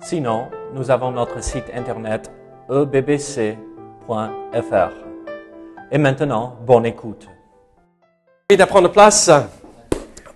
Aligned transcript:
Sinon, 0.00 0.46
nous 0.74 0.90
avons 0.90 1.10
notre 1.10 1.42
site 1.42 1.64
internet 1.74 2.30
ebbc.fr. 2.70 3.56
Et 5.90 5.98
maintenant, 5.98 6.56
bonne 6.66 6.86
écoute. 6.86 7.26
Et 8.48 8.56
d'apprendre 8.56 8.90
place. 8.90 9.30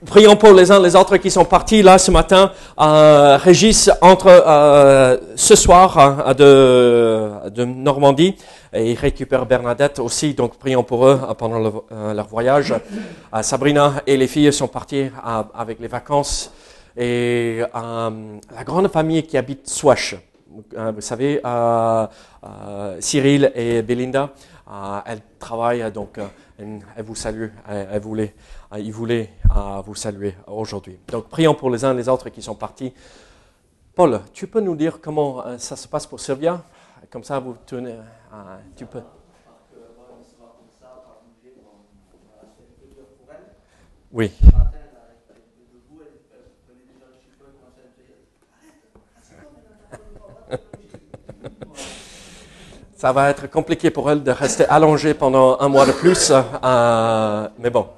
Prions 0.04 0.34
pour 0.34 0.52
les 0.52 0.73
uns 0.73 0.80
les 0.80 0.96
autres 0.96 1.16
qui 1.16 1.30
sont 1.30 1.45
partis 1.45 1.80
là 1.80 1.96
ce 1.96 2.10
matin. 2.10 2.51
Euh, 2.80 3.37
Régis 3.37 3.88
entre 4.01 4.27
euh, 4.28 5.16
ce 5.37 5.54
soir 5.54 6.34
euh, 6.40 7.48
de, 7.51 7.65
Normandie 7.65 8.34
et 8.73 8.90
il 8.90 8.98
récupère 8.98 9.46
Bernadette 9.46 10.01
aussi. 10.01 10.34
Donc 10.34 10.59
prions 10.59 10.82
pour 10.82 11.06
eux 11.06 11.20
euh, 11.23 11.34
pendant 11.34 11.84
euh, 11.92 12.15
leur 12.15 12.26
voyage. 12.26 12.74
Sabrina 13.42 13.95
et 14.06 14.16
les 14.16 14.26
filles 14.26 14.52
sont 14.52 14.66
parties 14.66 15.09
avec 15.54 15.79
les 15.79 15.88
vacances. 15.88 16.52
Et 16.96 17.62
euh, 17.74 18.38
la 18.55 18.64
grande 18.64 18.88
famille 18.88 19.23
qui 19.24 19.37
habite 19.37 19.69
Swash, 19.69 20.16
euh, 20.77 20.92
vous 20.92 21.01
savez, 21.01 21.41
euh, 21.45 22.06
Cyril 23.01 23.52
et 23.54 23.82
Belinda, 23.82 24.30
elles 25.07 25.23
travaillent, 25.38 25.90
donc 25.93 26.18
elles, 26.59 27.04
vous 27.04 27.15
saluent, 27.15 27.52
elles, 27.68 28.01
voulaient, 28.01 28.35
ils 28.79 28.93
voulaient 28.93 29.30
vous 29.85 29.95
saluer 29.95 30.35
aujourd'hui. 30.46 30.98
Donc 31.09 31.29
prions 31.29 31.54
pour 31.54 31.70
les 31.70 31.85
uns 31.85 31.93
et 31.93 31.96
les 31.96 32.09
autres 32.09 32.29
qui 32.30 32.43
sont 32.43 32.54
partis. 32.54 32.93
Paul, 33.95 34.20
tu 34.32 34.46
peux 34.46 34.60
nous 34.60 34.76
dire 34.76 35.01
comment 35.01 35.59
ça 35.59 35.76
se 35.76 35.87
passe 35.88 36.07
pour 36.07 36.20
Sylvia? 36.20 36.63
Comme 37.10 37.24
ça, 37.24 37.38
vous 37.38 37.57
euh, 37.73 38.02
tu 38.76 38.87
peux. 38.87 39.02
Oui. 44.13 44.32
Ça 52.96 53.12
va 53.12 53.30
être 53.30 53.50
compliqué 53.50 53.90
pour 53.90 54.10
elle 54.10 54.22
de 54.22 54.30
rester 54.30 54.64
allongée 54.66 55.14
pendant 55.14 55.58
un 55.58 55.68
mois 55.68 55.86
de 55.86 55.92
plus, 55.92 56.32
euh, 56.32 57.48
mais 57.58 57.70
bon. 57.70 57.88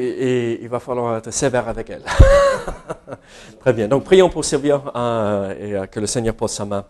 Et 0.00 0.60
il 0.62 0.68
va 0.68 0.78
falloir 0.80 1.16
être 1.16 1.30
sévère 1.32 1.68
avec 1.68 1.90
elle. 1.90 2.04
Très 3.60 3.72
bien. 3.72 3.88
Donc, 3.88 4.04
prions 4.04 4.28
pour 4.28 4.44
Sylvia 4.44 4.80
euh, 4.94 5.54
et 5.60 5.74
euh, 5.74 5.86
que 5.86 5.98
le 6.00 6.06
Seigneur 6.06 6.34
pose 6.34 6.50
sa 6.52 6.64
main. 6.64 6.84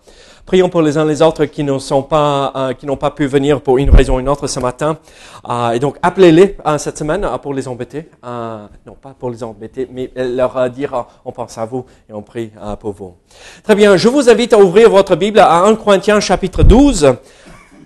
Prions 0.45 0.69
pour 0.69 0.83
les 0.83 0.97
uns 0.99 1.05
les 1.05 1.23
autres 1.23 1.47
qui 1.47 1.65
ne 1.65 2.01
pas, 2.03 2.53
euh, 2.55 2.73
qui 2.75 2.87
n'ont 2.87 2.97
pas 2.97 3.11
pu 3.11 3.27
venir 3.27 3.61
pour 3.61 3.79
une 3.79 3.91
raison 3.91 4.17
ou 4.17 4.21
une 4.21 4.29
autre 4.29 4.47
ce 4.47 4.61
matin. 4.61 4.99
Euh, 5.49 5.71
et 5.71 5.79
donc, 5.79 5.97
appelez-les 6.03 6.57
cette 6.79 6.99
semaine 6.99 7.27
pour 7.43 7.55
les 7.55 7.67
embêter. 7.69 8.09
Non, 8.23 8.95
pas 9.01 9.15
pour 9.19 9.31
les 9.31 9.43
embêter, 9.43 9.89
mais 9.91 10.11
leur 10.15 10.71
dire 10.71 11.07
on 11.25 11.33
pense 11.33 11.57
à 11.59 11.65
vous 11.65 11.85
et 12.09 12.13
on 12.13 12.23
prie 12.23 12.53
pour 12.81 12.93
vous. 12.93 13.15
Très 13.63 13.75
bien. 13.75 13.97
Je 13.97 14.09
vous 14.09 14.29
invite 14.29 14.53
à 14.53 14.59
ouvrir 14.59 14.91
votre 14.91 15.17
Bible 15.17 15.39
à 15.39 15.63
1 15.63 15.75
Corinthiens 15.75 16.21
chapitre 16.21 16.63
12. 16.63 17.15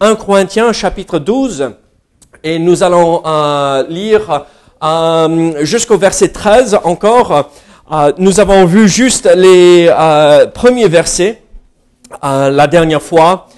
1 0.00 0.14
Corinthiens 0.16 0.72
chapitre 0.72 1.18
12. 1.18 1.70
Et 2.44 2.58
nous 2.58 2.82
allons 2.82 3.22
lire 3.88 4.44
jusqu'au 5.62 5.98
verset 5.98 6.28
13 6.28 6.78
encore. 6.84 7.50
Euh, 7.90 8.12
nous 8.18 8.38
avons 8.38 8.64
vu 8.64 8.88
juste 8.88 9.28
les 9.34 9.88
euh, 9.90 10.46
premiers 10.46 10.86
versets 10.86 11.42
euh, 12.22 12.50
la 12.50 12.66
dernière 12.66 13.02
fois. 13.02 13.48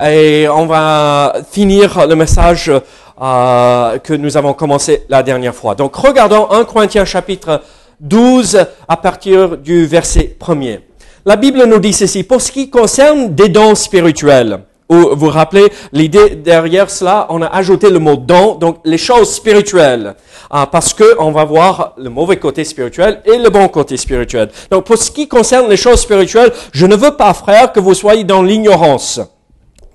Et 0.00 0.46
on 0.48 0.66
va 0.66 1.32
finir 1.50 2.06
le 2.06 2.14
message 2.14 2.72
que 3.18 4.14
nous 4.14 4.36
avons 4.36 4.52
commencé 4.52 5.04
la 5.08 5.22
dernière 5.22 5.54
fois. 5.54 5.74
Donc 5.74 5.94
regardons 5.94 6.50
1 6.50 6.64
Corinthiens 6.64 7.04
chapitre 7.04 7.62
12 8.00 8.64
à 8.88 8.96
partir 8.96 9.58
du 9.58 9.86
verset 9.86 10.36
1er. 10.40 10.80
La 11.24 11.36
Bible 11.36 11.64
nous 11.66 11.78
dit 11.78 11.92
ceci, 11.92 12.24
pour 12.24 12.40
ce 12.40 12.50
qui 12.50 12.68
concerne 12.68 13.32
des 13.32 13.48
dons 13.48 13.76
spirituels, 13.76 14.60
ou 14.88 15.14
vous 15.14 15.28
rappelez, 15.28 15.72
l'idée 15.92 16.30
derrière 16.30 16.90
cela, 16.90 17.26
on 17.30 17.40
a 17.42 17.46
ajouté 17.46 17.90
le 17.90 17.98
mot 17.98 18.16
don, 18.16 18.56
donc 18.56 18.78
les 18.84 18.98
choses 18.98 19.32
spirituelles, 19.32 20.14
Ah, 20.50 20.66
parce 20.70 20.92
que 20.92 21.16
on 21.18 21.32
va 21.32 21.44
voir 21.44 21.94
le 21.96 22.10
mauvais 22.10 22.36
côté 22.36 22.64
spirituel 22.64 23.22
et 23.24 23.38
le 23.38 23.48
bon 23.48 23.68
côté 23.68 23.96
spirituel. 23.96 24.50
Donc 24.70 24.84
pour 24.84 24.98
ce 24.98 25.10
qui 25.10 25.28
concerne 25.28 25.68
les 25.70 25.78
choses 25.78 26.00
spirituelles, 26.00 26.52
je 26.72 26.86
ne 26.86 26.94
veux 26.94 27.16
pas, 27.16 27.32
frère, 27.32 27.72
que 27.72 27.80
vous 27.80 27.94
soyez 27.94 28.24
dans 28.24 28.42
l'ignorance. 28.42 29.20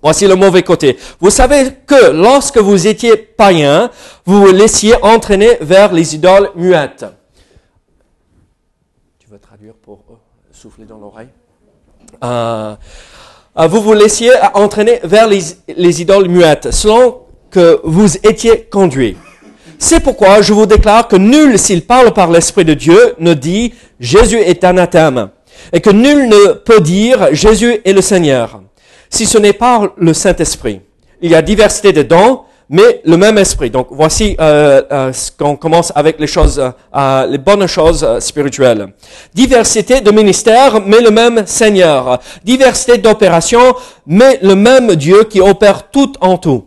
Voici 0.02 0.28
le 0.28 0.36
mauvais 0.36 0.64
côté. 0.64 0.98
Vous 1.20 1.30
savez 1.30 1.74
que 1.86 2.12
lorsque 2.12 2.58
vous 2.58 2.88
étiez 2.88 3.18
païen, 3.18 3.90
vous 4.26 4.42
vous 4.42 4.52
laissiez 4.52 4.96
entraîner 5.04 5.58
vers 5.62 5.92
les 5.92 6.16
idoles 6.16 6.52
muettes. 6.56 7.06
Tu 9.20 9.28
veux 9.30 9.40
traduire 9.40 9.74
pour 9.74 10.04
eux, 10.10 10.18
souffler 10.52 10.86
dans 10.86 10.98
l'oreille? 10.98 11.30
Euh, 12.24 12.28
euh, 12.28 12.76
Vous 13.66 13.82
vous 13.82 13.94
laissiez 13.94 14.32
entraîner 14.54 15.00
vers 15.04 15.28
les, 15.28 15.40
les 15.76 16.02
idoles 16.02 16.30
muettes, 16.30 16.70
selon 16.72 17.22
que 17.50 17.80
vous 17.84 18.16
étiez 18.18 18.68
conduit. 18.70 19.18
C'est 19.80 20.00
pourquoi 20.00 20.42
je 20.44 20.54
vous 20.54 20.68
déclare 20.68 21.08
que 21.08 21.16
nul, 21.16 21.58
s'il 21.58 21.84
parle 21.84 22.14
par 22.14 22.30
l'Esprit 22.30 22.66
de 22.66 22.76
Dieu, 22.76 23.16
ne 23.20 23.34
dit 23.34 23.74
Jésus 24.00 24.38
est 24.38 24.64
anathème, 24.64 25.30
et 25.74 25.82
que 25.82 25.90
nul 25.90 26.30
ne 26.30 26.54
peut 26.54 26.82
dire 26.82 27.30
Jésus 27.34 27.82
est 27.84 27.94
le 27.94 28.02
Seigneur, 28.02 28.62
si 29.10 29.26
ce 29.26 29.40
n'est 29.40 29.54
par 29.54 29.90
le 29.98 30.14
Saint-Esprit. 30.14 30.82
Il 31.22 31.32
y 31.32 31.36
a 31.36 31.42
diversité 31.42 31.94
de 31.94 32.04
dons, 32.04 32.42
mais 32.70 33.02
le 33.06 33.18
même 33.18 33.38
esprit. 33.38 33.70
Donc 33.70 33.88
voici 33.92 34.36
euh, 34.40 34.82
euh, 34.92 35.14
ce 35.14 35.32
qu'on 35.32 35.56
commence 35.56 35.92
avec 35.96 36.20
les 36.20 36.28
choses, 36.28 36.60
euh, 36.60 36.72
euh, 36.96 37.26
les 37.28 37.38
bonnes 37.38 37.66
choses 37.68 38.04
euh, 38.04 38.20
spirituelles. 38.20 38.94
Diversité 39.34 40.02
de 40.02 40.12
ministères, 40.12 40.82
mais 40.86 41.00
le 41.02 41.12
même 41.12 41.46
Seigneur. 41.48 42.20
Diversité 42.44 42.98
d'opérations, 42.98 43.76
mais 44.06 44.40
le 44.42 44.56
même 44.56 44.96
Dieu 44.96 45.24
qui 45.24 45.40
opère 45.40 45.90
tout 45.90 46.14
en 46.20 46.38
tout. 46.38 46.66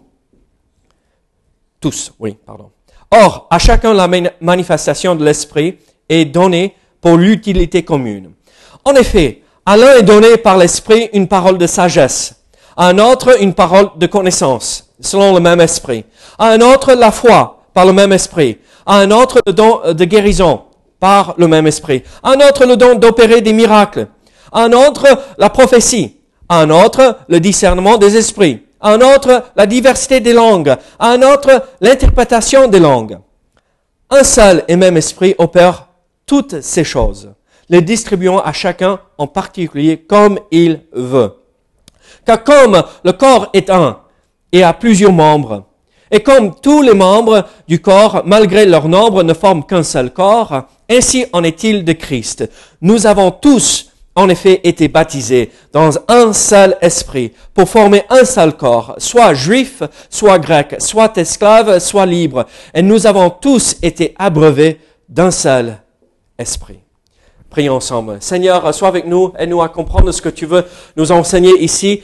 Tous, 1.80 2.12
oui, 2.18 2.36
pardon. 2.46 2.70
Or, 3.10 3.46
à 3.50 3.58
chacun 3.58 3.92
la 3.94 4.06
mani- 4.06 4.28
manifestation 4.40 5.14
de 5.16 5.24
l'Esprit 5.24 5.78
est 6.08 6.24
donnée 6.24 6.74
pour 7.00 7.16
l'utilité 7.16 7.82
commune. 7.82 8.32
En 8.84 8.94
effet, 8.94 9.42
à 9.66 9.76
l'un 9.76 9.96
est 9.96 10.02
donné 10.02 10.36
par 10.36 10.56
l'Esprit 10.56 11.10
une 11.12 11.28
parole 11.28 11.58
de 11.58 11.66
sagesse, 11.66 12.39
un 12.82 12.98
autre 12.98 13.42
une 13.42 13.52
parole 13.52 13.90
de 13.96 14.06
connaissance, 14.06 14.86
selon 15.00 15.34
le 15.34 15.40
même 15.40 15.60
Esprit, 15.60 16.04
à 16.38 16.48
un 16.48 16.60
autre 16.62 16.94
la 16.94 17.10
foi, 17.10 17.64
par 17.74 17.84
le 17.84 17.92
même 17.92 18.12
Esprit, 18.12 18.58
à 18.86 18.96
un 19.00 19.10
autre 19.10 19.40
le 19.46 19.52
don 19.52 19.80
de 19.92 20.04
guérison, 20.04 20.62
par 20.98 21.34
le 21.36 21.46
même 21.46 21.66
Esprit, 21.66 22.02
à 22.22 22.30
un 22.30 22.48
autre 22.48 22.64
le 22.64 22.76
don 22.76 22.94
d'opérer 22.94 23.42
des 23.42 23.52
miracles, 23.52 24.08
à 24.50 24.62
un 24.62 24.72
autre 24.72 25.06
la 25.36 25.50
prophétie, 25.50 26.16
à 26.48 26.60
un 26.60 26.70
autre 26.70 27.18
le 27.28 27.38
discernement 27.38 27.98
des 27.98 28.16
esprits, 28.16 28.62
à 28.80 28.94
un 28.94 29.00
autre 29.02 29.44
la 29.56 29.66
diversité 29.66 30.20
des 30.20 30.32
langues, 30.32 30.74
à 30.98 31.10
un 31.10 31.20
autre 31.20 31.62
l'interprétation 31.82 32.66
des 32.66 32.80
langues. 32.80 33.18
Un 34.08 34.24
seul 34.24 34.64
et 34.68 34.76
même 34.76 34.96
esprit 34.96 35.34
opère 35.36 35.88
toutes 36.24 36.62
ces 36.62 36.84
choses, 36.84 37.30
les 37.68 37.82
distribuant 37.82 38.38
à 38.38 38.54
chacun 38.54 39.00
en 39.18 39.26
particulier 39.26 39.98
comme 39.98 40.40
il 40.50 40.80
veut. 40.92 41.39
Car 42.24 42.44
comme 42.44 42.82
le 43.04 43.12
corps 43.12 43.50
est 43.52 43.70
un 43.70 43.98
et 44.52 44.62
a 44.62 44.72
plusieurs 44.72 45.12
membres, 45.12 45.64
et 46.10 46.20
comme 46.20 46.54
tous 46.60 46.82
les 46.82 46.94
membres 46.94 47.46
du 47.68 47.80
corps, 47.80 48.22
malgré 48.24 48.66
leur 48.66 48.88
nombre, 48.88 49.22
ne 49.22 49.32
forment 49.32 49.64
qu'un 49.64 49.84
seul 49.84 50.12
corps, 50.12 50.64
ainsi 50.90 51.26
en 51.32 51.44
est-il 51.44 51.84
de 51.84 51.92
Christ. 51.92 52.50
Nous 52.80 53.06
avons 53.06 53.30
tous 53.30 53.90
en 54.16 54.28
effet 54.28 54.60
été 54.64 54.88
baptisés 54.88 55.52
dans 55.72 55.92
un 56.08 56.32
seul 56.32 56.76
esprit 56.80 57.32
pour 57.54 57.68
former 57.68 58.02
un 58.10 58.24
seul 58.24 58.56
corps, 58.56 58.96
soit 58.98 59.34
juif, 59.34 59.84
soit 60.08 60.40
grec, 60.40 60.76
soit 60.80 61.16
esclave, 61.16 61.78
soit 61.78 62.06
libre. 62.06 62.46
Et 62.74 62.82
nous 62.82 63.06
avons 63.06 63.30
tous 63.30 63.76
été 63.80 64.14
abreuvés 64.18 64.80
d'un 65.08 65.30
seul 65.30 65.78
esprit. 66.36 66.80
Prions 67.50 67.74
ensemble. 67.74 68.18
Seigneur, 68.20 68.72
sois 68.72 68.86
avec 68.86 69.06
nous, 69.06 69.32
aide-nous 69.36 69.60
à 69.60 69.68
comprendre 69.68 70.12
ce 70.12 70.22
que 70.22 70.28
tu 70.28 70.46
veux 70.46 70.64
nous 70.96 71.10
enseigner 71.10 71.60
ici 71.62 72.00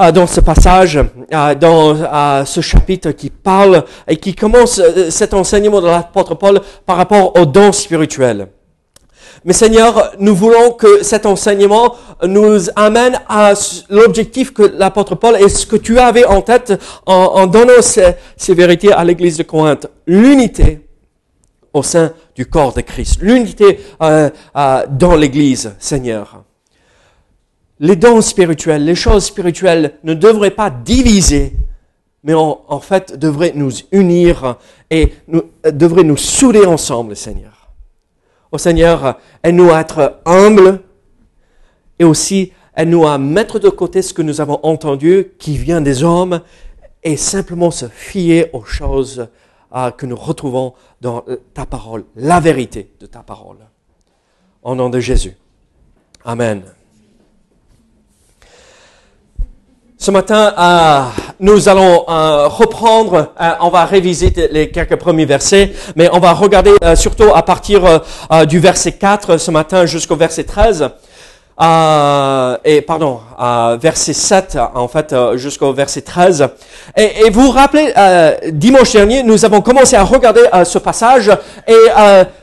euh, 0.00 0.10
dans 0.12 0.26
ce 0.26 0.40
passage, 0.40 0.96
euh, 0.96 1.54
dans 1.56 1.94
euh, 1.94 2.44
ce 2.46 2.62
chapitre 2.62 3.10
qui 3.10 3.28
parle 3.28 3.84
et 4.06 4.16
qui 4.16 4.34
commence 4.34 4.80
cet 5.10 5.34
enseignement 5.34 5.82
de 5.82 5.88
l'apôtre 5.88 6.34
Paul 6.36 6.60
par 6.86 6.96
rapport 6.96 7.38
aux 7.38 7.44
dons 7.44 7.72
spirituels. 7.72 8.48
Mais 9.44 9.52
Seigneur, 9.52 10.12
nous 10.18 10.34
voulons 10.34 10.72
que 10.72 11.02
cet 11.02 11.26
enseignement 11.26 11.94
nous 12.22 12.70
amène 12.74 13.20
à 13.28 13.52
l'objectif 13.90 14.54
que 14.54 14.62
l'apôtre 14.62 15.16
Paul 15.16 15.36
et 15.36 15.50
ce 15.50 15.66
que 15.66 15.76
tu 15.76 15.98
avais 15.98 16.24
en 16.24 16.40
tête 16.40 16.72
en, 17.04 17.46
donnant 17.46 17.82
ces, 17.82 18.54
vérités 18.54 18.92
à 18.92 19.04
l'église 19.04 19.36
de 19.36 19.42
Corinthe. 19.42 19.86
L'unité 20.06 20.80
au 21.74 21.82
sein 21.82 22.12
du 22.38 22.46
corps 22.46 22.72
de 22.72 22.82
Christ. 22.82 23.18
L'unité 23.20 23.80
euh, 24.00 24.30
euh, 24.56 24.86
dans 24.88 25.16
l'Église, 25.16 25.74
Seigneur. 25.80 26.44
Les 27.80 27.96
dons 27.96 28.20
spirituels, 28.20 28.84
les 28.84 28.94
choses 28.94 29.24
spirituelles 29.24 29.98
ne 30.04 30.14
devraient 30.14 30.52
pas 30.52 30.70
diviser, 30.70 31.54
mais 32.22 32.34
en, 32.34 32.78
fait 32.78 33.18
devraient 33.18 33.54
nous 33.56 33.72
unir 33.90 34.56
et 34.88 35.14
nous, 35.26 35.42
euh, 35.66 35.72
devraient 35.72 36.04
nous 36.04 36.16
souder 36.16 36.64
ensemble, 36.64 37.16
Seigneur. 37.16 37.72
Au 38.52 38.58
Seigneur, 38.58 39.18
aide-nous 39.42 39.72
à 39.72 39.80
être 39.80 40.20
humbles 40.24 40.82
et 41.98 42.04
aussi 42.04 42.52
aide-nous 42.76 43.04
à 43.04 43.18
mettre 43.18 43.58
de 43.58 43.68
côté 43.68 44.00
ce 44.00 44.14
que 44.14 44.22
nous 44.22 44.40
avons 44.40 44.60
entendu 44.62 45.32
qui 45.40 45.56
vient 45.56 45.80
des 45.80 46.04
hommes 46.04 46.40
et 47.02 47.16
simplement 47.16 47.72
se 47.72 47.86
fier 47.86 48.48
aux 48.52 48.64
choses 48.64 49.26
que 49.96 50.06
nous 50.06 50.16
retrouvons 50.16 50.74
dans 51.00 51.24
ta 51.54 51.66
parole, 51.66 52.04
la 52.16 52.40
vérité 52.40 52.90
de 53.00 53.06
ta 53.06 53.20
parole. 53.20 53.58
Au 54.62 54.74
nom 54.74 54.88
de 54.88 55.00
Jésus. 55.00 55.36
Amen. 56.24 56.62
Ce 60.00 60.12
matin, 60.12 60.54
euh, 60.56 61.00
nous 61.40 61.68
allons 61.68 62.04
euh, 62.08 62.46
reprendre, 62.46 63.32
euh, 63.40 63.50
on 63.60 63.68
va 63.68 63.84
réviser 63.84 64.32
les 64.52 64.70
quelques 64.70 64.94
premiers 64.94 65.24
versets, 65.24 65.72
mais 65.96 66.08
on 66.12 66.20
va 66.20 66.34
regarder 66.34 66.72
surtout 66.94 67.34
à 67.34 67.42
partir 67.42 68.02
du 68.46 68.60
verset 68.60 68.92
4 68.92 69.38
ce 69.38 69.50
matin 69.50 69.86
jusqu'au 69.86 70.14
verset 70.14 70.44
13. 70.44 70.90
Et 71.60 72.80
pardon, 72.82 73.20
verset 73.80 74.12
7 74.12 74.58
en 74.74 74.88
fait 74.88 75.14
jusqu'au 75.34 75.72
verset 75.72 76.02
13. 76.02 76.48
Et, 76.96 77.26
et 77.26 77.30
vous 77.30 77.46
vous 77.46 77.50
rappelez, 77.50 77.92
dimanche 78.52 78.92
dernier, 78.92 79.22
nous 79.22 79.44
avons 79.44 79.60
commencé 79.60 79.96
à 79.96 80.04
regarder 80.04 80.42
ce 80.64 80.78
passage 80.78 81.30
et 81.66 81.74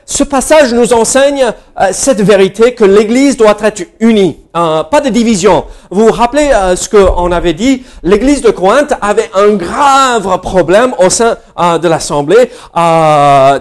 ce 0.05 0.23
passage 0.23 0.73
nous 0.73 0.93
enseigne 0.93 1.51
cette 1.91 2.21
vérité 2.21 2.73
que 2.73 2.85
l'Église 2.85 3.37
doit 3.37 3.57
être 3.61 3.83
unie. 3.99 4.37
Euh, 4.55 4.83
pas 4.83 5.01
de 5.01 5.09
division. 5.09 5.65
Vous 5.89 6.05
vous 6.05 6.11
rappelez 6.13 6.49
euh, 6.53 6.77
ce 6.77 6.87
qu'on 6.87 7.31
avait 7.33 7.51
dit? 7.51 7.83
L'église 8.03 8.41
de 8.41 8.51
Corinthe 8.51 8.93
avait 9.01 9.29
un 9.33 9.55
grave 9.55 10.39
problème 10.39 10.93
au 10.97 11.09
sein 11.09 11.35
euh, 11.59 11.77
de 11.77 11.89
l'assemblée. 11.89 12.49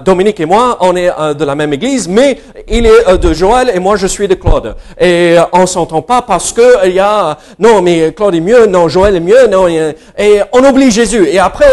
Dominique 0.05 0.39
et 0.39 0.47
moi, 0.47 0.79
on 0.81 0.95
est 0.95 1.11
de 1.37 1.45
la 1.45 1.55
même 1.57 1.73
église, 1.73 2.07
mais 2.07 2.39
il 2.69 2.87
est 2.87 3.19
de 3.19 3.33
Joël 3.33 3.73
et 3.75 3.81
moi 3.81 3.97
je 3.97 4.07
suis 4.07 4.29
de 4.29 4.35
Claude. 4.35 4.77
Et 5.01 5.37
on 5.53 5.67
s'entend 5.67 6.03
pas 6.03 6.23
parce 6.23 6.53
que 6.53 6.87
il 6.87 6.95
y 6.95 7.01
a 7.01 7.39
non 7.59 7.83
mais 7.83 8.13
Claude 8.13 8.35
est 8.35 8.41
mieux, 8.41 8.67
non 8.67 8.89
Joël 8.89 9.17
est 9.17 9.21
mieux, 9.21 9.47
non 9.49 9.67
et 9.69 10.41
on 10.53 10.65
oublie 10.65 10.91
Jésus. 10.91 11.27
Et 11.29 11.39
après 11.39 11.67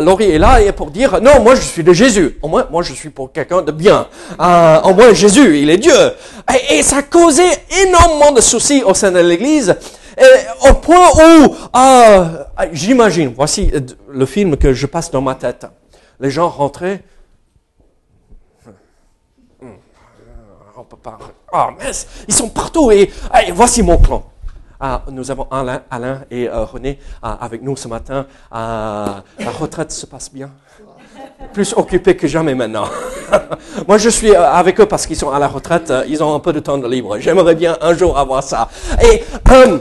Laurie 0.00 0.32
est 0.32 0.38
là 0.38 0.58
pour 0.76 0.90
dire 0.90 1.20
non 1.22 1.40
moi 1.42 1.54
je 1.54 1.62
suis 1.62 1.84
de 1.84 1.92
Jésus. 1.92 2.38
Au 2.42 2.48
moins 2.48 2.66
moi 2.70 2.82
je 2.82 2.92
suis 2.92 3.10
pour 3.10 3.32
quelqu'un 3.32 3.62
de 3.62 3.72
bien. 3.72 3.83
Au 3.90 4.94
moins 4.94 5.12
Jésus 5.12 5.58
il 5.60 5.70
est 5.70 5.78
Dieu. 5.78 5.92
Et, 6.52 6.76
et 6.78 6.82
ça 6.82 7.02
causait 7.02 7.64
énormément 7.82 8.32
de 8.32 8.40
soucis 8.40 8.82
au 8.84 8.94
sein 8.94 9.10
de 9.10 9.18
l'Église, 9.18 9.74
au 10.68 10.74
point 10.74 11.08
où, 11.10 11.54
euh, 11.76 12.44
j'imagine, 12.72 13.32
voici 13.34 13.72
le 14.08 14.26
film 14.26 14.56
que 14.56 14.72
je 14.72 14.86
passe 14.86 15.10
dans 15.10 15.20
ma 15.20 15.34
tête. 15.34 15.66
Les 16.20 16.30
gens 16.30 16.48
rentraient. 16.48 17.02
Oh, 21.52 21.66
mince, 21.78 22.06
ils 22.26 22.34
sont 22.34 22.48
partout 22.48 22.90
et, 22.90 23.10
voici 23.52 23.82
mon 23.82 23.98
plan. 23.98 24.24
Ah, 24.80 25.02
nous 25.10 25.30
avons 25.30 25.46
Alain, 25.50 25.82
Alain 25.90 26.24
et 26.30 26.48
euh, 26.48 26.64
René 26.64 26.98
ah, 27.22 27.38
avec 27.40 27.62
nous 27.62 27.76
ce 27.76 27.88
matin. 27.88 28.26
Ah, 28.50 29.22
la 29.38 29.50
retraite 29.50 29.92
se 29.92 30.04
passe 30.04 30.32
bien 30.32 30.50
plus 31.52 31.72
occupés 31.76 32.16
que 32.16 32.26
jamais 32.26 32.54
maintenant. 32.54 32.88
Moi, 33.88 33.98
je 33.98 34.08
suis 34.08 34.30
euh, 34.30 34.50
avec 34.50 34.80
eux 34.80 34.86
parce 34.86 35.06
qu'ils 35.06 35.16
sont 35.16 35.30
à 35.30 35.38
la 35.38 35.48
retraite, 35.48 35.90
euh, 35.90 36.04
ils 36.08 36.22
ont 36.22 36.34
un 36.34 36.40
peu 36.40 36.52
de 36.52 36.60
temps 36.60 36.78
de 36.78 36.88
libre. 36.88 37.18
J'aimerais 37.18 37.54
bien 37.54 37.76
un 37.80 37.94
jour 37.94 38.18
avoir 38.18 38.42
ça. 38.42 38.68
Et 39.02 39.22
euh, 39.50 39.78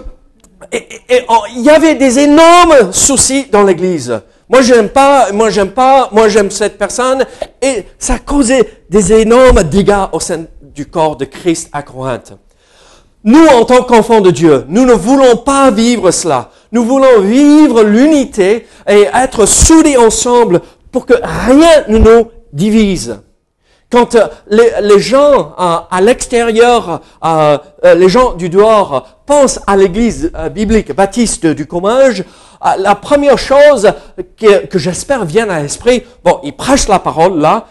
oh, 1.30 1.44
il 1.56 1.62
y 1.62 1.70
avait 1.70 1.96
des 1.96 2.20
énormes 2.20 2.92
soucis 2.92 3.48
dans 3.52 3.64
l'Église. 3.64 4.22
Moi, 4.50 4.62
j'aime 4.62 4.90
pas, 4.90 5.32
moi, 5.32 5.50
j'aime 5.50 5.72
pas, 5.72 6.10
moi, 6.12 6.30
j'aime 6.30 6.52
cette 6.52 6.78
personne. 6.78 7.26
Et 7.62 7.86
ça 7.98 8.20
causait 8.20 8.84
des 8.90 9.14
énormes 9.14 9.64
dégâts 9.64 10.08
au 10.12 10.20
sein 10.20 10.46
du 10.62 10.86
corps 10.86 11.16
de 11.16 11.26
Christ 11.26 11.70
à 11.72 11.82
Corinthe. 11.82 12.34
Nous, 13.24 13.46
en 13.48 13.64
tant 13.64 13.84
qu'enfants 13.84 14.20
de 14.20 14.32
Dieu, 14.32 14.66
nous 14.68 14.86
ne 14.86 14.94
voulons 14.94 15.38
pas 15.38 15.72
vivre 15.72 16.12
cela. 16.12 16.50
Nous 16.74 16.84
voulons 16.84 17.22
vivre 17.22 17.84
l'unité 17.84 18.68
et 18.88 19.08
être 19.14 19.46
soudés 19.46 19.96
ensemble 19.96 20.62
pour 20.92 21.06
que 21.06 21.14
rien 21.48 21.86
ne 21.88 22.00
nous 22.00 22.28
divise. 22.52 23.18
Quand 23.94 24.16
euh, 24.16 24.28
les, 24.82 25.00
gens 25.00 25.54
euh, 25.60 25.78
à 25.92 26.02
l'extérieur, 26.02 27.00
euh, 27.24 27.60
les 27.94 28.10
gens 28.10 28.34
du 28.34 28.50
dehors 28.50 29.20
pensent 29.28 29.60
à 29.68 29.78
l'église 29.78 30.32
biblique 30.52 30.96
baptiste 30.96 31.46
du 31.46 31.68
Commage, 31.68 32.24
la 32.80 32.96
première 32.96 33.38
chose 33.38 33.94
que, 34.36 34.66
que 34.66 34.80
j'espère 34.80 35.26
vient 35.26 35.48
à 35.48 35.62
l'esprit, 35.62 36.02
bon, 36.24 36.40
ils 36.44 36.56
prêchent 36.56 36.88
la 36.88 36.98
parole 36.98 37.40
là, 37.40 37.68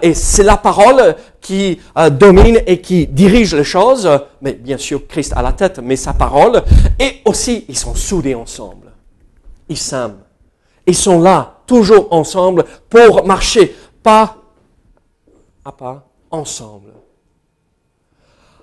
et 0.00 0.14
c'est 0.14 0.44
la 0.44 0.56
parole 0.56 1.16
qui 1.40 1.80
domine 2.12 2.60
et 2.68 2.80
qui 2.80 3.08
dirige 3.08 3.52
les 3.56 3.64
choses, 3.64 4.08
mais 4.42 4.52
bien 4.52 4.78
sûr 4.78 5.04
Christ 5.08 5.32
à 5.34 5.42
la 5.42 5.50
tête, 5.50 5.80
mais 5.82 5.96
sa 5.96 6.12
parole, 6.12 6.62
et 7.00 7.20
aussi 7.24 7.64
ils 7.68 7.76
sont 7.76 7.96
soudés 7.96 8.36
ensemble. 8.36 8.92
Ils 9.68 9.76
s'aiment. 9.76 10.20
Ils 10.86 10.94
sont 10.94 11.20
là 11.20 11.56
toujours 11.66 12.06
ensemble 12.12 12.64
pour 12.88 13.26
marcher 13.26 13.74
pas 14.04 14.36
à 15.64 15.72
pas 15.72 16.06
ensemble. 16.30 16.92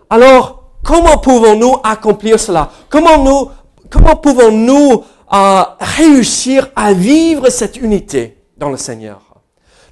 Alors, 0.09 0.71
comment 0.83 1.17
pouvons-nous 1.17 1.77
accomplir 1.83 2.39
cela? 2.39 2.69
Comment 2.89 3.23
nous, 3.23 3.49
comment 3.89 4.15
pouvons-nous 4.15 5.03
euh, 5.33 5.63
réussir 5.79 6.69
à 6.75 6.93
vivre 6.93 7.49
cette 7.49 7.77
unité 7.77 8.37
dans 8.57 8.69
le 8.69 8.77
Seigneur? 8.77 9.21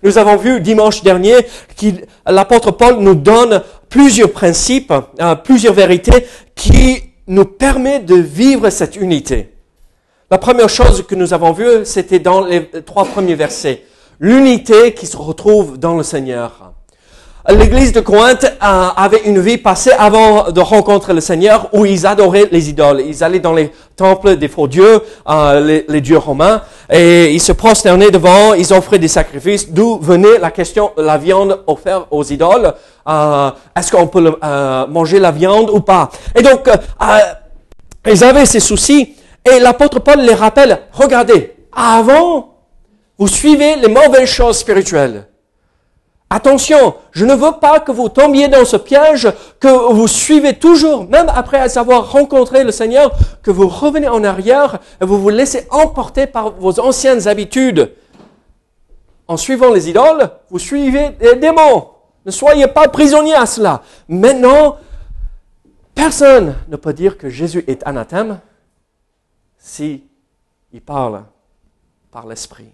Nous 0.04 0.18
avons 0.18 0.38
vu 0.38 0.62
dimanche 0.62 1.04
dernier 1.04 1.36
que 1.78 1.88
l'apôtre 2.26 2.72
Paul 2.72 3.00
nous 3.00 3.16
donne 3.16 3.64
plusieurs 3.90 4.32
principes, 4.32 4.94
euh, 5.20 5.36
plusieurs 5.36 5.74
vérités 5.74 6.26
qui 6.56 7.04
nous 7.28 7.46
permettent 7.46 8.06
de 8.06 8.16
vivre 8.16 8.70
cette 8.70 8.96
unité. 8.96 9.54
La 10.32 10.38
première 10.38 10.70
chose 10.70 11.06
que 11.06 11.16
nous 11.16 11.34
avons 11.34 11.54
vue, 11.54 11.86
c'était 11.86 12.20
dans 12.20 12.42
les 12.42 12.70
trois 12.86 13.06
premiers 13.06 13.36
versets. 13.36 13.84
L'unité 14.20 14.94
qui 14.94 15.08
se 15.08 15.18
retrouve 15.18 15.78
dans 15.78 15.96
le 15.96 16.04
Seigneur. 16.04 16.69
L'église 17.50 17.94
de 17.94 18.00
Corinthe 18.00 18.44
euh, 18.44 18.90
avait 18.96 19.22
une 19.26 19.40
vie 19.40 19.58
passée 19.58 19.90
avant 19.98 20.52
de 20.52 20.60
rencontrer 20.62 21.16
le 21.16 21.22
Seigneur 21.22 21.68
où 21.74 21.84
ils 21.84 22.06
adoraient 22.06 22.48
les 22.52 22.70
idoles. 22.70 23.02
Ils 23.08 23.24
allaient 23.24 23.40
dans 23.40 23.54
les 23.54 23.72
temples 23.96 24.36
des 24.36 24.48
faux 24.48 24.68
dieux, 24.68 25.02
euh, 25.28 25.82
les, 25.88 26.02
dieux 26.02 26.20
romains, 26.20 26.62
et 26.92 27.34
ils 27.34 27.42
se 27.42 27.52
prosternaient 27.52 28.12
devant, 28.12 28.54
ils 28.54 28.72
offraient 28.72 29.00
des 29.00 29.08
sacrifices, 29.08 29.72
d'où 29.72 29.98
venait 29.98 30.38
la 30.38 30.52
question 30.52 30.92
la 30.96 31.18
viande 31.18 31.64
offerte 31.66 32.06
aux 32.12 32.24
idoles? 32.24 32.72
Euh, 33.08 33.50
est-ce 33.76 33.92
qu'on 33.92 34.06
peut 34.06 34.32
manger 34.88 35.20
la 35.20 35.32
viande 35.32 35.72
ou 35.72 35.80
pas? 35.80 36.12
Et 36.36 36.44
donc, 36.44 36.70
ils 38.06 38.24
avaient 38.24 38.46
ces 38.46 38.60
soucis. 38.60 39.16
Et 39.52 39.60
l'apôtre 39.60 40.00
Paul 40.00 40.20
les 40.20 40.36
rappelle, 40.36 40.82
regardez, 40.92 41.56
avant, 41.76 42.58
vous 43.18 43.28
suivez 43.28 43.76
les 43.78 43.88
mauvaises 43.88 44.30
choses 44.30 44.60
spirituelles. 44.60 45.26
Attention, 46.32 46.96
je 47.12 47.26
ne 47.26 47.34
veux 47.34 47.54
pas 47.60 47.80
que 47.80 47.92
vous 47.92 48.08
tombiez 48.08 48.48
dans 48.48 48.64
ce 48.64 48.78
piège, 48.78 49.32
que 49.60 49.92
vous 49.94 50.08
suivez 50.08 50.60
toujours, 50.60 51.06
même 51.06 51.28
après 51.30 51.76
avoir 51.78 52.12
rencontré 52.12 52.64
le 52.64 52.72
Seigneur, 52.72 53.12
que 53.42 53.50
vous 53.50 53.68
revenez 53.68 54.08
en 54.08 54.24
arrière 54.24 54.78
et 55.02 55.06
vous 55.06 55.20
vous 55.20 55.30
laissez 55.30 55.66
emporter 55.72 56.28
par 56.28 56.52
vos 56.52 56.80
anciennes 56.80 57.28
habitudes. 57.28 57.96
En 59.28 59.38
suivant 59.38 59.74
les 59.74 59.90
idoles, 59.90 60.30
vous 60.52 60.60
suivez 60.60 61.18
les 61.20 61.36
démons. 61.36 61.90
Ne 62.26 62.32
soyez 62.32 62.68
pas 62.68 62.88
prisonniers 62.90 63.36
à 63.36 63.48
cela. 63.48 63.82
Maintenant, 64.08 64.78
personne 65.96 66.56
ne 66.68 66.76
peut 66.76 66.94
dire 66.94 67.18
que 67.18 67.30
Jésus 67.30 67.64
est 67.68 67.82
anathème 67.88 68.40
si 69.58 70.04
il 70.72 70.82
parle 70.82 71.24
par 72.12 72.28
l'Esprit. 72.28 72.70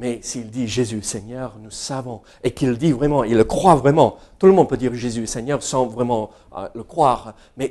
Mais 0.00 0.20
s'il 0.22 0.50
dit 0.50 0.66
Jésus 0.66 1.02
Seigneur, 1.02 1.56
nous 1.62 1.70
savons, 1.70 2.22
et 2.42 2.52
qu'il 2.52 2.78
dit 2.78 2.90
vraiment, 2.90 3.22
il 3.22 3.36
le 3.36 3.44
croit 3.44 3.74
vraiment. 3.74 4.16
Tout 4.38 4.46
le 4.46 4.52
monde 4.52 4.66
peut 4.66 4.78
dire 4.78 4.94
Jésus 4.94 5.26
Seigneur 5.26 5.62
sans 5.62 5.84
vraiment 5.84 6.30
euh, 6.56 6.66
le 6.74 6.82
croire. 6.82 7.34
Mais 7.58 7.70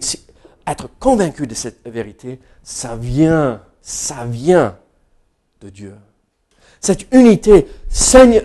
être 0.67 0.89
convaincu 0.99 1.47
de 1.47 1.55
cette 1.55 1.79
vérité, 1.87 2.39
ça 2.61 2.95
vient, 2.95 3.61
ça 3.81 4.25
vient 4.25 4.77
de 5.61 5.69
Dieu. 5.69 5.95
Cette 6.79 7.11
unité, 7.11 7.65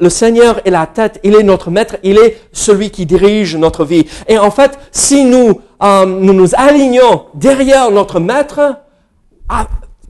le 0.01 0.09
Seigneur 0.09 0.67
est 0.67 0.71
la 0.71 0.87
tête, 0.87 1.21
il 1.23 1.35
est 1.35 1.43
notre 1.43 1.71
maître, 1.71 1.99
il 2.03 2.17
est 2.17 2.41
celui 2.53 2.91
qui 2.91 3.05
dirige 3.05 3.55
notre 3.55 3.85
vie. 3.85 4.07
Et 4.29 4.39
en 4.39 4.51
fait, 4.51 4.79
si 4.93 5.27
nous 5.27 5.61
euh, 5.83 6.07
nous, 6.07 6.33
nous 6.33 6.55
alignons 6.55 7.27
derrière 7.35 7.91
notre 7.91 8.19
maître, 8.19 8.79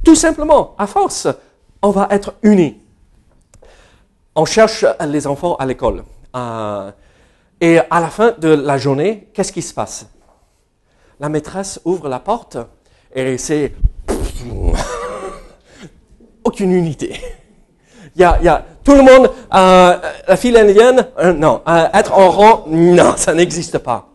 tout 0.04 0.14
simplement, 0.14 0.76
à 0.78 0.86
force, 0.86 1.26
on 1.82 1.90
va 1.90 2.06
être 2.12 2.34
unis. 2.44 2.76
On 4.36 4.44
cherche 4.44 4.84
les 5.06 5.26
enfants 5.28 5.54
à 5.56 5.66
l'école. 5.66 6.02
Euh, 6.34 6.90
et 7.60 7.78
à 7.78 8.00
la 8.00 8.08
fin 8.08 8.34
de 8.36 8.48
la 8.48 8.78
journée, 8.78 9.28
qu'est-ce 9.32 9.52
qui 9.52 9.62
se 9.62 9.72
passe? 9.72 10.06
La 11.20 11.28
maîtresse 11.28 11.80
ouvre 11.84 12.08
la 12.08 12.18
porte 12.18 12.56
et 13.14 13.38
c'est 13.38 13.72
aucune 16.44 16.72
unité. 16.72 17.20
Il 18.16 18.22
y, 18.22 18.24
a, 18.24 18.64
tout 18.82 18.94
le 18.94 19.02
monde, 19.02 19.30
euh, 19.54 19.98
la 20.28 20.36
file 20.36 20.56
indienne, 20.56 21.06
euh, 21.18 21.32
non, 21.32 21.62
être 21.92 22.16
en 22.16 22.30
rang, 22.30 22.64
non, 22.68 23.14
ça 23.16 23.34
n'existe 23.34 23.78
pas. 23.78 24.08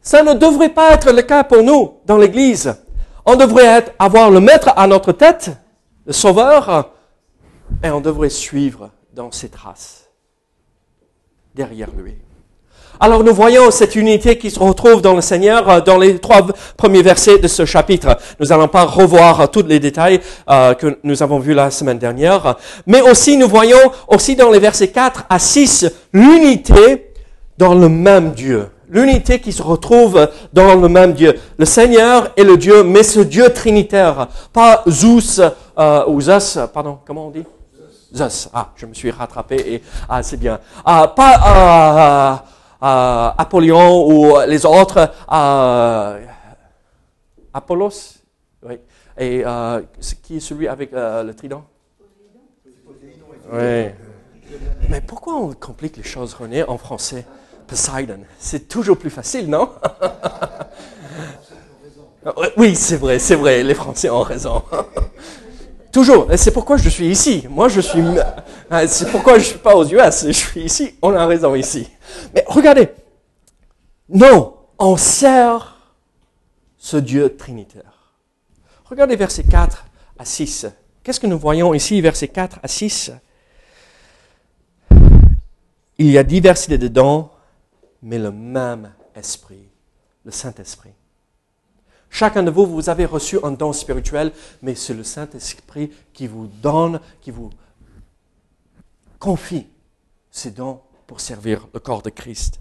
Ça 0.00 0.22
ne 0.22 0.34
devrait 0.34 0.70
pas 0.70 0.92
être 0.92 1.12
le 1.12 1.22
cas 1.22 1.42
pour 1.44 1.62
nous 1.62 1.94
dans 2.06 2.18
l'Église. 2.18 2.74
On 3.26 3.36
devrait 3.36 3.84
avoir 3.98 4.30
le 4.30 4.40
maître 4.40 4.72
à 4.76 4.86
notre 4.86 5.12
tête, 5.12 5.50
le 6.06 6.12
sauveur, 6.12 6.92
et 7.82 7.90
on 7.90 8.00
devrait 8.00 8.30
suivre 8.30 8.90
dans 9.14 9.30
ses 9.30 9.48
traces, 9.48 10.10
derrière 11.54 11.90
lui. 11.96 12.14
Alors 12.98 13.22
nous 13.22 13.34
voyons 13.34 13.70
cette 13.70 13.96
unité 13.96 14.38
qui 14.38 14.50
se 14.50 14.58
retrouve 14.58 15.02
dans 15.02 15.14
le 15.14 15.20
Seigneur 15.20 15.68
euh, 15.68 15.80
dans 15.80 15.98
les 15.98 16.18
trois 16.18 16.46
premiers 16.76 17.02
versets 17.02 17.38
de 17.38 17.48
ce 17.48 17.64
chapitre. 17.64 18.16
Nous 18.40 18.46
n'allons 18.46 18.68
pas 18.68 18.84
revoir 18.84 19.50
tous 19.50 19.64
les 19.66 19.80
détails 19.80 20.20
euh, 20.48 20.74
que 20.74 20.98
nous 21.02 21.22
avons 21.22 21.38
vus 21.38 21.54
la 21.54 21.70
semaine 21.70 21.98
dernière, 21.98 22.56
mais 22.86 23.02
aussi 23.02 23.36
nous 23.36 23.48
voyons 23.48 23.78
aussi 24.08 24.36
dans 24.36 24.50
les 24.50 24.58
versets 24.58 24.88
4 24.88 25.26
à 25.28 25.38
6 25.38 25.86
l'unité 26.12 27.12
dans 27.58 27.74
le 27.74 27.88
même 27.88 28.32
Dieu. 28.32 28.68
L'unité 28.88 29.40
qui 29.40 29.52
se 29.52 29.62
retrouve 29.62 30.28
dans 30.52 30.74
le 30.74 30.88
même 30.88 31.14
Dieu. 31.14 31.34
Le 31.58 31.64
Seigneur 31.64 32.30
est 32.36 32.44
le 32.44 32.56
Dieu, 32.56 32.84
mais 32.84 33.02
ce 33.02 33.20
Dieu 33.20 33.48
trinitaire, 33.50 34.28
pas 34.52 34.84
Zeus 34.88 35.40
euh, 35.78 36.04
ou 36.06 36.20
Zeus, 36.20 36.58
pardon, 36.72 36.98
comment 37.04 37.28
on 37.28 37.30
dit? 37.30 37.44
Zeus. 38.14 38.48
Ah, 38.54 38.70
je 38.76 38.86
me 38.86 38.94
suis 38.94 39.10
rattrapé 39.10 39.56
et 39.56 39.82
ah 40.08 40.22
c'est 40.22 40.36
bien. 40.36 40.60
Ah, 40.84 41.12
pas 41.14 42.40
euh, 42.82 42.86
euh, 42.86 43.30
Apollyon 43.36 44.06
ou 44.06 44.40
les 44.46 44.64
autres, 44.64 45.10
euh, 45.32 46.26
Apollos, 47.52 47.90
oui. 48.62 48.78
Et 49.16 49.42
euh, 49.44 49.82
qui 50.22 50.36
est 50.36 50.40
celui 50.40 50.68
avec 50.68 50.90
le 50.92 51.32
trident? 51.32 51.64
Oui. 53.52 53.86
Mais 54.88 55.00
pourquoi 55.00 55.36
on 55.36 55.52
complique 55.52 55.96
les 55.96 56.02
choses, 56.02 56.34
René, 56.34 56.64
en 56.64 56.78
français? 56.78 57.24
Poseidon. 57.66 58.20
C'est 58.38 58.68
toujours 58.68 58.98
plus 58.98 59.10
facile, 59.10 59.48
non? 59.48 59.70
Oui, 62.56 62.74
c'est 62.74 62.96
vrai, 62.96 63.18
c'est 63.18 63.34
vrai, 63.34 63.62
les 63.62 63.74
Français 63.74 64.08
ont 64.08 64.22
raison. 64.22 64.62
Toujours. 65.94 66.26
C'est 66.36 66.50
pourquoi 66.50 66.76
je 66.76 66.88
suis 66.88 67.06
ici. 67.06 67.46
Moi, 67.48 67.68
je 67.68 67.80
suis. 67.80 68.00
Euh, 68.00 68.86
c'est 68.88 69.08
pourquoi 69.12 69.34
je 69.34 69.38
ne 69.38 69.44
suis 69.44 69.58
pas 69.58 69.76
aux 69.76 69.86
US. 69.86 70.26
Je 70.26 70.32
suis 70.32 70.62
ici. 70.62 70.96
On 71.00 71.14
a 71.14 71.24
raison 71.24 71.54
ici. 71.54 71.88
Mais 72.34 72.44
regardez. 72.48 72.88
Non, 74.08 74.56
on 74.76 74.96
sert 74.96 75.76
ce 76.76 76.96
Dieu 76.96 77.36
trinitaire. 77.36 78.12
Regardez 78.86 79.14
versets 79.14 79.44
4 79.44 79.84
à 80.18 80.24
6. 80.24 80.66
Qu'est-ce 81.04 81.20
que 81.20 81.28
nous 81.28 81.38
voyons 81.38 81.72
ici, 81.74 82.00
versets 82.00 82.26
4 82.26 82.58
à 82.64 82.66
6 82.66 83.12
Il 85.98 86.10
y 86.10 86.18
a 86.18 86.24
diversité 86.24 86.76
de 86.76 86.88
dons, 86.88 87.30
mais 88.02 88.18
le 88.18 88.32
même 88.32 88.92
esprit, 89.14 89.68
le 90.24 90.32
Saint-Esprit. 90.32 90.92
Chacun 92.14 92.44
de 92.44 92.50
vous, 92.52 92.64
vous 92.64 92.88
avez 92.88 93.06
reçu 93.06 93.40
un 93.42 93.50
don 93.50 93.72
spirituel, 93.72 94.30
mais 94.62 94.76
c'est 94.76 94.94
le 94.94 95.02
Saint-Esprit 95.02 95.90
qui 96.12 96.28
vous 96.28 96.46
donne, 96.62 97.00
qui 97.20 97.32
vous 97.32 97.50
confie 99.18 99.66
ces 100.30 100.52
dons 100.52 100.78
pour 101.08 101.18
servir 101.18 101.66
le 101.74 101.80
corps 101.80 102.02
de 102.02 102.10
Christ. 102.10 102.60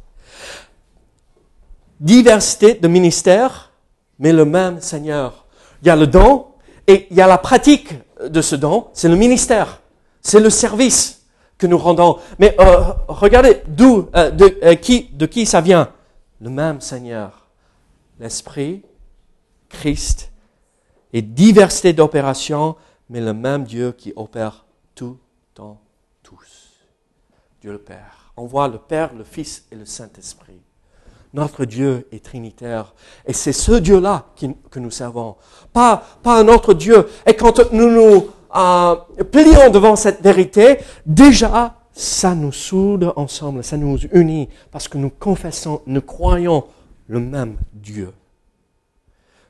Diversité 1.99 2.73
de 2.73 2.87
ministères, 2.87 3.71
mais 4.17 4.33
le 4.33 4.43
même 4.43 4.81
Seigneur. 4.81 5.45
Il 5.83 5.87
y 5.87 5.91
a 5.91 5.95
le 5.95 6.07
don 6.07 6.47
et 6.87 7.05
il 7.11 7.17
y 7.17 7.21
a 7.21 7.27
la 7.27 7.37
pratique 7.37 7.93
de 8.27 8.41
ce 8.41 8.55
don, 8.55 8.87
c'est 8.93 9.07
le 9.07 9.15
ministère, 9.15 9.81
c'est 10.23 10.39
le 10.39 10.49
service 10.49 11.27
que 11.59 11.67
nous 11.67 11.77
rendons. 11.77 12.17
Mais 12.39 12.55
euh, 12.59 12.85
regardez 13.07 13.61
d'où, 13.67 14.09
euh, 14.15 14.31
de, 14.31 14.57
euh, 14.63 14.73
qui, 14.73 15.11
de 15.13 15.27
qui 15.27 15.45
ça 15.45 15.61
vient. 15.61 15.89
Le 16.41 16.49
même 16.49 16.81
Seigneur, 16.81 17.45
l'Esprit 18.19 18.81
Christ 19.73 20.31
et 21.11 21.21
diversité 21.21 21.93
d'opérations, 21.93 22.75
mais 23.09 23.21
le 23.21 23.33
même 23.33 23.65
Dieu 23.65 23.91
qui 23.91 24.13
opère 24.15 24.65
tout 24.95 25.17
en 25.59 25.77
tous. 26.23 26.71
Dieu 27.61 27.71
le 27.71 27.79
Père. 27.79 28.31
On 28.37 28.45
voit 28.45 28.67
le 28.67 28.77
Père, 28.77 29.13
le 29.13 29.23
Fils 29.23 29.65
et 29.71 29.75
le 29.75 29.85
Saint-Esprit. 29.85 30.61
Notre 31.33 31.65
Dieu 31.65 32.07
est 32.11 32.23
trinitaire. 32.23 32.93
Et 33.25 33.33
c'est 33.33 33.53
ce 33.53 33.73
Dieu-là 33.73 34.27
que 34.69 34.79
nous 34.79 34.91
servons. 34.91 35.35
Pas, 35.71 36.03
pas 36.21 36.39
un 36.39 36.47
autre 36.47 36.73
Dieu. 36.73 37.07
Et 37.25 37.35
quand 37.35 37.71
nous 37.71 37.89
nous 37.89 38.29
euh, 38.55 38.95
plions 39.31 39.69
devant 39.71 39.95
cette 39.95 40.21
vérité, 40.21 40.77
déjà, 41.05 41.75
ça 41.91 42.35
nous 42.35 42.51
soude 42.51 43.11
ensemble, 43.15 43.63
ça 43.63 43.77
nous 43.77 43.97
unit, 44.13 44.49
parce 44.71 44.87
que 44.87 44.97
nous 44.97 45.09
confessons, 45.09 45.81
nous 45.85 46.01
croyons 46.01 46.65
le 47.07 47.19
même 47.19 47.57
Dieu. 47.73 48.13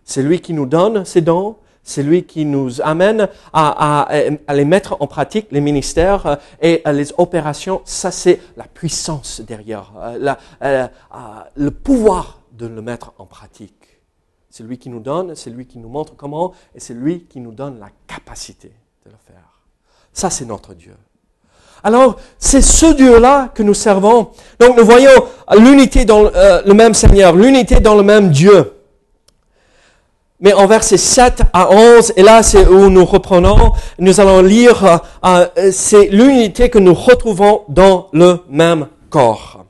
C'est 0.06 0.24
lui 0.24 0.42
qui 0.42 0.54
nous 0.54 0.66
donne 0.66 1.06
ces 1.06 1.22
dons, 1.22 1.58
c'est 1.84 2.04
lui 2.04 2.24
qui 2.24 2.46
nous 2.46 2.82
amène 2.82 3.28
à, 3.52 4.08
les 4.54 4.66
mettre 4.66 4.98
en 5.02 5.08
pratique, 5.08 5.48
les 5.52 5.62
ministères 5.62 6.26
euh, 6.26 6.36
et 6.62 6.82
euh, 6.88 6.94
les 6.94 7.12
opérations. 7.18 7.82
Ça, 7.84 8.10
c'est 8.10 8.40
la 8.56 8.64
puissance 8.64 9.42
derrière, 9.42 9.92
euh, 10.64 10.88
le 11.56 11.72
pouvoir 11.72 12.40
de 12.54 12.68
le 12.68 12.82
mettre 12.82 13.14
en 13.18 13.26
pratique. 13.26 13.74
C'est 14.50 14.64
lui 14.64 14.78
qui 14.78 14.90
nous 14.90 15.00
donne, 15.00 15.36
c'est 15.36 15.50
lui 15.50 15.66
qui 15.66 15.80
nous 15.80 15.90
montre 15.90 16.16
comment, 16.16 16.54
et 16.74 16.80
c'est 16.80 16.94
lui 16.94 17.26
qui 17.26 17.40
nous 17.40 17.52
donne 17.52 17.80
la 17.80 17.90
capacité 18.08 18.72
de 19.06 19.12
le 19.12 19.18
faire. 19.28 19.62
Ça, 20.14 20.30
c'est 20.30 20.46
notre 20.46 20.74
Dieu. 20.74 20.96
Alors, 21.84 22.18
c'est 22.38 22.62
ce 22.62 22.94
Dieu-là 22.94 23.50
que 23.54 23.64
nous 23.64 23.74
servons. 23.74 24.30
Donc, 24.60 24.78
nous 24.78 24.86
voyons 24.86 25.12
l'unité 25.58 26.06
dans 26.06 26.22
le 26.22 26.74
même 26.74 26.94
Seigneur, 26.94 27.36
l'unité 27.36 27.80
dans 27.80 27.96
le 27.96 28.04
même 28.04 28.30
Dieu. 28.30 28.73
Mais 30.44 30.54
en 30.54 30.68
versets 30.68 30.98
7 30.98 31.42
à 31.54 31.72
11, 31.72 32.14
et 32.18 32.22
là 32.22 32.44
c'est 32.44 32.68
où 32.68 32.90
nous 32.90 33.06
reprenons, 33.06 33.72
nous 33.98 34.20
allons 34.20 34.42
lire, 34.42 35.02
euh, 35.26 35.46
euh, 35.58 35.72
c'est 35.72 36.10
l'unité 36.12 36.70
que 36.70 36.80
nous 36.80 36.94
retrouvons 36.94 37.62
dans 37.70 38.10
le 38.12 38.40
même 38.50 38.88
corps. 39.10 39.64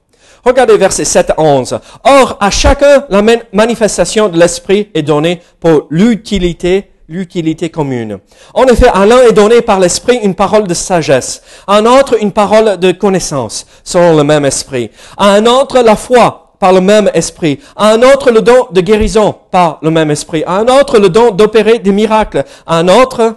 Regardez 0.44 0.76
versets 0.76 1.06
7 1.06 1.30
à 1.30 1.40
11. 1.40 1.80
Or, 2.04 2.38
à 2.42 2.50
chacun, 2.50 3.06
la 3.10 3.22
manifestation 3.54 4.30
de 4.30 4.38
l'Esprit 4.38 4.90
est 4.96 5.04
donnée 5.04 5.42
pour 5.60 5.88
l'utilité 5.92 6.90
l'utilité 7.08 7.70
commune. 7.70 8.20
En 8.54 8.66
effet, 8.66 8.88
à 8.94 9.06
l'un 9.06 9.22
est 9.24 9.34
donné 9.34 9.62
par 9.62 9.80
l'Esprit 9.80 10.18
une 10.24 10.36
parole 10.36 10.68
de 10.68 10.74
sagesse, 10.74 11.44
à 11.68 11.78
un 11.78 11.86
autre 11.86 12.18
une 12.20 12.32
parole 12.32 12.78
de 12.78 12.92
connaissance, 12.92 13.68
selon 13.84 14.16
le 14.18 14.24
même 14.24 14.46
Esprit, 14.46 14.90
à 15.18 15.32
un 15.34 15.46
autre 15.46 15.80
la 15.82 15.96
foi, 15.96 16.43
par 16.64 16.72
le 16.72 16.80
même 16.80 17.12
esprit, 17.14 17.60
à 17.76 17.92
un 17.92 18.02
autre 18.04 18.32
le 18.32 18.42
don 18.42 18.68
de 18.72 18.80
guérison 18.80 19.36
par 19.52 19.80
le 19.82 19.92
même 19.92 20.10
esprit, 20.12 20.46
à 20.48 20.60
un 20.60 20.68
autre 20.70 20.98
le 20.98 21.10
don 21.10 21.32
d'opérer 21.32 21.80
des 21.80 21.92
miracles, 21.92 22.46
à 22.66 22.78
un 22.78 22.88
autre 22.88 23.36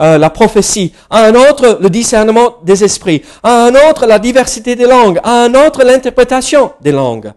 euh, 0.00 0.16
la 0.16 0.30
prophétie, 0.30 0.94
à 1.10 1.24
un 1.24 1.34
autre 1.34 1.78
le 1.80 1.90
discernement 1.90 2.58
des 2.62 2.84
esprits, 2.84 3.24
à 3.42 3.64
un 3.64 3.74
autre 3.90 4.06
la 4.06 4.20
diversité 4.20 4.76
des 4.76 4.86
langues, 4.86 5.18
à 5.24 5.42
un 5.42 5.54
autre 5.54 5.82
l'interprétation 5.82 6.70
des 6.80 6.92
langues. 6.92 7.32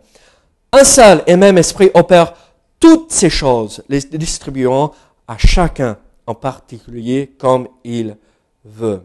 Un 0.74 0.84
seul 0.84 1.24
et 1.26 1.36
même 1.36 1.58
esprit 1.58 1.90
opère 1.96 2.36
toutes 2.80 3.12
ces 3.12 3.32
choses, 3.32 3.82
les 3.90 4.02
distribuant 4.02 4.92
à 5.28 5.40
chacun 5.40 5.98
en 6.28 6.36
particulier 6.36 7.34
comme 7.40 7.68
il 7.84 8.16
veut. 8.64 9.02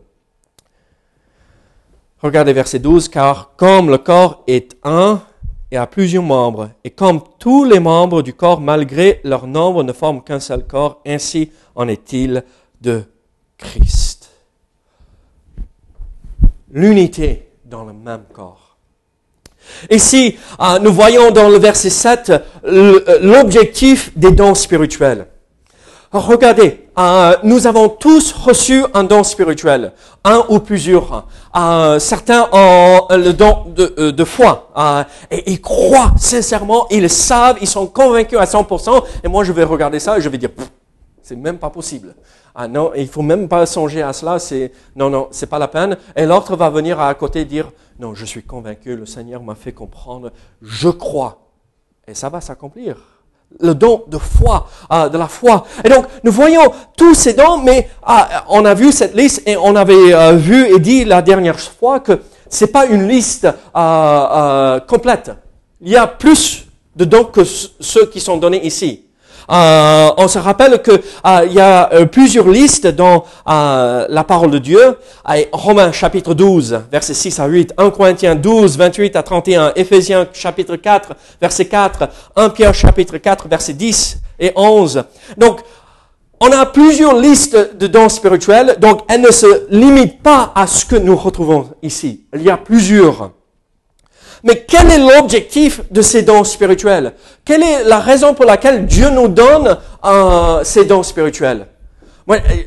Regardez 2.23 2.53
verset 2.53 2.79
12, 2.79 3.09
car 3.09 3.53
comme 3.57 3.89
le 3.89 3.97
corps 3.97 4.43
est 4.47 4.77
un, 4.85 5.23
et 5.71 5.77
a 5.77 5.87
plusieurs 5.87 6.23
membres, 6.23 6.71
et 6.85 6.91
comme 6.91 7.21
tous 7.39 7.65
les 7.65 7.81
membres 7.81 8.23
du 8.23 8.35
corps, 8.35 8.61
malgré 8.61 9.21
leur 9.25 9.47
nombre, 9.47 9.83
ne 9.83 9.93
forment 9.93 10.23
qu'un 10.23 10.41
seul 10.41 10.65
corps, 10.65 11.01
ainsi 11.07 11.51
en 11.75 11.89
est-il 11.89 12.45
de 12.81 13.03
Christ. 13.59 14.17
l'unité 16.77 17.49
dans 17.65 17.85
le 17.85 17.93
même 17.93 18.25
corps. 18.33 18.77
Ici, 19.91 20.37
euh, 20.61 20.79
nous 20.79 20.93
voyons 20.93 21.31
dans 21.31 21.49
le 21.49 21.59
verset 21.59 21.91
7 21.91 22.33
l'objectif 23.23 24.17
des 24.17 24.31
dons 24.31 24.55
spirituels. 24.55 25.27
Regardez, 26.13 26.86
euh, 26.99 27.37
nous 27.43 27.67
avons 27.67 27.91
tous 27.91 28.33
reçu 28.33 28.83
un 28.95 29.05
don 29.05 29.23
spirituel, 29.23 29.93
un 30.25 30.45
ou 30.49 30.61
plusieurs. 30.61 31.27
Euh, 31.55 31.99
certains 31.99 32.49
ont 32.53 33.07
le 33.11 33.33
don 33.33 33.67
de, 33.67 33.95
euh, 33.99 34.25
foi 34.25 34.71
et 35.31 35.51
ils 35.51 35.61
croient 35.61 36.15
sincèrement, 36.17 36.87
ils 36.91 37.11
savent, 37.11 37.59
ils 37.61 37.69
sont 37.69 37.87
convaincus 37.87 38.39
à 38.39 38.45
100%. 38.45 39.03
Et 39.25 39.29
moi, 39.29 39.45
je 39.45 39.53
vais 39.53 39.65
regarder 39.65 40.01
ça 40.01 40.17
et 40.17 40.21
je 40.23 40.29
vais 40.29 40.39
dire, 40.39 40.51
c'est 41.23 41.37
même 41.37 41.59
pas 41.59 41.71
possible. 41.71 42.15
Ah 42.55 42.67
non, 42.67 42.93
il 42.97 43.09
faut 43.09 43.21
même 43.21 43.47
pas 43.49 43.67
songer 43.67 44.01
à 44.01 44.15
cela. 44.15 44.39
C'est 44.39 44.73
non, 44.95 45.11
non, 45.11 45.29
c'est 45.31 45.49
pas 45.51 45.59
la 45.59 45.69
peine. 45.69 45.99
Et 46.17 46.25
l'autre 46.25 46.57
va 46.57 46.71
venir 46.71 46.99
à 46.99 47.13
côté 47.15 47.45
dire, 47.45 47.71
non, 47.99 48.15
je 48.15 48.25
suis 48.25 48.43
convaincu, 48.43 48.97
le 48.97 49.05
Seigneur 49.05 49.43
m'a 49.43 49.55
fait 49.55 49.73
comprendre, 49.73 50.33
je 50.63 50.89
crois, 50.89 51.51
et 52.09 52.15
ça 52.15 52.31
va 52.31 52.41
s'accomplir 52.41 53.16
le 53.61 53.75
don 53.75 54.05
de 54.09 54.19
foi, 54.19 54.69
euh, 54.93 55.09
de 55.09 55.19
la 55.19 55.29
foi. 55.29 55.67
Et 55.85 55.89
donc, 55.89 56.07
nous 56.25 56.33
voyons 56.33 56.73
tous 56.97 57.15
ces 57.15 57.35
dons, 57.35 57.59
mais 57.59 57.89
euh, 58.09 58.13
on 58.49 58.65
a 58.65 58.75
vu 58.75 58.93
cette 58.93 59.15
liste 59.15 59.43
et 59.47 59.57
on 59.57 59.75
avait 59.77 60.15
euh, 60.15 60.33
vu 60.33 60.67
et 60.75 60.79
dit 60.79 61.05
la 61.05 61.23
dernière 61.23 61.59
fois 61.59 62.01
que 62.01 62.21
c'est 62.49 62.69
pas 62.69 62.87
une 62.87 63.09
liste 63.09 63.49
complète. 64.87 65.33
Il 65.81 65.89
y 65.91 65.97
a 65.97 66.07
plus 66.07 66.67
de 66.95 67.05
dons 67.05 67.25
que 67.25 67.43
ceux 67.45 68.07
qui 68.07 68.21
sont 68.21 68.37
donnés 68.37 68.65
ici. 68.65 69.06
Euh, 69.51 70.11
on 70.17 70.29
se 70.29 70.39
rappelle 70.39 70.83
que 70.83 70.91
euh, 70.91 71.47
il 71.47 71.53
y 71.53 71.61
a 71.61 71.93
euh, 71.93 72.07
plusieurs 72.07 72.49
listes 72.49 72.87
dans 72.87 73.25
la 73.47 74.25
parole 74.27 74.51
de 74.51 74.59
Dieu. 74.59 74.97
Romains 75.53 75.93
chapitre 75.93 76.35
12, 76.35 76.81
versets 76.91 77.15
6 77.15 77.41
à 77.41 77.47
8, 77.47 77.75
1 77.77 77.91
Corinthiens 77.91 78.35
12, 78.35 78.77
28 78.77 79.17
à 79.17 79.23
31, 79.23 79.73
Éphésiens 79.77 80.27
chapitre 80.33 80.77
4, 80.77 81.11
verset 81.41 81.67
4, 81.67 82.09
1 82.37 82.49
Pierre 82.51 82.75
chapitre 82.75 83.17
4, 83.19 83.49
verset 83.49 83.75
10 83.75 84.19
et 84.41 84.53
11. 84.57 85.05
Donc, 85.37 85.61
on 86.41 86.53
a 86.53 86.67
plusieurs 86.67 87.17
listes 87.17 87.77
de 87.77 87.87
dons 87.87 88.11
spirituels, 88.11 88.77
donc 88.79 89.01
elles 89.09 89.23
ne 89.23 89.31
se 89.31 89.67
limitent 89.71 90.23
pas 90.23 90.53
à 90.55 90.67
ce 90.67 90.85
que 90.85 90.97
nous 90.97 91.17
retrouvons 91.17 91.71
ici. 91.83 92.27
Il 92.35 92.43
y 92.43 92.51
a 92.51 92.57
plusieurs. 92.57 93.31
Mais 94.47 94.65
quel 94.65 94.89
est 94.93 94.99
l'objectif 94.99 95.81
de 95.91 96.01
ces 96.03 96.23
dons 96.23 96.45
spirituels? 96.45 97.15
Quelle 97.45 97.65
est 97.65 97.83
la 97.83 97.99
raison 97.99 98.33
pour 98.33 98.45
laquelle 98.45 98.87
Dieu 98.87 99.11
nous 99.11 99.27
donne 99.27 99.77
euh, 100.05 100.63
ces 100.63 100.85
dons 100.85 101.03
spirituels? 101.03 101.67
Moi, 102.29 102.37
euh, 102.37 102.63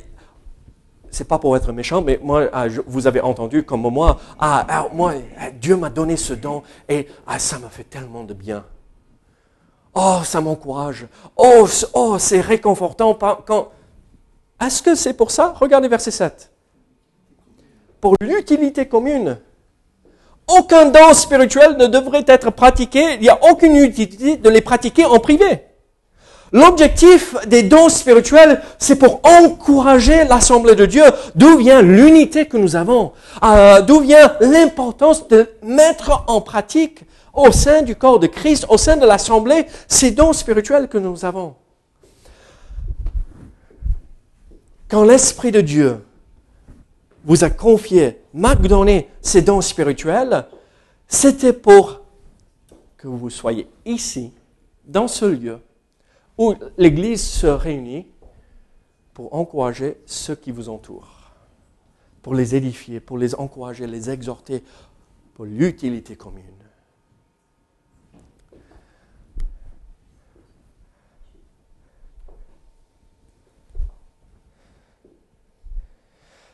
c'est 1.10 1.26
pas 1.26 1.40
pour 1.40 1.56
être 1.56 1.72
méchant, 1.72 2.02
mais 2.02 2.20
moi, 2.22 2.50
euh, 2.54 2.70
vous 2.86 3.08
avez 3.08 3.22
entendu 3.22 3.64
comme 3.64 3.84
moi, 3.84 4.20
ah, 4.38 4.66
ah 4.68 4.88
moi, 4.92 5.14
Dieu 5.54 5.78
m'a 5.78 5.90
donné 5.90 6.18
ce 6.18 6.34
don 6.34 6.64
et 6.90 7.08
ah, 7.26 7.40
ça 7.40 7.58
m'a 7.60 7.70
fait 7.70 7.86
tellement 7.86 8.26
de 8.26 8.34
bien. 8.34 8.66
Oh, 9.96 10.20
ça 10.26 10.42
m'encourage. 10.42 11.08
Oh, 11.38 11.66
oh 11.94 12.18
c'est 12.20 12.42
réconfortant. 12.42 13.18
Quand... 13.46 13.70
Est-ce 14.62 14.84
que 14.84 14.96
c'est 14.96 15.14
pour 15.14 15.32
ça? 15.32 15.54
Regardez 15.58 15.88
verset 15.88 16.12
7. 16.12 16.52
Pour 18.02 18.16
l'utilité 18.20 18.86
commune. 18.86 19.38
Aucun 20.50 20.88
don 20.88 21.14
spirituel 21.14 21.78
ne 21.78 21.86
devrait 21.86 22.26
être 22.28 22.50
pratiqué, 22.52 23.16
il 23.16 23.22
n'y 23.22 23.30
a 23.30 23.40
aucune 23.52 23.76
utilité 23.76 24.38
de 24.38 24.50
les 24.50 24.62
pratiquer 24.62 25.06
en 25.06 25.20
privé. 25.20 25.62
L'objectif 26.52 27.36
des 27.46 27.62
dons 27.62 27.90
spirituels, 27.90 28.62
c'est 28.80 28.96
pour 28.96 29.22
encourager 29.24 30.24
l'Assemblée 30.24 30.74
de 30.74 30.88
Dieu. 30.88 31.04
D'où 31.36 31.58
vient 31.58 31.84
l'unité 31.84 32.48
que 32.48 32.58
nous 32.58 32.76
avons? 32.76 33.12
Euh, 33.44 33.82
D'où 33.82 34.00
vient 34.00 34.34
l'importance 34.40 35.28
de 35.28 35.48
mettre 35.62 36.24
en 36.26 36.42
pratique 36.42 37.02
au 37.36 37.52
sein 37.52 37.84
du 37.84 37.96
corps 37.96 38.20
de 38.20 38.26
Christ, 38.26 38.66
au 38.70 38.78
sein 38.78 38.98
de 38.98 39.06
l'Assemblée, 39.06 39.68
ces 39.88 40.10
dons 40.10 40.34
spirituels 40.34 40.88
que 40.88 40.98
nous 40.98 41.24
avons? 41.24 41.54
Quand 44.90 45.04
l'Esprit 45.04 45.52
de 45.52 45.62
Dieu 45.62 46.04
vous 47.24 47.44
a 47.44 47.50
confié, 47.50 48.22
m'a 48.34 48.56
donné 48.56 49.10
ces 49.22 49.42
dons 49.42 49.62
spirituels, 49.62 50.46
c'était 51.08 51.54
pour 51.54 52.02
que 52.98 53.08
vous 53.08 53.30
soyez 53.30 53.68
ici, 53.86 54.34
dans 54.86 55.08
ce 55.08 55.26
lieu, 55.26 55.60
où 56.38 56.56
l'Église 56.78 57.24
se 57.24 57.48
réunit 57.48 58.08
pour 59.14 59.34
encourager 59.34 59.98
ceux 60.06 60.36
qui 60.36 60.52
vous 60.52 60.70
entourent, 60.70 61.32
pour 62.22 62.34
les 62.36 62.56
édifier, 62.56 63.00
pour 63.00 63.18
les 63.18 63.36
encourager, 63.36 63.88
les 63.88 64.10
exhorter, 64.10 64.64
pour 65.34 65.46
l'utilité 65.46 66.16
commune. 66.16 66.44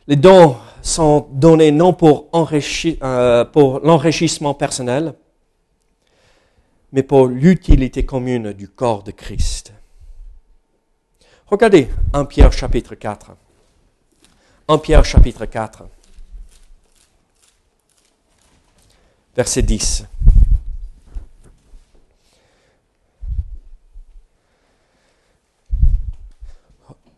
Les 0.08 0.16
dons 0.16 0.56
sont 0.84 1.28
donnés 1.32 1.72
non 1.72 1.94
pour, 1.94 2.30
euh, 2.34 3.46
pour 3.46 3.80
l'enrichissement 3.80 4.54
personnel, 4.54 5.16
mais 6.92 7.02
pour 7.02 7.28
l'utilité 7.28 8.06
commune 8.06 8.54
du 8.54 8.68
corps 8.68 9.02
de 9.02 9.12
Christ. 9.12 9.74
Regardez 11.48 11.90
1 12.14 12.26
Pierre 12.26 12.54
chapitre 12.54 12.94
4. 12.94 13.32
1 14.68 14.78
Pierre 14.78 15.06
chapitre 15.06 15.46
4. 15.46 15.86
Verset 19.36 19.64
10. 19.64 20.06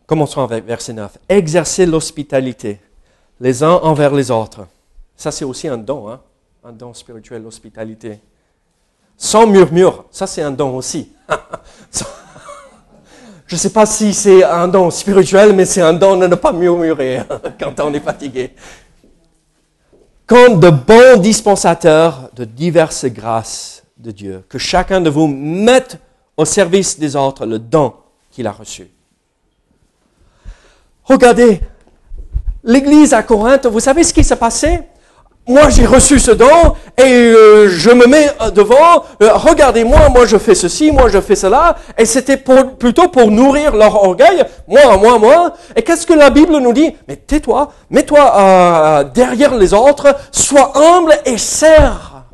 Commençons 0.08 0.42
avec 0.42 0.64
verset 0.64 0.94
9. 0.94 1.18
Exercez 1.28 1.84
l'hospitalité 1.84 2.80
les 3.40 3.62
uns 3.62 3.74
envers 3.74 4.14
les 4.14 4.30
autres. 4.30 4.66
Ça, 5.14 5.30
c'est 5.30 5.44
aussi 5.44 5.68
un 5.68 5.76
don, 5.76 6.08
hein? 6.08 6.18
un 6.64 6.72
don 6.72 6.94
spirituel, 6.94 7.42
l'hospitalité. 7.42 8.18
Sans 9.18 9.46
murmure, 9.46 10.06
ça, 10.10 10.26
c'est 10.26 10.40
un 10.40 10.50
don 10.50 10.74
aussi. 10.78 11.12
Je 13.46 13.54
ne 13.54 13.58
sais 13.58 13.68
pas 13.68 13.84
si 13.84 14.14
c'est 14.14 14.42
un 14.44 14.66
don 14.66 14.90
spirituel, 14.90 15.52
mais 15.52 15.66
c'est 15.66 15.82
un 15.82 15.92
don 15.92 16.16
de 16.16 16.26
ne 16.26 16.36
pas 16.36 16.54
murmurer 16.54 17.20
quand 17.60 17.78
on 17.80 17.92
est 17.92 18.00
fatigué. 18.00 18.54
Comme 20.26 20.58
de 20.58 20.70
bons 20.70 21.20
dispensateurs 21.20 22.30
de 22.34 22.46
diverses 22.46 23.04
grâces 23.04 23.82
de 23.98 24.10
Dieu, 24.10 24.42
que 24.48 24.56
chacun 24.56 25.02
de 25.02 25.10
vous 25.10 25.26
mette 25.26 25.98
au 26.34 26.46
service 26.46 26.98
des 26.98 27.14
autres 27.14 27.44
le 27.44 27.58
don 27.58 27.92
qu'il 28.30 28.46
a 28.46 28.52
reçu. 28.52 28.88
Regardez, 31.08 31.60
l'église 32.62 33.14
à 33.14 33.22
Corinthe, 33.22 33.66
vous 33.66 33.80
savez 33.80 34.04
ce 34.04 34.12
qui 34.12 34.22
s'est 34.22 34.36
passé? 34.36 34.80
Moi 35.46 35.70
j'ai 35.70 35.86
reçu 35.86 36.18
ce 36.18 36.32
don 36.32 36.74
et 36.98 37.02
euh, 37.02 37.70
je 37.70 37.88
me 37.88 38.06
mets 38.06 38.28
euh, 38.42 38.50
devant, 38.50 39.04
euh, 39.22 39.32
regardez-moi, 39.32 40.10
moi 40.10 40.26
je 40.26 40.36
fais 40.36 40.54
ceci, 40.54 40.92
moi 40.92 41.08
je 41.08 41.22
fais 41.22 41.36
cela, 41.36 41.78
et 41.96 42.04
c'était 42.04 42.36
plutôt 42.36 43.08
pour 43.08 43.30
nourrir 43.30 43.74
leur 43.74 43.94
orgueil, 43.94 44.44
moi, 44.66 44.98
moi, 44.98 45.18
moi. 45.18 45.54
Et 45.74 45.82
qu'est-ce 45.82 46.06
que 46.06 46.12
la 46.12 46.28
Bible 46.28 46.58
nous 46.58 46.74
dit? 46.74 46.94
Mais 47.08 47.16
tais-toi, 47.16 47.72
mets-toi 47.88 49.04
derrière 49.14 49.56
les 49.56 49.72
autres, 49.72 50.14
sois 50.30 50.72
humble 50.76 51.14
et 51.24 51.38
sers. 51.38 52.26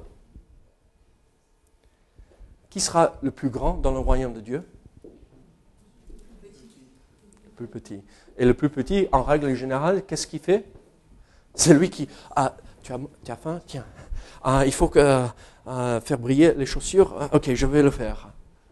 Qui 2.70 2.80
sera 2.80 3.12
le 3.22 3.30
plus 3.30 3.50
grand 3.50 3.74
dans 3.74 3.92
le 3.92 4.00
royaume 4.00 4.32
de 4.32 4.40
Dieu? 4.40 4.64
Le 7.44 7.50
plus 7.54 7.68
petit. 7.68 8.02
Et 8.36 8.44
le 8.44 8.54
plus 8.54 8.68
petit, 8.68 9.08
en 9.12 9.22
règle 9.22 9.54
générale, 9.54 10.04
qu'est-ce 10.04 10.26
qu'il 10.26 10.40
fait? 10.40 10.64
C'est 11.54 11.74
lui 11.74 11.88
qui, 11.88 12.08
ah, 12.34 12.56
tu, 12.82 12.92
as, 12.92 13.36
faim? 13.36 13.60
Tiens, 13.66 13.86
ah, 14.42 14.66
il 14.66 14.72
faut 14.72 14.88
que, 14.88 15.26
ah, 15.66 16.00
faire 16.04 16.18
briller 16.18 16.54
les 16.54 16.66
chaussures? 16.66 17.14
Ah, 17.18 17.28
ok, 17.32 17.54
je 17.54 17.66
vais 17.66 17.82
le 17.82 17.90
faire. 17.90 18.28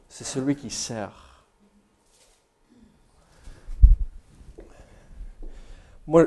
C'est 0.09 0.25
celui 0.25 0.57
qui 0.57 0.69
sert. 0.69 1.47
Moi, 6.07 6.27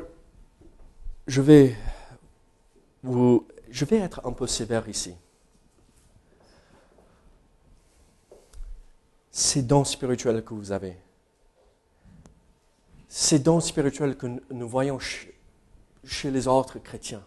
je 1.28 1.42
vais, 1.42 1.76
vous, 3.04 3.46
je 3.70 3.84
vais 3.84 3.98
être 3.98 4.22
un 4.26 4.32
peu 4.32 4.48
sévère 4.48 4.88
ici. 4.88 5.14
Ces 9.30 9.62
dons 9.62 9.84
spirituels 9.84 10.44
que 10.46 10.54
vous 10.54 10.72
avez, 10.72 10.98
ces 13.18 13.40
dons 13.40 13.62
spirituels 13.62 14.18
que 14.18 14.28
nous 14.52 14.68
voyons 14.68 15.00
chez 15.00 16.32
les 16.32 16.50
autres 16.50 16.80
chrétiens. 16.80 17.24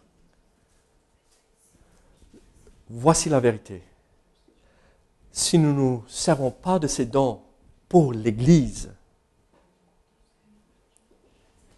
Voici 2.91 3.31
la 3.31 3.41
vérité. 3.41 3.83
Si 5.33 5.59
nous 5.59 5.73
ne 5.73 5.79
nous 5.79 6.05
servons 6.07 6.51
pas 6.51 6.79
de 6.79 6.87
ces 6.89 7.07
dons 7.07 7.41
pour 7.89 8.13
l'Église, 8.13 8.93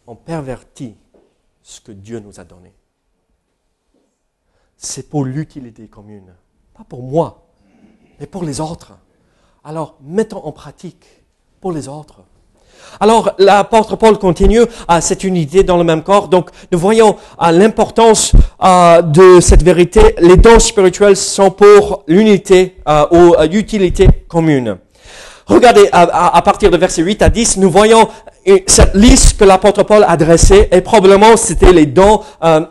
on 0.09 0.17
pervertit 0.17 0.97
ce 1.63 1.81
que 1.81 1.93
Dieu 1.93 2.19
nous 2.19 2.41
a 2.41 2.45
donné. 2.45 2.75
c'est 4.77 5.09
pour 5.09 5.25
l'utilité 5.25 5.87
commune. 5.87 6.35
Pas 6.75 6.83
pour 6.83 7.05
moi, 7.05 7.47
mais 8.19 8.27
pour 8.27 8.43
les 8.43 8.61
autres. 8.61 8.99
Alors, 9.63 9.99
mettons 10.01 10.45
en 10.45 10.51
pratique 10.51 11.07
pour 11.61 11.71
les 11.71 11.87
autres. 11.87 12.25
Alors, 13.01 13.33
l'apôtre 13.39 13.97
Paul 13.97 14.19
continue 14.19 14.63
à 14.89 15.01
cette 15.01 15.25
unité 15.25 15.63
dans 15.63 15.77
le 15.77 15.85
même 15.85 16.03
corps. 16.03 16.29
Donc, 16.29 16.51
nous 16.71 16.79
voyons 16.79 17.17
l'importance 17.41 18.33
euh, 18.63 19.03
de 19.03 19.41
cette 19.41 19.63
vérité. 19.63 20.15
Les 20.19 20.37
dons 20.37 20.59
spirituels 20.59 21.17
sont 21.17 21.51
pour 21.51 22.05
l'unité 22.07 22.77
ou 23.11 23.35
l'utilité 23.51 24.09
commune. 24.29 24.79
Regardez, 25.47 25.89
à, 25.91 26.41
partir 26.43 26.71
de 26.71 26.77
verset 26.77 27.03
8 27.03 27.23
à 27.23 27.29
10, 27.29 27.57
nous 27.57 27.71
voyons 27.71 28.09
cette 28.67 28.95
liste 28.95 29.37
que 29.37 29.45
l'apôtre 29.45 29.83
Paul 29.83 30.05
a 30.07 30.17
dressée, 30.17 30.69
et 30.71 30.81
probablement 30.81 31.37
c'était 31.37 31.73
les 31.73 31.87
dons 31.87 32.21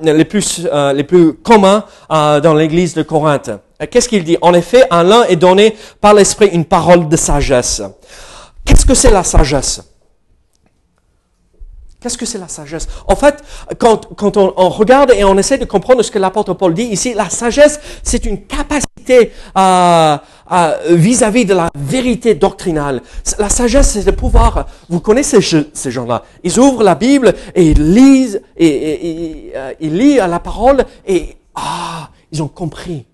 les, 0.01 0.23
plus, 0.23 0.65
les 0.95 1.03
plus 1.03 1.33
communs 1.33 1.83
dans 2.09 2.53
l'église 2.53 2.93
de 2.93 3.03
Corinthe. 3.03 3.51
Qu'est-ce 3.91 4.07
qu'il 4.07 4.23
dit? 4.23 4.37
En 4.41 4.53
effet, 4.53 4.83
à 4.89 5.03
l'un 5.03 5.23
est 5.23 5.35
donné 5.35 5.75
par 5.99 6.13
l'Esprit 6.13 6.47
une 6.47 6.65
parole 6.65 7.07
de 7.07 7.17
sagesse. 7.17 7.81
Qu'est-ce 8.65 8.85
que 8.85 8.93
c'est 8.93 9.11
la 9.11 9.23
sagesse? 9.23 9.81
Qu'est-ce 12.01 12.17
que 12.17 12.25
c'est 12.25 12.37
la 12.37 12.47
sagesse? 12.47 12.87
En 13.07 13.15
fait, 13.17 13.43
quand, 13.77 14.37
on, 14.37 14.69
regarde 14.69 15.11
et 15.11 15.25
on 15.25 15.37
essaie 15.37 15.57
de 15.57 15.65
comprendre 15.65 16.01
ce 16.01 16.09
que 16.09 16.17
l'apôtre 16.17 16.53
Paul 16.53 16.73
dit 16.73 16.83
ici, 16.83 17.13
la 17.13 17.29
sagesse, 17.29 17.81
c'est 18.03 18.25
une 18.25 18.45
capacité 18.45 19.33
euh, 19.57 20.17
euh, 20.49 20.77
vis-à-vis 20.91 21.43
de 21.43 21.53
la 21.53 21.69
vérité 21.75 22.35
doctrinale. 22.35 23.01
La 23.37 23.49
sagesse, 23.49 23.89
c'est 23.91 24.05
de 24.05 24.11
pouvoir... 24.11 24.67
Vous 24.87 25.01
connaissez 25.01 25.41
ces 25.73 25.91
gens-là. 25.91 26.23
Ils 26.45 26.57
ouvrent 26.57 26.83
la 26.83 26.95
Bible 26.95 27.33
et 27.53 27.65
ils 27.71 27.93
lisent, 27.93 28.41
et, 28.55 29.51
euh, 29.57 29.73
ils 29.81 29.97
lisent 29.97 30.19
la 30.19 30.39
parole 30.39 30.85
et 31.05 31.35
ah, 31.53 32.11
ils 32.31 32.41
ont 32.41 32.47
compris. 32.47 33.08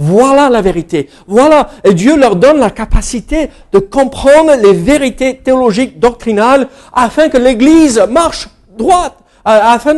Voilà 0.00 0.48
la 0.48 0.62
vérité. 0.62 1.10
Voilà. 1.26 1.70
Et 1.82 1.92
Dieu 1.92 2.16
leur 2.16 2.36
donne 2.36 2.60
la 2.60 2.70
capacité 2.70 3.50
de 3.72 3.80
comprendre 3.80 4.54
les 4.54 4.72
vérités 4.72 5.38
théologiques, 5.38 5.98
doctrinales, 5.98 6.68
afin 6.92 7.28
que 7.28 7.36
l'Église 7.36 8.00
marche 8.08 8.48
droite, 8.78 9.16
euh, 9.48 9.58
afin 9.60 9.94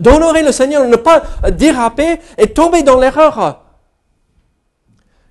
d'honorer 0.00 0.42
le 0.42 0.50
Seigneur, 0.50 0.86
ne 0.86 0.96
pas 0.96 1.22
déraper 1.52 2.18
et 2.38 2.46
tomber 2.46 2.82
dans 2.82 2.98
l'erreur. 2.98 3.60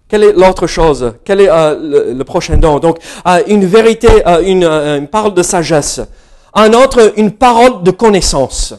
Quelle 0.08 0.26
est 0.26 0.34
l'autre 0.34 0.68
chose? 0.68 1.14
Quel 1.26 1.42
est 1.42 1.50
euh, 1.50 2.14
le, 2.14 2.24
prochain 2.24 2.58
don? 2.58 2.78
Donc, 2.78 3.00
euh, 3.26 3.42
une 3.48 3.66
vérité, 3.66 4.10
une 4.46 5.08
parole 5.12 5.34
de 5.34 5.42
sagesse. 5.42 6.02
Un 6.54 6.72
autre, 6.74 7.14
une 7.18 7.32
parole 7.32 7.82
de 7.82 7.90
connaissance. 7.90 8.76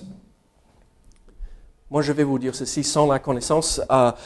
Moi, 1.94 2.02
je 2.02 2.10
vais 2.10 2.24
vous 2.24 2.40
dire 2.40 2.56
ceci, 2.56 2.82
sans 2.82 3.06
la 3.06 3.20
connaissance, 3.20 3.80
la 3.88 4.16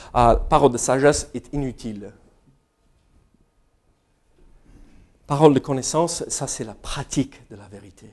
parole 0.49 0.73
de 0.73 0.79
sagesse 0.79 1.29
est 1.35 1.53
inutile. 1.53 2.15
Parole 5.27 5.53
de 5.53 5.59
connaissance, 5.59 6.25
ça 6.29 6.47
c'est 6.47 6.65
la 6.65 6.73
pratique 6.73 7.47
de 7.51 7.57
la 7.57 7.69
vérité. 7.69 8.11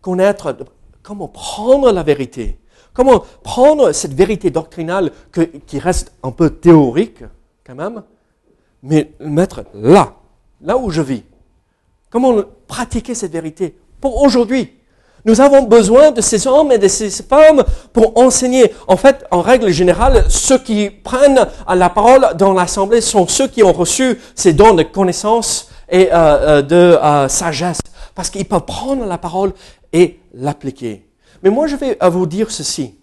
Connaître 0.00 0.56
comment 1.02 1.26
prendre 1.26 1.90
la 1.90 2.04
vérité, 2.04 2.60
comment 2.92 3.24
prendre 3.42 3.90
cette 3.90 4.14
vérité 4.14 4.52
doctrinale 4.52 5.10
qui 5.66 5.80
reste 5.80 6.12
un 6.22 6.30
peu 6.30 6.50
théorique 6.50 7.24
quand 7.66 7.74
même, 7.74 8.04
mais 8.80 9.12
mettre 9.18 9.64
là, 9.74 10.14
là 10.60 10.78
où 10.78 10.90
je 10.90 11.02
vis? 11.02 11.24
Comment 12.10 12.44
pratiquer 12.68 13.16
cette 13.16 13.32
vérité 13.32 13.76
pour 14.00 14.22
aujourd'hui, 14.22 14.76
nous 15.24 15.40
avons 15.40 15.62
besoin 15.62 16.10
de 16.10 16.20
ces 16.20 16.46
hommes 16.46 16.72
et 16.72 16.78
de 16.78 16.88
ces 16.88 17.10
femmes 17.10 17.64
pour 17.92 18.18
enseigner. 18.18 18.72
En 18.88 18.96
fait, 18.96 19.24
en 19.30 19.40
règle 19.40 19.70
générale, 19.70 20.24
ceux 20.28 20.58
qui 20.58 20.90
prennent 20.90 21.46
la 21.68 21.90
parole 21.90 22.28
dans 22.36 22.52
l'assemblée 22.52 23.00
sont 23.00 23.26
ceux 23.26 23.48
qui 23.48 23.62
ont 23.62 23.72
reçu 23.72 24.18
ces 24.34 24.52
dons 24.52 24.74
de 24.74 24.82
connaissance 24.82 25.68
et 25.88 26.12
euh, 26.12 26.16
euh, 26.58 26.62
de 26.62 26.76
euh, 26.76 27.28
sagesse, 27.28 27.80
parce 28.14 28.30
qu'ils 28.30 28.46
peuvent 28.46 28.64
prendre 28.64 29.04
la 29.04 29.18
parole 29.18 29.52
et 29.92 30.20
l'appliquer. 30.34 31.06
Mais 31.42 31.50
moi, 31.50 31.66
je 31.66 31.76
vais 31.76 31.98
vous 32.10 32.26
dire 32.26 32.50
ceci. 32.50 32.94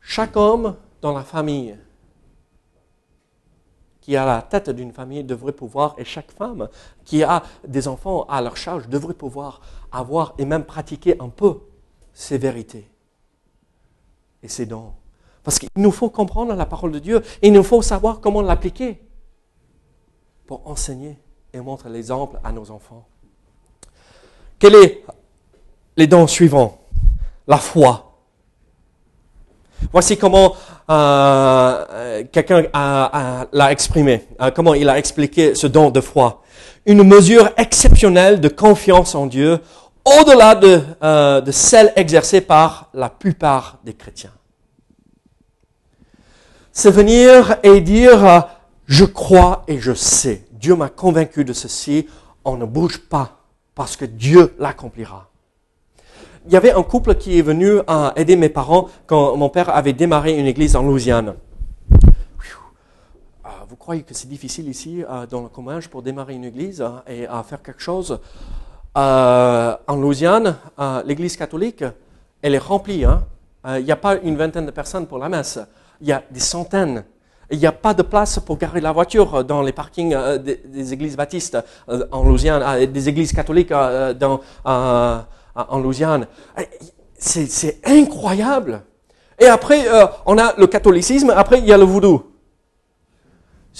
Chaque 0.00 0.36
homme 0.36 0.74
dans 1.02 1.12
la 1.12 1.22
famille 1.22 1.76
qui 4.00 4.16
a 4.16 4.24
la 4.24 4.42
tête 4.42 4.70
d'une 4.70 4.92
famille 4.92 5.24
devrait 5.24 5.52
pouvoir, 5.52 5.94
et 5.98 6.04
chaque 6.04 6.32
femme 6.32 6.68
qui 7.04 7.22
a 7.22 7.42
des 7.66 7.86
enfants 7.86 8.24
à 8.24 8.40
leur 8.40 8.56
charge 8.56 8.88
devrait 8.88 9.14
pouvoir 9.14 9.60
avoir 9.92 10.34
et 10.38 10.44
même 10.44 10.64
pratiquer 10.64 11.20
un 11.20 11.28
peu 11.28 11.60
ces 12.12 12.38
vérités 12.38 12.90
et 14.42 14.48
ces 14.48 14.66
dons. 14.66 14.92
Parce 15.42 15.58
qu'il 15.58 15.68
nous 15.76 15.90
faut 15.90 16.10
comprendre 16.10 16.54
la 16.54 16.66
parole 16.66 16.92
de 16.92 16.98
Dieu 16.98 17.22
et 17.42 17.48
il 17.48 17.52
nous 17.52 17.62
faut 17.62 17.82
savoir 17.82 18.20
comment 18.20 18.42
l'appliquer 18.42 19.02
pour 20.46 20.66
enseigner 20.66 21.18
et 21.52 21.60
montrer 21.60 21.90
l'exemple 21.90 22.38
à 22.44 22.52
nos 22.52 22.70
enfants. 22.70 23.06
Quels 24.58 24.72
sont 24.72 25.12
les 25.96 26.06
dons 26.06 26.26
suivants? 26.26 26.80
La 27.46 27.58
foi. 27.58 28.18
Voici 29.92 30.18
comment 30.18 30.54
euh, 30.90 32.24
quelqu'un 32.32 32.64
l'a 33.52 33.72
exprimé, 33.72 34.26
euh, 34.40 34.50
comment 34.50 34.74
il 34.74 34.88
a 34.88 34.98
expliqué 34.98 35.54
ce 35.54 35.66
don 35.66 35.90
de 35.90 36.00
foi. 36.00 36.42
Une 36.84 37.04
mesure 37.04 37.50
exceptionnelle 37.56 38.40
de 38.40 38.48
confiance 38.48 39.14
en 39.14 39.26
Dieu 39.26 39.60
au-delà 40.04 40.54
de, 40.56 40.80
euh, 41.02 41.40
de 41.40 41.52
celle 41.52 41.92
exercée 41.94 42.40
par 42.40 42.88
la 42.92 43.08
plupart 43.08 43.78
des 43.84 43.94
chrétiens. 43.94 44.32
C'est 46.72 46.90
venir 46.90 47.56
et 47.62 47.80
dire, 47.80 48.48
je 48.86 49.04
crois 49.04 49.64
et 49.68 49.78
je 49.78 49.92
sais, 49.92 50.44
Dieu 50.52 50.74
m'a 50.74 50.88
convaincu 50.88 51.44
de 51.44 51.52
ceci, 51.52 52.08
on 52.44 52.56
ne 52.56 52.64
bouge 52.64 52.98
pas 52.98 53.38
parce 53.74 53.96
que 53.96 54.04
Dieu 54.04 54.54
l'accomplira. 54.58 55.29
Il 56.46 56.52
y 56.52 56.56
avait 56.56 56.72
un 56.72 56.82
couple 56.82 57.14
qui 57.14 57.38
est 57.38 57.42
venu 57.42 57.80
aider 58.16 58.36
mes 58.36 58.48
parents 58.48 58.88
quand 59.06 59.36
mon 59.36 59.48
père 59.48 59.68
avait 59.74 59.92
démarré 59.92 60.38
une 60.38 60.46
église 60.46 60.74
en 60.74 60.82
Louisiane. 60.82 61.34
Ah, 63.44 63.64
vous 63.68 63.76
croyez 63.76 64.02
que 64.02 64.14
c'est 64.14 64.28
difficile 64.28 64.68
ici, 64.68 65.04
euh, 65.08 65.26
dans 65.26 65.42
le 65.42 65.48
Comminges, 65.48 65.88
pour 65.88 66.02
démarrer 66.02 66.34
une 66.34 66.44
église 66.44 66.84
et 67.06 67.26
à 67.26 67.42
faire 67.42 67.62
quelque 67.62 67.82
chose? 67.82 68.20
Euh, 68.96 69.76
en 69.86 69.96
Louisiane, 69.96 70.56
euh, 70.78 71.02
l'église 71.04 71.36
catholique, 71.36 71.84
elle 72.42 72.54
est 72.54 72.58
remplie. 72.58 73.04
Hein. 73.04 73.24
Euh, 73.66 73.78
il 73.78 73.84
n'y 73.84 73.92
a 73.92 73.96
pas 73.96 74.16
une 74.16 74.36
vingtaine 74.36 74.66
de 74.66 74.70
personnes 74.72 75.06
pour 75.06 75.18
la 75.18 75.28
messe. 75.28 75.60
Il 76.00 76.08
y 76.08 76.12
a 76.12 76.22
des 76.30 76.40
centaines. 76.40 77.04
Il 77.52 77.58
n'y 77.58 77.66
a 77.66 77.72
pas 77.72 77.94
de 77.94 78.02
place 78.02 78.38
pour 78.40 78.58
garer 78.58 78.80
la 78.80 78.92
voiture 78.92 79.44
dans 79.44 79.62
les 79.62 79.72
parkings 79.72 80.16
des, 80.38 80.92
églises 80.92 81.16
baptistes 81.16 81.58
en 82.12 82.22
Louisiane, 82.22 82.86
des 82.86 83.08
églises 83.08 83.32
catholiques 83.32 83.70
dans, 83.70 84.40
en 85.54 85.78
Louisiane. 85.78 86.26
C'est 87.18 87.80
incroyable. 87.84 88.82
Et 89.38 89.46
après, 89.46 89.86
on 90.26 90.38
a 90.38 90.54
le 90.56 90.66
catholicisme, 90.66 91.30
après, 91.30 91.58
il 91.58 91.66
y 91.66 91.72
a 91.72 91.78
le 91.78 91.84
voodoo. 91.84 92.30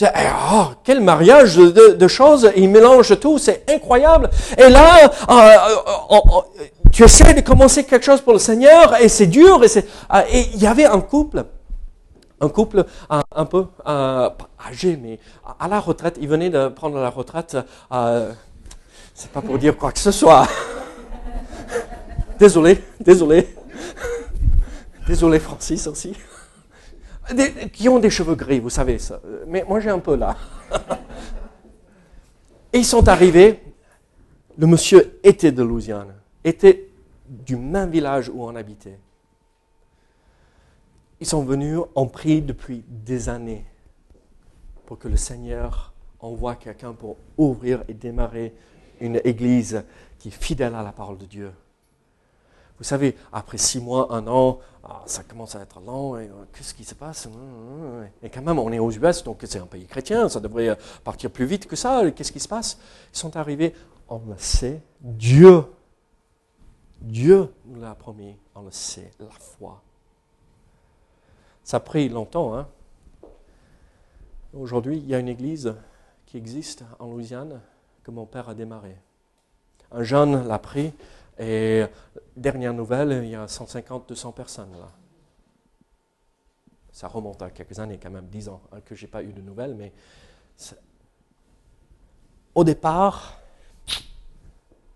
Oh, 0.03 0.67
quel 0.85 1.01
mariage 1.01 1.57
de, 1.57 2.09
choses, 2.09 2.51
il 2.57 2.71
mélange 2.71 3.19
tout, 3.21 3.39
c'est 3.39 3.69
incroyable. 3.71 4.31
Et 4.57 4.69
là, 4.71 5.05
euh, 5.05 5.09
euh, 5.31 6.17
euh, 6.17 6.65
tu 6.93 7.03
essaies 7.05 7.35
de 7.35 7.41
commencer 7.41 7.85
quelque 7.85 8.05
chose 8.05 8.21
pour 8.21 8.33
le 8.33 8.39
Seigneur 8.39 8.97
et 9.01 9.09
c'est 9.09 9.27
dur. 9.27 9.63
Et 9.65 10.41
il 10.55 10.63
y 10.63 10.67
avait 10.67 10.87
un 10.87 11.01
couple, 11.01 11.45
un 12.41 12.49
couple 12.49 12.85
un 13.09 13.45
peu 13.45 13.67
âgé, 13.87 14.99
mais 15.01 15.19
à 15.59 15.69
la 15.69 15.81
retraite, 15.81 16.17
il 16.21 16.29
venait 16.29 16.51
de 16.51 16.69
prendre 16.69 16.99
la 16.99 17.11
retraite. 17.11 17.57
c'est 19.15 19.31
pas 19.33 19.43
pour 19.43 19.59
dire 19.59 19.77
quoi 19.77 19.93
que 19.93 19.99
ce 19.99 20.13
soit. 20.13 20.47
désolé, 22.41 22.83
désolé. 22.99 23.47
Désolé 25.07 25.39
Francis 25.39 25.87
aussi 25.87 26.17
qui 27.73 27.89
ont 27.89 27.99
des 27.99 28.11
cheveux 28.11 28.35
gris, 28.35 28.61
vous 28.61 28.71
savez 28.71 28.99
ça. 28.99 29.21
Mais 29.47 29.65
moi 29.67 29.81
j'ai 29.81 29.91
un 29.91 29.99
peu 29.99 30.17
là. 30.17 30.37
Ils 32.73 32.85
sont 32.85 33.09
arrivés, 33.09 33.61
le 34.57 34.67
monsieur 34.67 35.19
était 35.23 35.53
de 35.53 35.63
Louisiane, 35.63 36.15
était 36.45 36.89
du 37.29 37.57
même 37.57 37.91
village 37.91 38.29
où 38.29 38.45
on 38.45 38.55
habitait. 38.55 38.99
Ils 41.21 41.27
sont 41.27 41.45
venus, 41.45 41.81
ont 41.95 42.07
pris 42.07 42.41
depuis 42.41 42.83
des 42.89 43.29
années 43.29 43.65
pour 44.87 44.99
que 44.99 45.09
le 45.09 45.17
Seigneur 45.17 45.93
envoie 46.21 46.55
quelqu'un 46.55 46.93
pour 46.93 47.17
ouvrir 47.37 47.83
et 47.89 47.95
démarrer 47.95 48.55
une 49.01 49.21
église 49.25 49.83
qui 50.19 50.29
est 50.29 50.33
fidèle 50.43 50.75
à 50.75 50.83
la 50.83 50.93
parole 50.93 51.19
de 51.19 51.27
Dieu. 51.27 51.53
Vous 52.81 52.85
savez, 52.85 53.15
après 53.31 53.59
six 53.59 53.79
mois, 53.79 54.11
un 54.11 54.27
an, 54.27 54.59
ah, 54.83 55.03
ça 55.05 55.23
commence 55.23 55.55
à 55.55 55.61
être 55.61 55.81
long. 55.81 56.17
Euh, 56.17 56.27
qu'est-ce 56.55 56.73
qui 56.73 56.85
se 56.85 56.95
passe? 56.95 57.29
Et 58.23 58.31
quand 58.31 58.41
même, 58.41 58.59
on 58.59 58.73
est 58.73 58.79
aux 58.79 58.91
US, 58.91 59.23
donc 59.23 59.43
c'est 59.45 59.59
un 59.59 59.67
pays 59.67 59.85
chrétien, 59.85 60.31
ça 60.31 60.41
devrait 60.41 60.71
euh, 60.71 60.75
partir 61.05 61.31
plus 61.31 61.45
vite 61.45 61.67
que 61.67 61.77
ça. 61.77 62.11
Qu'est-ce 62.11 62.33
qui 62.33 62.41
se 62.41 62.49
passe? 62.49 62.79
Ils 63.13 63.19
sont 63.19 63.37
arrivés, 63.37 63.75
on 64.09 64.23
le 64.27 64.39
sait, 64.39 64.81
Dieu. 64.99 65.63
Dieu 67.03 67.53
nous 67.67 67.83
l'a 67.83 67.95
promis, 67.95 68.35
on 68.55 68.63
le 68.63 68.71
sait, 68.71 69.11
la 69.21 69.29
foi. 69.29 69.83
Ça 71.63 71.77
a 71.77 71.81
pris 71.81 72.09
longtemps. 72.09 72.57
Hein? 72.57 72.67
Aujourd'hui, 74.55 74.97
il 74.97 75.07
y 75.07 75.15
a 75.15 75.19
une 75.19 75.29
église 75.29 75.75
qui 76.25 76.39
existe 76.39 76.83
en 76.99 77.09
Louisiane 77.09 77.61
que 78.03 78.11
mon 78.11 78.25
père 78.25 78.49
a 78.49 78.55
démarré. 78.55 78.97
Un 79.93 80.03
jeune 80.03 80.49
l'a 80.49 80.59
pris 80.59 80.95
et 81.41 81.87
dernière 82.37 82.75
nouvelle, 82.75 83.25
il 83.25 83.31
y 83.31 83.35
a 83.35 83.47
150-200 83.47 84.35
personnes 84.35 84.73
là. 84.73 84.93
Ça 86.93 87.09
remonte 87.09 87.41
à 87.41 87.51
quelques 87.51 87.79
années, 87.79 87.99
quand 87.99 88.11
même, 88.11 88.29
10 88.29 88.51
ans 88.51 88.61
hein, 88.73 88.83
que 88.83 88.95
je 88.95 89.07
n'ai 89.07 89.11
pas 89.11 89.23
eu 89.23 89.33
de 89.33 89.41
nouvelles, 89.41 89.75
mais 89.75 89.91
au 92.55 92.63
départ, 92.63 93.41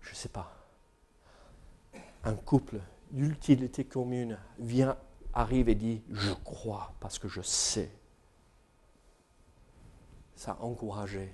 je 0.01 0.11
ne 0.11 0.15
sais 0.15 0.29
pas, 0.29 0.53
un 2.23 2.35
couple 2.35 2.79
d'utilité 3.09 3.83
commune 3.83 4.37
vient, 4.59 4.97
arrive 5.33 5.67
et 5.67 5.75
dit, 5.75 6.03
je 6.11 6.31
crois 6.43 6.93
parce 6.99 7.17
que 7.17 7.27
je 7.27 7.41
sais. 7.41 7.89
Ça 10.35 10.57
a 10.59 10.63
encouragé. 10.63 11.33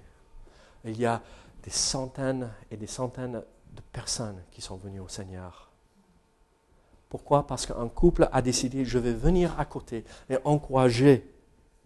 Il 0.85 0.97
y 0.97 1.05
a 1.05 1.21
des 1.63 1.69
centaines 1.69 2.49
et 2.69 2.77
des 2.77 2.87
centaines 2.87 3.43
de 3.71 3.81
personnes 3.91 4.41
qui 4.51 4.61
sont 4.61 4.77
venues 4.77 4.99
au 4.99 5.07
Seigneur. 5.07 5.69
Pourquoi? 7.09 7.45
Parce 7.45 7.65
qu'un 7.65 7.89
couple 7.89 8.29
a 8.31 8.41
décidé, 8.41 8.85
je 8.85 8.97
vais 8.97 9.13
venir 9.13 9.53
à 9.59 9.65
côté 9.65 10.05
et 10.29 10.37
encourager 10.45 11.29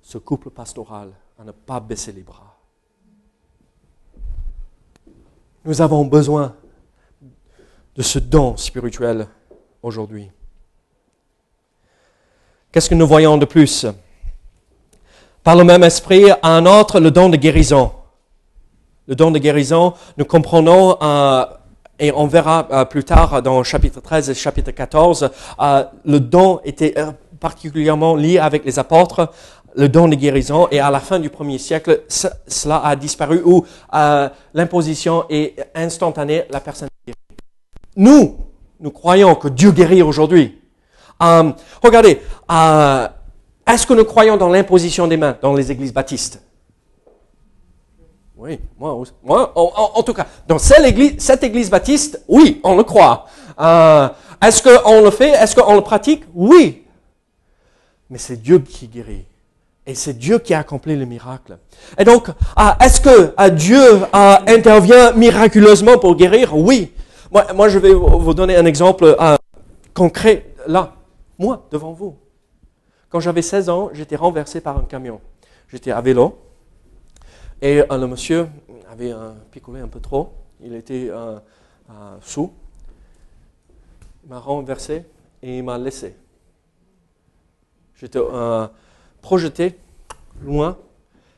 ce 0.02 0.18
couple 0.18 0.52
pastoral 0.52 1.12
à 1.40 1.44
ne 1.44 1.52
pas 1.52 1.80
baisser 1.80 2.12
les 2.12 2.22
bras. 2.22 2.56
Nous 5.66 5.82
avons 5.82 6.06
besoin 6.06 6.56
de 7.96 8.02
ce 8.04 8.20
don 8.20 8.56
spirituel 8.56 9.28
aujourd'hui. 9.82 10.30
Qu'est-ce 12.72 12.90
que 12.90 12.96
nous 12.96 13.08
voyons 13.08 13.38
de 13.38 13.46
plus? 13.46 13.88
Par 15.44 15.56
le 15.56 15.64
même 15.64 15.84
esprit, 15.84 16.26
un 16.44 16.66
autre, 16.66 17.00
le 17.00 17.10
don 17.10 17.30
de 17.30 17.38
guérison. 17.38 17.92
Le 19.08 19.16
don 19.16 19.32
de 19.32 19.40
guérison, 19.40 19.94
nous 20.18 20.26
comprenons, 20.26 21.02
euh, 21.02 21.46
et 22.00 22.12
on 22.12 22.28
verra 22.28 22.68
euh, 22.72 22.86
plus 22.86 23.04
tard 23.04 23.42
dans 23.42 23.64
chapitre 23.64 24.02
13 24.02 24.30
et 24.30 24.34
chapitre 24.34 24.72
14, 24.72 25.30
euh, 25.60 25.84
le 26.06 26.20
don 26.20 26.60
était 26.64 26.96
particulièrement 27.40 28.16
lié 28.16 28.40
avec 28.40 28.66
les 28.66 28.80
apôtres, 28.80 29.32
le 29.76 29.90
don 29.90 30.08
de 30.08 30.16
guérison, 30.16 30.68
et 30.72 30.80
à 30.80 30.90
la 30.90 31.00
fin 31.00 31.20
du 31.20 31.30
premier 31.30 31.58
siècle, 31.58 32.04
cela 32.08 32.78
a 32.86 32.96
disparu, 32.96 33.42
où 33.44 33.66
l'imposition 34.54 35.26
est 35.30 35.56
instantanée, 35.76 36.44
la 36.50 36.62
personne 36.62 36.88
est. 37.06 37.14
Nous, 37.98 38.38
nous 38.80 38.92
croyons 38.92 39.36
que 39.36 39.48
Dieu 39.48 39.72
guérit 39.72 40.02
aujourd'hui. 40.02 40.60
Euh, 41.22 41.52
regardez, 41.82 42.22
euh, 42.52 43.08
est-ce 43.66 43.88
que 43.88 43.94
nous 43.94 44.06
croyons 44.06 44.38
dans 44.38 44.50
l'imposition 44.50 45.08
des 45.08 45.18
mains 45.18 45.38
dans 45.42 45.54
les 45.54 45.72
églises 45.72 45.94
baptistes? 45.94 46.42
Oui, 48.46 48.60
moi, 48.78 49.04
moi 49.24 49.52
en, 49.56 50.04
tout 50.04 50.14
cas, 50.14 50.28
dans 50.48 50.60
cette 50.60 50.86
église, 51.44 51.70
baptiste, 51.72 52.22
oui, 52.28 52.62
on 52.64 52.78
le 52.78 52.84
croit. 52.84 53.26
Euh, 53.60 54.08
est-ce 54.40 54.62
qu'on 54.62 55.02
le 55.02 55.10
fait? 55.10 55.32
Est-ce 55.32 55.56
qu'on 55.56 55.74
le 55.74 55.82
pratique? 55.82 56.24
Oui. 56.36 56.84
Mais 58.08 58.20
c'est 58.20 58.38
Dieu 58.38 58.60
qui 58.60 58.88
guérit. 58.88 59.26
Et 59.88 59.96
c'est 59.96 60.14
Dieu 60.14 60.38
qui 60.38 60.54
a 60.54 60.60
accompli 60.60 60.96
le 60.96 61.06
miracle. 61.06 61.58
Et 61.98 62.04
donc, 62.04 62.28
est-ce 62.80 63.02
que 63.02 63.50
Dieu 63.50 63.82
intervient 64.14 65.12
miraculeusement 65.14 65.98
pour 65.98 66.16
guérir? 66.16 66.56
Oui. 66.56 66.94
Moi, 67.56 67.68
je 67.70 67.80
vais 67.80 67.94
vous 67.94 68.34
donner 68.36 68.56
un 68.58 68.66
exemple 68.68 69.16
euh, 69.20 69.36
concret 69.96 70.54
là, 70.68 70.94
moi, 71.40 71.66
devant 71.72 71.94
vous. 71.94 72.16
Quand 73.10 73.20
j'avais 73.20 73.42
16 73.42 73.70
ans, 73.70 73.90
j'étais 73.94 74.16
renversé 74.16 74.62
par 74.62 74.78
un 74.78 74.84
camion. 74.84 75.20
J'étais 75.68 75.90
à 75.90 76.02
vélo 76.02 76.45
et 77.62 77.82
euh, 77.82 77.98
le 77.98 78.08
monsieur 78.08 78.48
avait 78.90 79.14
picolé 79.52 79.82
un 79.82 79.88
peu 79.88 80.00
trop. 80.00 80.34
Il 80.62 80.74
était 80.74 81.10
euh, 81.10 81.40
sous. 82.22 82.52
Il 84.24 84.30
m'a 84.30 84.40
renversé 84.40 85.06
et 85.42 85.58
il 85.58 85.64
m'a 85.64 85.78
laissé. 85.78 86.16
J'étais 87.96 88.20
projeté 89.22 89.78
loin. 90.42 90.78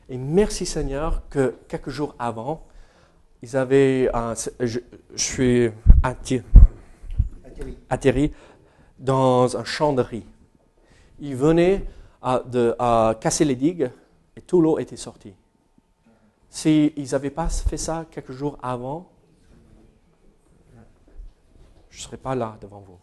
Et 0.08 0.16
merci 0.16 0.64
Seigneur 0.64 1.22
que 1.28 1.54
quelques 1.68 1.90
jours 1.90 2.14
avant, 2.18 2.66
ils 3.42 3.56
avaient, 3.56 4.10
je, 4.60 4.80
suis 5.14 5.70
atterri. 7.90 8.32
dans 8.98 9.56
un 9.56 9.64
champ 9.64 9.92
de 9.92 10.00
riz. 10.02 10.24
Ils 11.20 11.36
venaient 11.36 11.84
à, 12.22 12.40
de, 12.40 12.74
casser 13.20 13.44
les 13.44 13.54
digues 13.54 13.90
et 14.36 14.40
tout 14.40 14.62
l'eau 14.62 14.78
était 14.78 14.96
sortie. 14.96 15.34
S'ils 16.50 17.10
n'avaient 17.12 17.30
pas 17.30 17.48
fait 17.48 17.76
ça 17.76 18.06
quelques 18.10 18.32
jours 18.32 18.58
avant, 18.62 19.10
je 21.90 21.98
ne 21.98 22.02
serais 22.02 22.16
pas 22.16 22.34
là 22.34 22.56
devant 22.60 22.80
vous. 22.80 22.98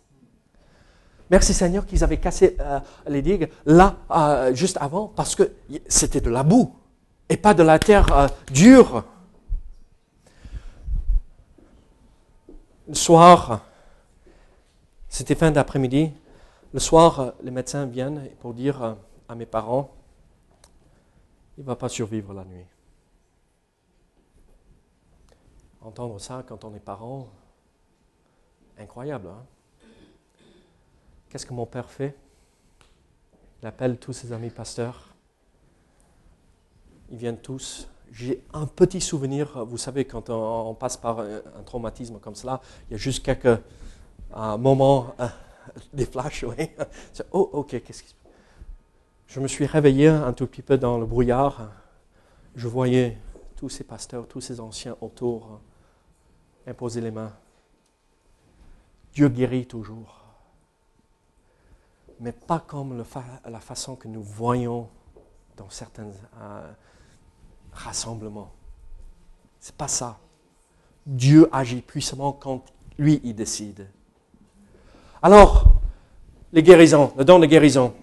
Merci 1.30 1.54
Seigneur 1.54 1.86
qu'ils 1.86 2.04
avaient 2.04 2.20
cassé 2.20 2.56
euh, 2.60 2.80
les 3.08 3.22
digues 3.22 3.50
là, 3.66 3.98
euh, 4.12 4.54
juste 4.54 4.78
avant, 4.80 5.08
parce 5.08 5.36
que 5.36 5.52
c'était 5.88 6.22
de 6.22 6.30
la 6.30 6.44
boue 6.44 6.76
et 7.28 7.38
pas 7.38 7.54
de 7.54 7.64
la 7.64 7.80
terre 7.80 8.12
euh, 8.14 8.28
dure. 8.52 9.04
Le 12.88 12.94
soir, 12.94 13.62
c'était 15.10 15.34
fin 15.34 15.50
d'après-midi, 15.50 16.12
le 16.72 16.80
soir, 16.80 17.34
les 17.42 17.50
médecins 17.50 17.86
viennent 17.88 18.30
pour 18.40 18.54
dire 18.54 18.96
à 19.28 19.34
mes 19.34 19.48
parents, 19.48 19.90
il 21.58 21.62
ne 21.64 21.68
va 21.68 21.76
pas 21.76 21.90
survivre 21.90 22.34
la 22.34 22.44
nuit. 22.44 22.66
Entendre 25.86 26.20
ça 26.20 26.44
quand 26.48 26.66
on 26.66 26.74
est 26.74 26.80
parent, 26.80 27.28
incroyable. 28.80 29.28
Hein? 29.28 29.46
Qu'est-ce 31.30 31.46
que 31.46 31.54
mon 31.54 31.68
père 31.68 31.92
fait? 31.92 32.18
Il 33.62 33.68
appelle 33.68 34.00
tous 34.00 34.12
ses 34.12 34.34
amis 34.34 34.50
pasteurs. 34.50 35.14
Ils 37.12 37.18
viennent 37.18 37.38
tous 37.38 37.88
j'ai 38.12 38.42
un 38.54 38.66
petit 38.66 39.02
souvenir, 39.02 39.66
vous 39.66 39.78
savez, 39.78 40.06
quand 40.06 40.30
on, 40.30 40.74
passe 40.74 40.96
par 40.96 41.20
un, 41.20 41.42
traumatisme 41.66 42.18
comme 42.20 42.36
cela, 42.36 42.62
il 42.88 42.94
y 42.94 42.96
a 42.96 42.98
juste 42.98 43.26
quelques 43.26 43.60
moments, 44.34 45.14
euh, 45.20 45.28
des 45.94 46.06
flashs, 46.06 46.44
oui. 46.44 46.70
oh, 47.32 47.50
ok, 47.54 47.82
qu'est-ce 47.84 48.04
qui 48.04 48.10
se 48.10 48.16
passe? 48.16 48.32
Je 49.28 49.40
me 49.40 49.48
suis 49.48 49.66
réveillé 49.66 50.08
un 50.08 50.32
tout 50.34 50.48
petit 50.48 50.62
peu 50.62 50.78
dans 50.78 50.98
le 50.98 51.06
brouillard. 51.06 51.72
Je 52.56 52.68
voyais 52.68 53.18
tous 53.58 53.70
ces 53.70 53.84
pasteurs, 53.84 54.28
tous 54.28 54.40
ces 54.40 54.62
anciens 54.62 54.96
autour 55.02 55.60
imposer 56.68 57.02
les 57.02 57.12
mains. 57.12 57.34
Dieu 59.14 59.30
guérit 59.30 59.66
toujours. 59.66 60.22
Mais 62.20 62.32
pas 62.32 62.60
comme 62.60 63.04
la 63.46 63.60
façon 63.60 63.96
que 63.96 64.08
nous 64.08 64.24
voyons 64.24 64.90
dans 65.58 65.70
certaines. 65.70 66.14
Euh, 66.40 66.72
rassemblement. 67.76 68.52
C'est 69.60 69.76
pas 69.76 69.88
ça. 69.88 70.18
Dieu 71.06 71.50
agit 71.52 71.82
puissamment 71.82 72.32
quand 72.32 72.64
lui 72.98 73.22
il 73.24 73.36
décide. 73.36 73.88
Alors, 75.22 75.76
les 76.54 76.64
guérisons, 76.64 77.14
le 77.18 77.26
don 77.26 77.40
de 77.40 77.46
guérison. 77.46 77.94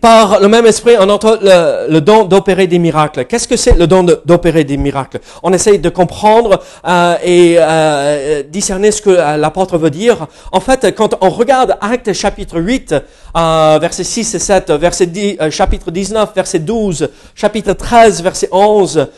Par 0.00 0.40
le 0.40 0.48
même 0.48 0.66
esprit, 0.66 0.94
on 0.98 1.08
entend 1.08 1.36
le, 1.40 1.98
don 2.00 2.24
d'opérer 2.24 2.66
des 2.66 2.78
miracles. 2.78 3.24
Qu'est-ce 3.26 3.48
que 3.48 3.56
c'est 3.56 3.76
le 3.76 3.86
don 3.86 4.02
d'opérer 4.02 4.64
des 4.64 4.76
miracles? 4.76 5.20
On 5.42 5.52
essaye 5.52 5.78
de 5.78 5.88
comprendre 5.88 6.60
euh, 6.86 7.16
et 7.22 7.56
euh, 7.58 8.42
discerner 8.42 8.90
ce 8.90 9.02
que 9.02 9.10
euh, 9.10 9.36
l'apôtre 9.36 9.78
veut 9.78 9.90
dire. 9.90 10.26
En 10.52 10.60
fait, 10.60 10.94
quand 10.94 11.16
on 11.20 11.30
regarde 11.30 11.76
Actes 11.80 12.12
chapitre 12.12 12.60
8, 12.60 12.94
euh, 13.36 13.78
verset 13.80 14.04
6 14.04 14.34
et 14.34 14.38
7, 14.38 14.70
verset 14.72 15.06
10, 15.06 15.36
euh, 15.40 15.50
chapitre 15.50 15.90
19, 15.90 16.30
verset 16.34 16.58
12, 16.60 17.08
chapitre 17.34 17.72
13, 17.72 18.22
verset 18.22 18.48
11, 18.52 19.08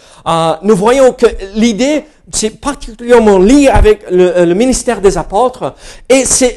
nous 0.62 0.76
voyons 0.76 1.12
que 1.12 1.26
l'idée, 1.54 2.04
c'est 2.32 2.60
particulièrement 2.60 3.38
lié 3.38 3.68
avec 3.68 4.04
le, 4.10 4.52
ministère 4.54 5.00
des 5.00 5.18
apôtres 5.18 5.74
et 6.08 6.24
c'est 6.24 6.56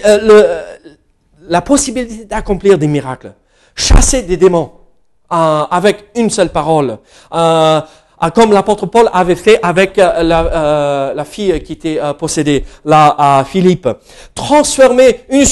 la 1.47 1.61
possibilité 1.61 2.25
d'accomplir 2.25 2.77
des 2.77 2.87
miracles 2.87 3.33
chasser 3.75 4.23
des 4.23 4.37
démons 4.37 4.71
euh, 5.31 5.63
avec 5.69 6.05
une 6.15 6.29
seule 6.29 6.49
parole. 6.49 6.97
Euh, 7.33 7.81
euh, 8.23 8.29
comme 8.29 8.53
l'apôtre 8.53 8.85
Paul 8.85 9.09
avait 9.11 9.35
fait 9.35 9.59
avec 9.61 9.97
la, 9.97 11.13
la, 11.13 11.25
fille 11.25 11.61
qui 11.63 11.73
était 11.73 11.99
possédée, 12.17 12.63
à 12.89 13.43
Philippe. 13.45 13.89
Transformer 14.33 15.25
une, 15.29 15.43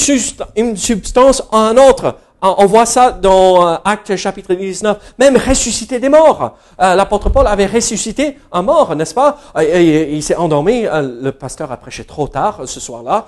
une 0.56 0.76
substance 0.76 1.42
en 1.50 1.58
un 1.58 1.76
autre. 1.76 2.16
On 2.40 2.66
voit 2.66 2.86
ça 2.86 3.10
dans 3.10 3.66
Actes 3.84 4.16
chapitre 4.16 4.54
19. 4.54 5.14
Même 5.18 5.36
ressusciter 5.36 5.98
des 5.98 6.08
morts. 6.08 6.56
L'apôtre 6.78 7.30
Paul 7.30 7.46
avait 7.46 7.66
ressuscité 7.66 8.38
un 8.52 8.62
mort, 8.62 8.94
n'est-ce 8.96 9.14
pas? 9.14 9.38
Il 9.58 10.22
s'est 10.22 10.36
endormi. 10.36 10.82
Le 10.82 11.30
pasteur 11.30 11.72
a 11.72 11.76
prêché 11.76 12.04
trop 12.04 12.28
tard 12.28 12.60
ce 12.66 12.80
soir-là. 12.80 13.26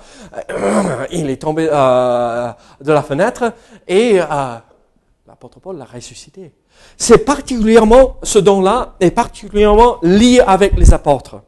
Il 1.11 1.29
est 1.29 1.41
tombé 1.41 1.65
de 1.65 2.91
la 2.91 3.01
fenêtre 3.03 3.53
et 3.87 4.19
l'apôtre 5.37 5.59
Paul 5.59 5.77
l'a 5.77 5.85
ressuscité. 5.85 6.51
C'est 6.97 7.23
particulièrement, 7.23 8.17
ce 8.23 8.39
don-là 8.39 8.95
est 8.99 9.11
particulièrement 9.11 9.99
lié 10.01 10.39
avec 10.39 10.73
les 10.73 10.95
apôtres. 10.95 11.43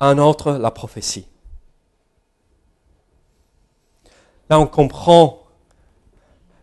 Un 0.00 0.16
autre, 0.16 0.52
la 0.52 0.70
prophétie. 0.70 1.26
Là, 4.48 4.58
on 4.58 4.66
comprend 4.66 5.42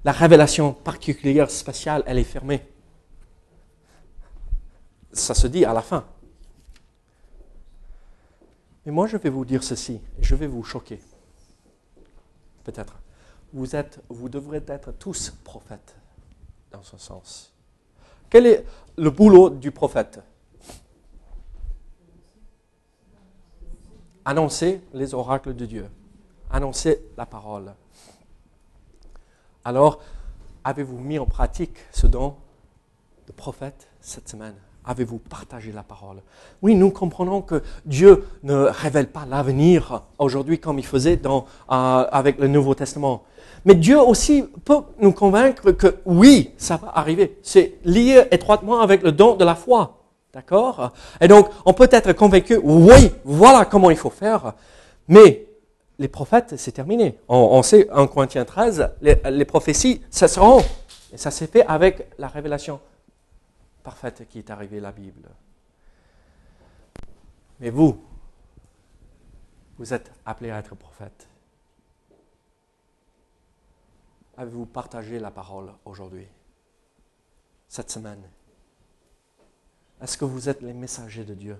la 0.03 0.11
révélation 0.11 0.73
particulière, 0.73 1.51
spéciale, 1.51 2.01
elle 2.07 2.17
est 2.17 2.23
fermée. 2.23 2.67
Ça 5.13 5.35
se 5.35 5.45
dit 5.45 5.65
à 5.65 5.73
la 5.73 5.83
fin. 5.83 6.03
Mais 8.87 8.91
moi, 8.91 9.05
je 9.05 9.17
vais 9.17 9.29
vous 9.29 9.45
dire 9.45 9.63
ceci, 9.63 10.01
et 10.17 10.23
je 10.23 10.33
vais 10.33 10.47
vous 10.47 10.63
choquer. 10.63 10.99
Peut-être. 12.63 12.95
Vous, 13.53 13.75
êtes, 13.75 13.99
devrez 14.09 14.63
être 14.67 14.91
tous 14.93 15.31
prophètes, 15.43 15.95
dans 16.71 16.83
ce 16.83 16.97
sens. 16.97 17.53
Quel 18.29 18.45
est 18.45 18.65
le 18.97 19.09
boulot 19.09 19.49
du 19.49 19.71
prophète? 19.71 20.21
Annoncer 24.23 24.81
les 24.93 25.13
oracles 25.13 25.53
de 25.53 25.65
Dieu. 25.65 25.89
Annoncer 26.49 27.03
la 27.17 27.25
parole. 27.25 27.73
Alors, 29.65 30.01
avez-vous 30.63 30.99
mis 30.99 31.19
en 31.19 31.25
pratique 31.25 31.77
ce 31.91 32.07
don 32.07 32.35
de 33.27 33.31
prophète 33.31 33.89
cette 33.99 34.29
semaine? 34.29 34.55
Avez-vous 34.83 35.19
partagé 35.19 35.71
la 35.71 35.83
parole? 35.83 36.17
Oui, 36.63 36.73
nous 36.73 36.89
comprenons 36.89 37.41
que 37.41 37.61
Dieu 37.85 38.25
ne 38.43 38.55
révèle 38.55 39.07
pas 39.07 39.25
l'avenir 39.29 40.01
aujourd'hui 40.17 40.59
comme 40.59 40.79
il 40.79 40.85
faisait 40.85 41.17
dans, 41.17 41.45
euh, 41.71 42.05
avec 42.11 42.39
le 42.39 42.47
Nouveau 42.47 42.73
Testament. 42.73 43.23
Mais 43.63 43.75
Dieu 43.75 43.99
aussi 43.99 44.43
peut 44.65 44.79
nous 44.99 45.11
convaincre 45.11 45.71
que 45.71 45.97
oui, 46.05 46.51
ça 46.57 46.77
va 46.77 46.91
arriver. 46.95 47.37
C'est 47.43 47.75
lié 47.85 48.23
étroitement 48.31 48.81
avec 48.81 49.03
le 49.03 49.11
don 49.11 49.35
de 49.35 49.45
la 49.45 49.53
foi. 49.53 49.99
D'accord? 50.33 50.91
Et 51.19 51.27
donc, 51.27 51.49
on 51.65 51.73
peut 51.73 51.89
être 51.91 52.13
convaincu, 52.13 52.59
oui, 52.63 53.11
voilà 53.23 53.65
comment 53.65 53.91
il 53.91 53.97
faut 53.97 54.09
faire. 54.09 54.53
Mais 55.07 55.45
les 55.99 56.07
prophètes, 56.07 56.55
c'est 56.57 56.71
terminé. 56.71 57.17
On, 57.27 57.61
sait 57.61 57.87
en 57.91 58.07
Corinthiens 58.07 58.45
13, 58.45 58.89
les, 59.01 59.21
les 59.29 59.45
prophéties 59.45 60.01
cesseront. 60.09 60.63
Et 61.13 61.17
ça 61.17 61.29
s'est 61.29 61.47
fait 61.47 61.65
avec 61.67 62.07
la 62.17 62.27
révélation 62.27 62.79
parfaite 63.81 64.27
qui 64.29 64.39
est 64.39 64.49
arrivée, 64.49 64.79
la 64.79 64.91
Bible. 64.91 65.29
Mais 67.59 67.69
vous, 67.69 68.03
vous 69.77 69.93
êtes 69.93 70.11
appelés 70.25 70.51
à 70.51 70.59
être 70.59 70.75
prophète. 70.75 71.27
Avez-vous 74.37 74.65
partagé 74.65 75.19
la 75.19 75.29
parole 75.29 75.71
aujourd'hui, 75.85 76.27
cette 77.67 77.91
semaine? 77.91 78.23
Est-ce 80.01 80.17
que 80.17 80.25
vous 80.25 80.49
êtes 80.49 80.61
les 80.61 80.73
messagers 80.73 81.23
de 81.23 81.35
Dieu? 81.35 81.57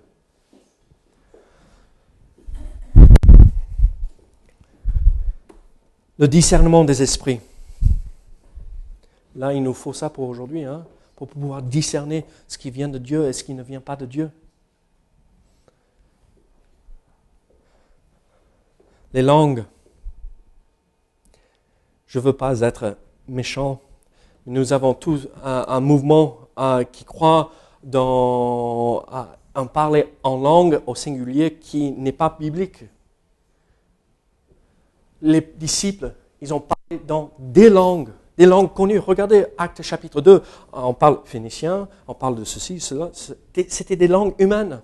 Le 6.18 6.28
discernement 6.28 6.84
des 6.84 7.02
esprits. 7.02 7.42
Là, 9.36 9.54
il 9.54 9.62
nous 9.62 9.74
faut 9.74 9.94
ça 9.94 10.10
pour 10.10 10.28
aujourd'hui, 10.28 10.66
hein, 10.66 10.86
pour 11.22 11.28
pouvoir 11.28 11.62
discerner 11.62 12.26
ce 12.48 12.58
qui 12.58 12.72
vient 12.72 12.90
de 12.90 12.98
Dieu 12.98 13.28
et 13.28 13.34
ce 13.34 13.44
qui 13.44 13.54
ne 13.54 13.62
vient 13.62 13.80
pas 13.80 13.96
de 13.96 14.08
Dieu. 14.08 14.32
Les 19.14 19.22
langues. 19.22 19.64
Je 22.08 22.18
ne 22.18 22.24
veux 22.24 22.34
pas 22.34 22.62
être 22.62 22.98
méchant. 23.28 23.80
Nous 24.48 24.74
avons 24.74 24.96
tous 24.96 25.28
un, 25.44 25.80
mouvement 25.80 26.40
euh, 26.58 26.84
qui 26.86 27.06
croit 27.06 27.52
dans 27.84 29.06
un 29.54 29.68
parler 29.68 30.12
en 30.24 30.40
langue 30.40 30.82
au 30.88 30.96
singulier 30.96 31.54
qui 31.54 31.92
n'est 31.92 32.12
pas 32.14 32.36
biblique 32.40 32.86
les 35.22 35.42
disciples, 35.56 36.16
ils 36.42 36.52
ont 36.52 36.62
parlé 36.62 37.00
dans 37.06 37.30
des 37.38 37.70
langues, 37.70 38.10
des 38.42 38.48
langues 38.48 38.74
connues. 38.74 38.98
Regardez 38.98 39.46
Acte 39.56 39.84
chapitre 39.84 40.20
2, 40.20 40.42
on 40.74 40.96
parle 40.96 41.20
phénicien, 41.26 41.88
on 42.08 42.16
parle 42.16 42.36
de 42.38 42.44
ceci, 42.44 42.80
cela, 42.80 43.12
c'était 43.14 43.96
des 43.96 44.08
langues 44.08 44.34
humaines. 44.40 44.82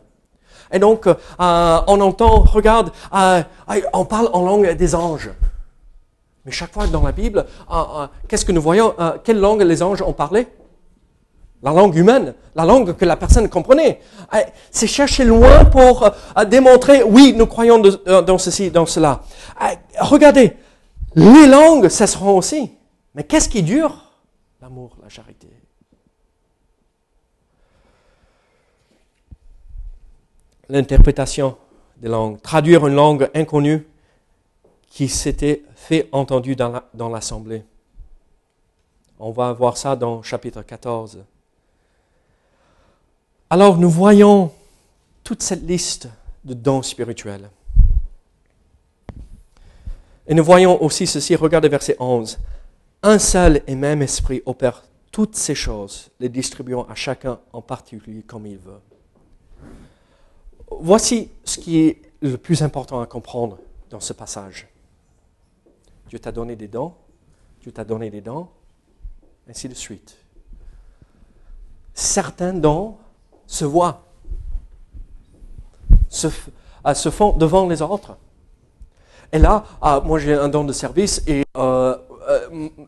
Et 0.72 0.78
donc, 0.78 1.08
euh, 1.08 1.16
on 1.40 2.00
entend, 2.02 2.42
regarde, 2.42 2.92
euh, 3.16 3.42
on 3.94 4.06
parle 4.06 4.30
en 4.32 4.46
langue 4.46 4.70
des 4.76 4.94
anges. 4.94 5.32
Mais 6.46 6.52
chaque 6.52 6.72
fois 6.72 6.86
dans 6.86 7.02
la 7.02 7.12
Bible, 7.12 7.48
euh, 7.72 8.06
qu'est-ce 8.28 8.46
que 8.46 8.52
nous 8.52 8.62
voyons 8.62 8.94
Quelle 9.24 9.40
langue 9.40 9.64
les 9.64 9.82
anges 9.82 10.04
ont 10.04 10.14
parlé? 10.14 10.46
La 11.64 11.72
langue 11.72 11.96
humaine, 11.96 12.36
la 12.54 12.64
langue 12.64 12.96
que 12.96 13.06
la 13.06 13.16
personne 13.16 13.50
comprenait. 13.50 14.02
C'est 14.70 14.86
chercher 14.86 15.26
loin 15.26 15.66
pour 15.66 16.08
démontrer, 16.48 17.02
oui, 17.02 17.34
nous 17.36 17.48
croyons 17.48 17.80
dans 17.80 18.38
ceci, 18.38 18.70
dans 18.70 18.86
cela. 18.86 19.22
Regardez, 20.00 20.54
les 21.16 21.48
langues 21.48 21.88
cesseront 21.88 22.38
aussi. 22.38 22.77
Mais 23.18 23.24
qu'est-ce 23.24 23.50
qui 23.50 23.64
dure 23.64 24.12
L'amour, 24.62 24.96
la 25.02 25.10
charité? 25.10 25.48
L'interprétation 30.70 31.58
des 31.98 32.10
langues. 32.10 32.40
Traduire 32.44 32.86
une 32.86 32.94
langue 32.94 33.28
inconnue 33.34 33.88
qui 34.88 35.08
s'était 35.08 35.64
fait 35.74 36.08
entendre 36.12 36.48
dans 36.94 37.10
l'assemblée. 37.10 37.64
On 39.18 39.32
va 39.32 39.52
voir 39.52 39.78
ça 39.78 39.96
dans 39.96 40.22
chapitre 40.22 40.62
14. 40.62 41.24
Alors 43.50 43.80
nous 43.80 43.90
voyons 43.90 44.52
toute 45.24 45.42
cette 45.42 45.64
liste 45.64 46.08
de 46.46 46.54
dons 46.54 46.84
spirituels. 46.84 47.50
Et 50.28 50.36
nous 50.36 50.44
voyons 50.44 50.84
aussi 50.84 51.08
ceci, 51.08 51.36
regardez 51.36 51.68
verset 51.68 51.96
11. 52.00 52.38
Un 53.04 53.20
seul 53.20 53.62
et 53.68 53.76
même 53.76 54.02
esprit 54.02 54.42
opère 54.46 54.84
toutes 55.12 55.36
ces 55.36 55.56
choses, 55.56 56.10
les 56.20 56.30
distribuant 56.30 56.86
à 56.90 56.96
chacun 56.96 57.40
en 57.54 57.62
particulier 57.62 58.24
comme 58.24 58.46
il 58.46 58.58
veut. 58.58 58.80
Voici 60.70 61.30
ce 61.44 61.58
qui 61.60 61.80
est 61.80 62.02
le 62.22 62.38
plus 62.38 62.62
important 62.62 63.00
à 63.02 63.06
comprendre 63.06 63.60
dans 63.90 64.00
ce 64.00 64.14
passage. 64.14 64.68
Dieu 66.10 66.20
t'a 66.20 66.32
donné 66.32 66.56
des 66.56 66.68
dons, 66.68 66.94
Dieu 67.62 67.72
t'a 67.72 67.84
donné 67.84 68.10
des 68.10 68.22
dons, 68.22 68.48
ainsi 69.50 69.70
de 69.70 69.74
suite. 69.74 70.18
Certains 71.94 72.54
dons 72.54 72.98
se 73.46 73.66
voient, 73.66 74.04
se, 76.10 76.28
euh, 76.86 77.12
font 77.12 77.36
devant 77.36 77.68
les 77.68 77.82
autres. 77.82 78.18
Et 79.32 79.40
là, 79.40 79.66
ah, 79.82 80.02
moi 80.04 80.20
j'ai 80.20 80.34
un 80.34 80.48
don 80.48 80.64
de 80.64 80.74
service 80.74 81.22
et 81.28 81.44
euh, 81.58 81.98
euh, 81.98 81.98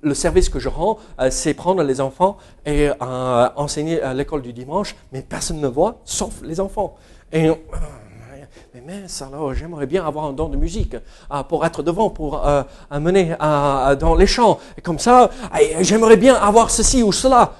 le 0.02 0.14
service 0.14 0.50
que 0.50 0.60
je 0.60 0.70
rends, 0.70 0.98
c'est 1.30 1.54
prendre 1.54 1.84
les 1.84 2.02
enfants 2.02 2.38
et 2.66 2.90
enseigner 3.00 4.02
à 4.02 4.14
l'école 4.14 4.42
du 4.42 4.54
dimanche, 4.54 4.96
mais 5.12 5.22
personne 5.22 5.60
ne 5.60 5.68
voit, 5.68 6.00
sauf 6.06 6.42
les 6.44 6.60
enfants. 6.60 6.96
Et 7.32 7.50
mais 8.74 8.82
mince, 8.82 9.22
alors 9.22 9.54
j'aimerais 9.54 9.88
bien 9.88 10.06
avoir 10.06 10.26
un 10.26 10.34
don 10.34 10.48
de 10.50 10.58
musique 10.58 10.96
pour 11.48 11.66
être 11.66 11.84
devant, 11.84 12.10
pour 12.10 12.42
amener 12.90 13.36
dans 13.40 14.16
les 14.16 14.28
chants. 14.28 14.60
Et 14.78 14.82
comme 14.82 15.00
ça, 15.00 15.30
j'aimerais 15.82 16.18
bien 16.18 16.36
avoir 16.36 16.70
ceci 16.70 17.04
ou 17.04 17.12
cela. 17.12 17.54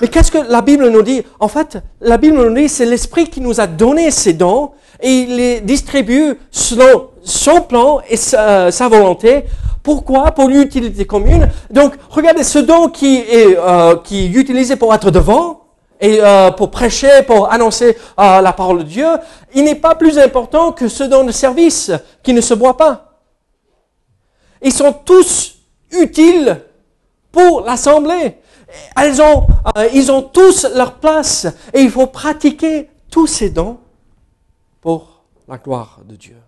Mais 0.00 0.08
qu'est-ce 0.08 0.30
que 0.30 0.38
la 0.38 0.62
Bible 0.62 0.88
nous 0.88 1.02
dit? 1.02 1.22
En 1.38 1.48
fait, 1.48 1.78
la 2.00 2.18
Bible 2.18 2.36
nous 2.36 2.54
dit 2.54 2.68
c'est 2.68 2.86
l'Esprit 2.86 3.28
qui 3.28 3.40
nous 3.40 3.60
a 3.60 3.66
donné 3.66 4.10
ces 4.10 4.32
dons 4.32 4.72
et 5.00 5.10
il 5.10 5.36
les 5.36 5.60
distribue 5.60 6.38
selon 6.50 7.10
son 7.22 7.62
plan 7.62 8.00
et 8.08 8.16
sa, 8.16 8.70
volonté. 8.88 9.44
Pourquoi? 9.84 10.32
Pour 10.32 10.48
l'utilité 10.48 11.04
commune. 11.04 11.50
Donc, 11.70 11.94
regardez 12.08 12.42
ce 12.42 12.58
don 12.58 12.88
qui 12.88 13.16
est, 13.18 13.54
euh, 13.58 13.96
qui 13.96 14.24
est 14.24 14.28
utilisé 14.30 14.76
pour 14.76 14.94
être 14.94 15.10
devant 15.10 15.66
et 16.00 16.20
euh, 16.22 16.50
pour 16.50 16.70
prêcher, 16.70 17.22
pour 17.26 17.52
annoncer 17.52 17.96
euh, 18.18 18.40
la 18.40 18.52
parole 18.54 18.78
de 18.78 18.84
Dieu, 18.84 19.06
il 19.54 19.62
n'est 19.62 19.74
pas 19.74 19.94
plus 19.94 20.18
important 20.18 20.72
que 20.72 20.88
ce 20.88 21.04
don 21.04 21.24
de 21.24 21.32
service 21.32 21.92
qui 22.22 22.32
ne 22.32 22.40
se 22.40 22.54
voit 22.54 22.78
pas. 22.78 23.20
Ils 24.62 24.72
sont 24.72 24.94
tous 25.04 25.56
utiles 25.92 26.62
pour 27.30 27.60
l'assemblée. 27.60 28.38
Elles 28.96 29.20
ont, 29.20 29.46
ils 29.92 30.10
ont 30.10 30.22
tous 30.22 30.66
leur 30.74 30.94
place 30.94 31.46
et 31.74 31.82
il 31.82 31.90
faut 31.90 32.06
pratiquer 32.06 32.88
tous 33.10 33.26
ces 33.26 33.50
dons 33.50 33.76
pour 34.80 35.24
la 35.46 35.58
gloire 35.58 36.00
de 36.08 36.16
Dieu. 36.16 36.43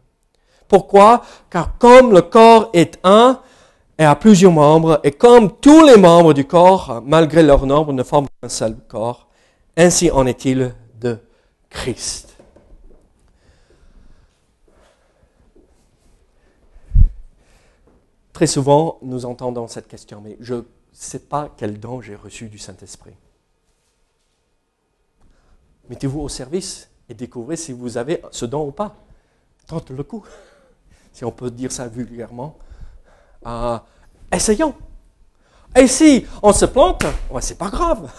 Pourquoi? 0.68 1.22
Car 1.50 1.78
comme 1.78 2.12
le 2.12 2.22
corps 2.22 2.70
est 2.72 2.98
un 3.04 3.40
et 3.98 4.04
a 4.04 4.14
plusieurs 4.14 4.52
membres, 4.52 5.00
et 5.04 5.12
comme 5.12 5.58
tous 5.58 5.86
les 5.86 5.96
membres 5.96 6.34
du 6.34 6.46
corps, 6.46 7.02
malgré 7.04 7.42
leur 7.42 7.64
nombre, 7.66 7.92
ne 7.92 8.02
forment 8.02 8.28
qu'un 8.42 8.48
seul 8.48 8.76
corps, 8.88 9.28
ainsi 9.76 10.10
en 10.10 10.26
est-il 10.26 10.74
de 11.00 11.18
Christ. 11.70 12.36
Très 18.34 18.46
souvent, 18.46 18.98
nous 19.00 19.24
entendons 19.24 19.66
cette 19.66 19.88
question, 19.88 20.20
mais 20.22 20.36
je 20.40 20.56
ne 20.56 20.62
sais 20.92 21.20
pas 21.20 21.48
quel 21.56 21.80
don 21.80 22.02
j'ai 22.02 22.14
reçu 22.14 22.48
du 22.50 22.58
Saint-Esprit. 22.58 23.14
Mettez-vous 25.88 26.20
au 26.20 26.28
service 26.28 26.90
et 27.08 27.14
découvrez 27.14 27.56
si 27.56 27.72
vous 27.72 27.96
avez 27.96 28.20
ce 28.30 28.44
don 28.44 28.66
ou 28.66 28.72
pas. 28.72 28.94
Tente 29.66 29.88
le 29.88 30.02
coup, 30.02 30.22
si 31.16 31.24
on 31.24 31.30
peut 31.30 31.50
dire 31.50 31.72
ça 31.72 31.88
vulgairement. 31.88 32.58
Euh, 33.46 33.78
essayons. 34.30 34.74
Et 35.74 35.86
si 35.86 36.26
on 36.42 36.52
se 36.52 36.66
plante, 36.66 37.06
ouais, 37.30 37.40
c'est 37.40 37.56
pas 37.56 37.70
grave. 37.70 38.10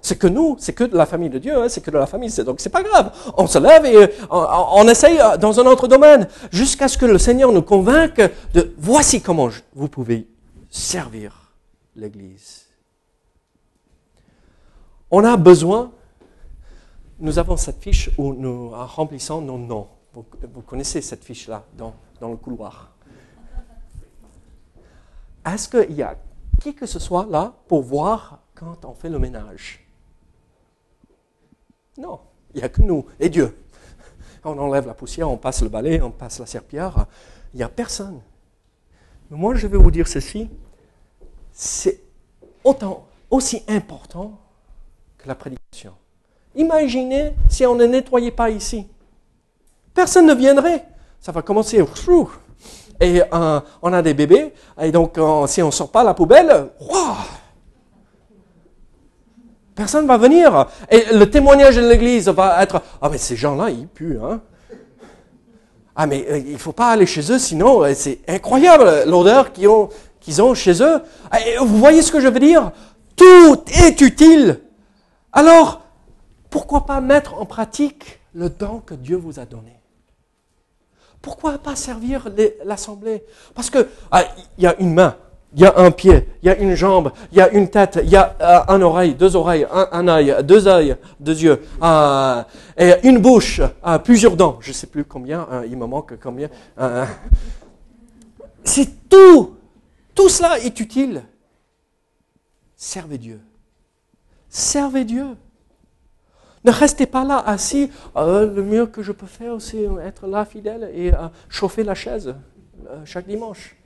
C'est 0.00 0.16
que 0.16 0.26
nous, 0.26 0.56
c'est 0.58 0.72
que 0.72 0.84
de 0.84 0.96
la 0.96 1.04
famille 1.04 1.28
de 1.28 1.38
Dieu, 1.38 1.54
hein, 1.54 1.68
c'est 1.68 1.82
que 1.82 1.90
de 1.90 1.98
la 1.98 2.06
famille, 2.06 2.30
donc 2.42 2.60
c'est 2.60 2.70
pas 2.70 2.82
grave. 2.82 3.12
On 3.36 3.46
se 3.46 3.58
lève 3.58 3.84
et 3.84 3.94
euh, 3.94 4.06
on, 4.30 4.88
essaye 4.88 5.20
euh, 5.20 5.36
dans 5.36 5.60
un 5.60 5.66
autre 5.66 5.86
domaine 5.86 6.28
jusqu'à 6.50 6.88
ce 6.88 6.96
que 6.96 7.04
le 7.04 7.18
Seigneur 7.18 7.52
nous 7.52 7.60
convainque 7.60 8.22
de 8.54 8.72
voici 8.78 9.20
comment 9.20 9.50
vous 9.74 9.88
pouvez 9.88 10.26
servir 10.70 11.52
l'Église. 11.94 12.64
On 15.10 15.22
a 15.24 15.36
besoin, 15.36 15.92
nous 17.18 17.38
avons 17.38 17.58
cette 17.58 17.82
fiche 17.82 18.08
où 18.16 18.32
nous 18.32 18.70
remplissons 18.70 19.42
nos 19.42 19.58
noms. 19.58 19.88
Vous, 20.12 20.62
connaissez 20.66 21.00
cette 21.00 21.24
fiche-là 21.24 21.64
dans, 21.76 21.94
dans 22.20 22.30
le 22.30 22.36
couloir. 22.36 22.92
Est-ce 25.46 25.68
qu'il 25.68 25.94
y 25.96 26.02
a 26.02 26.16
qui 26.60 26.74
que 26.74 26.86
ce 26.86 26.98
soit 26.98 27.26
là 27.30 27.54
pour 27.68 27.82
voir 27.82 28.40
quand 28.54 28.84
on 28.84 28.94
fait 28.94 29.08
le 29.08 29.18
ménage? 29.18 29.86
Non, 31.96 32.20
il 32.54 32.58
n'y 32.58 32.64
a 32.64 32.68
que 32.68 32.82
nous 32.82 33.06
et 33.18 33.28
Dieu. 33.28 33.56
On 34.44 34.58
enlève 34.58 34.86
la 34.86 34.94
poussière, 34.94 35.30
on 35.30 35.36
passe 35.36 35.62
le 35.62 35.68
balai, 35.68 36.00
on 36.00 36.10
passe 36.10 36.38
la 36.38 36.46
serpillère. 36.46 37.06
Il 37.52 37.58
n'y 37.58 37.62
a 37.62 37.68
personne. 37.68 38.20
Mais 39.30 39.36
moi, 39.36 39.54
je 39.54 39.66
vais 39.66 39.76
vous 39.76 39.90
dire 39.90 40.08
ceci 40.08 40.48
c'est 41.52 42.00
autant, 42.64 43.06
aussi 43.30 43.62
important 43.68 44.38
que 45.18 45.28
la 45.28 45.34
prédication. 45.34 45.92
Imaginez 46.54 47.32
si 47.48 47.66
on 47.66 47.74
ne 47.74 47.84
nettoyait 47.84 48.30
pas 48.30 48.50
ici. 48.50 48.86
Personne 49.94 50.26
ne 50.26 50.34
viendrait. 50.34 50.86
Ça 51.20 51.32
va 51.32 51.42
commencer 51.42 51.82
et 53.00 53.22
euh, 53.32 53.60
on 53.80 53.92
a 53.92 54.02
des 54.02 54.14
bébés, 54.14 54.52
et 54.80 54.92
donc 54.92 55.18
si 55.46 55.62
on 55.62 55.66
ne 55.66 55.70
sort 55.70 55.90
pas 55.90 56.04
la 56.04 56.12
poubelle, 56.12 56.66
personne 59.74 60.02
ne 60.02 60.08
va 60.08 60.18
venir. 60.18 60.66
Et 60.90 61.04
le 61.14 61.24
témoignage 61.30 61.76
de 61.76 61.80
l'Église 61.80 62.28
va 62.28 62.62
être, 62.62 62.82
ah 63.00 63.08
mais 63.08 63.16
ces 63.16 63.36
gens-là, 63.36 63.70
ils 63.70 63.86
puent. 63.88 64.18
Hein? 64.22 64.40
Ah 65.96 66.06
mais 66.06 66.26
euh, 66.30 66.38
il 66.38 66.52
ne 66.52 66.58
faut 66.58 66.72
pas 66.72 66.90
aller 66.90 67.06
chez 67.06 67.32
eux, 67.32 67.38
sinon 67.38 67.82
euh, 67.82 67.92
c'est 67.94 68.20
incroyable 68.28 69.04
l'odeur 69.06 69.52
qu'ils 69.52 70.42
ont, 70.42 70.54
chez 70.54 70.82
eux. 70.82 71.02
Vous 71.60 71.78
voyez 71.78 72.02
ce 72.02 72.12
que 72.12 72.20
je 72.20 72.28
veux 72.28 72.40
dire? 72.40 72.70
Tout 73.16 73.62
est 73.84 74.00
utile. 74.02 74.60
Alors, 75.32 75.82
pourquoi 76.50 76.84
pas 76.84 77.00
mettre 77.00 77.40
en 77.40 77.46
pratique 77.46 78.20
le 78.34 78.50
don 78.50 78.80
que 78.84 78.94
Dieu 78.94 79.16
vous 79.16 79.40
a 79.40 79.46
donné? 79.46 79.79
Pourquoi 81.22 81.58
pas 81.58 81.76
servir 81.76 82.28
l'assemblée? 82.64 83.24
Parce 83.54 83.70
que 83.70 83.88
ah, 84.10 84.24
il 84.56 84.64
y 84.64 84.66
a 84.66 84.78
une 84.80 84.94
main, 84.94 85.16
il 85.54 85.60
y 85.60 85.66
a 85.66 85.78
un 85.78 85.90
pied, 85.90 86.28
il 86.42 86.46
y 86.46 86.48
a 86.48 86.56
une 86.56 86.74
jambe, 86.74 87.12
il 87.32 87.38
y 87.38 87.40
a 87.40 87.50
une 87.50 87.68
tête, 87.68 87.98
il 88.02 88.10
y 88.10 88.16
a 88.16 88.36
euh, 88.40 88.60
un 88.68 88.80
oreille, 88.80 89.14
deux 89.14 89.36
oreilles, 89.36 89.66
un, 89.70 90.06
un, 90.06 90.42
deux 90.42 90.68
œils, 90.68 90.96
deux 91.18 91.42
yeux, 91.42 91.62
euh, 91.82 92.42
et 92.78 92.94
une 93.02 93.18
bouche, 93.18 93.60
euh, 93.86 93.98
plusieurs 93.98 94.36
dents. 94.36 94.58
Je 94.60 94.68
ne 94.68 94.74
sais 94.74 94.86
plus 94.86 95.04
combien, 95.04 95.46
hein, 95.50 95.62
il 95.68 95.76
me 95.76 95.86
manque 95.86 96.14
combien. 96.22 96.48
C'est 98.64 99.08
tout. 99.08 99.56
Tout 100.14 100.28
cela 100.28 100.58
est 100.58 100.78
utile. 100.80 101.24
Servez 102.76 103.18
Dieu. 103.18 103.40
Servez 104.48 105.04
Dieu. 105.04 105.36
Ne 106.64 106.70
restez 106.70 107.06
pas 107.06 107.24
là 107.24 107.38
assis. 107.38 107.90
Euh, 108.16 108.52
le 108.52 108.62
mieux 108.62 108.86
que 108.86 109.02
je 109.02 109.12
peux 109.12 109.26
faire, 109.26 109.60
c'est 109.60 109.84
être 110.02 110.26
là 110.26 110.44
fidèle 110.44 110.90
et 110.94 111.12
euh, 111.12 111.28
chauffer 111.48 111.82
la 111.84 111.94
chaise 111.94 112.34
euh, 112.86 113.04
chaque 113.04 113.26
dimanche. 113.26 113.76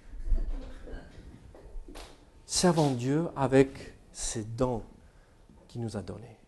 Servons 2.46 2.90
Dieu 2.90 3.26
avec 3.36 3.94
ses 4.12 4.44
dons 4.44 4.82
qu'il 5.68 5.82
nous 5.82 5.96
a 5.96 6.02
donnés. 6.02 6.38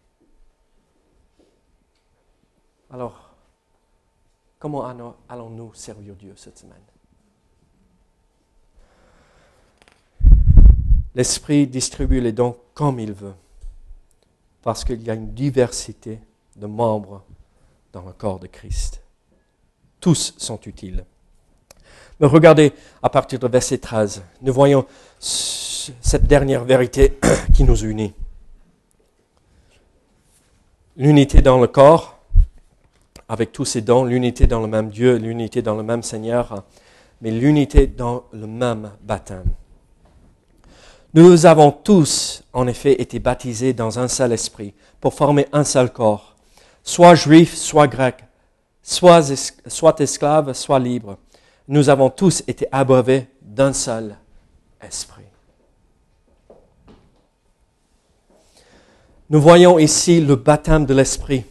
Alors, 2.91 3.35
comment 4.59 4.87
allons-nous 5.29 5.75
servir 5.75 6.15
Dieu 6.15 6.33
cette 6.37 6.59
semaine? 6.59 6.77
L'Esprit 11.15 11.67
distribue 11.67 12.21
les 12.21 12.33
dons 12.33 12.57
comme 12.75 13.01
il 13.01 13.13
veut 13.13 13.35
parce 14.67 14.85
qu'il 14.85 15.01
y 15.05 15.11
a 15.13 15.15
une 15.15 15.33
diversité 15.33 16.19
de 16.57 16.67
membres 16.67 17.23
dans 17.93 18.03
le 18.03 18.11
corps 18.11 18.41
de 18.41 18.49
Christ. 18.49 19.01
Tous 20.01 20.35
sont 20.39 20.59
utiles. 20.63 21.05
Mais 22.19 22.27
regardez, 22.27 22.73
à 23.01 23.09
partir 23.09 23.39
de 23.39 23.47
verset 23.47 23.79
13, 23.79 24.25
nous 24.43 24.53
voyons 24.53 24.85
cette 25.21 26.27
dernière 26.27 26.65
vérité 26.65 27.17
qui 27.55 27.63
nous 27.63 27.85
unit. 27.85 28.13
L'unité 30.97 31.43
dans 31.43 31.61
le 31.61 31.69
corps, 31.69 32.19
avec 33.29 33.53
tous 33.53 33.67
ses 33.67 33.83
dons, 33.83 34.05
l'unité 34.05 34.49
dans 34.49 34.61
le 34.61 34.67
même 34.67 34.91
Dieu, 34.91 35.15
l'unité 35.15 35.63
dans 35.63 35.77
le 35.77 35.85
même 35.85 36.03
Seigneur, 36.03 36.65
mais 37.21 37.31
l'unité 37.31 37.87
dans 37.87 38.25
le 38.33 38.49
même 38.49 38.91
baptême. 39.01 39.47
Nous 41.17 41.47
avons 41.47 41.71
tous, 41.71 42.43
en 42.53 42.67
effet, 42.67 43.01
été 43.01 43.19
baptisés 43.19 43.73
dans 43.73 43.99
un 43.99 44.07
seul 44.07 44.33
esprit 44.33 44.75
pour 45.01 45.15
former 45.15 45.49
un 45.51 45.65
seul 45.65 45.91
corps, 45.91 46.37
soit 46.85 47.15
juif, 47.15 47.55
soit 47.55 47.87
grec, 47.87 48.23
soit, 48.83 49.23
soit 49.67 49.99
esclave, 50.03 50.53
soit 50.53 50.79
libre. 50.79 51.17
Nous 51.69 51.89
avons 51.89 52.11
tous 52.11 52.43
été 52.47 52.69
abreuvés 52.71 53.29
d'un 53.41 53.73
seul 53.73 54.15
esprit. 54.87 55.25
Nous 59.31 59.41
voyons 59.41 59.79
ici 59.79 60.21
le 60.21 60.37
baptême 60.37 60.85
de 60.85 60.93
l'esprit. 60.93 61.47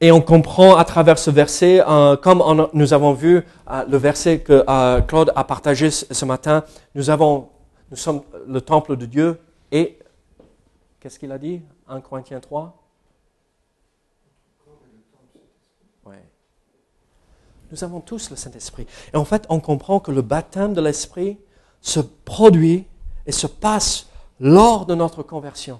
Et 0.00 0.10
on 0.10 0.20
comprend 0.20 0.74
à 0.74 0.84
travers 0.84 1.16
ce 1.16 1.30
verset, 1.30 1.80
euh, 1.86 2.16
comme 2.16 2.42
nous 2.72 2.92
avons 2.92 3.12
vu 3.12 3.44
euh, 3.70 3.84
le 3.88 3.96
verset 3.98 4.40
que 4.40 4.64
euh, 4.68 5.00
Claude 5.00 5.32
a 5.36 5.44
partagé 5.44 5.92
ce 5.92 6.24
matin, 6.24 6.64
nous 6.96 7.08
avons 7.08 7.51
nous 7.92 7.98
sommes 7.98 8.22
le 8.46 8.62
temple 8.62 8.96
de 8.96 9.04
Dieu 9.04 9.38
et, 9.70 9.98
qu'est-ce 10.98 11.18
qu'il 11.18 11.30
a 11.30 11.36
dit? 11.36 11.60
1 11.86 12.00
Corinthiens 12.00 12.40
3 12.40 12.82
ouais. 16.06 16.24
Nous 17.70 17.84
avons 17.84 18.00
tous 18.00 18.30
le 18.30 18.36
Saint-Esprit. 18.36 18.86
Et 19.12 19.16
en 19.18 19.26
fait, 19.26 19.44
on 19.50 19.60
comprend 19.60 20.00
que 20.00 20.10
le 20.10 20.22
baptême 20.22 20.72
de 20.72 20.80
l'Esprit 20.80 21.36
se 21.82 22.00
produit 22.00 22.86
et 23.26 23.32
se 23.32 23.46
passe 23.46 24.08
lors 24.40 24.86
de 24.86 24.94
notre 24.94 25.22
conversion. 25.22 25.78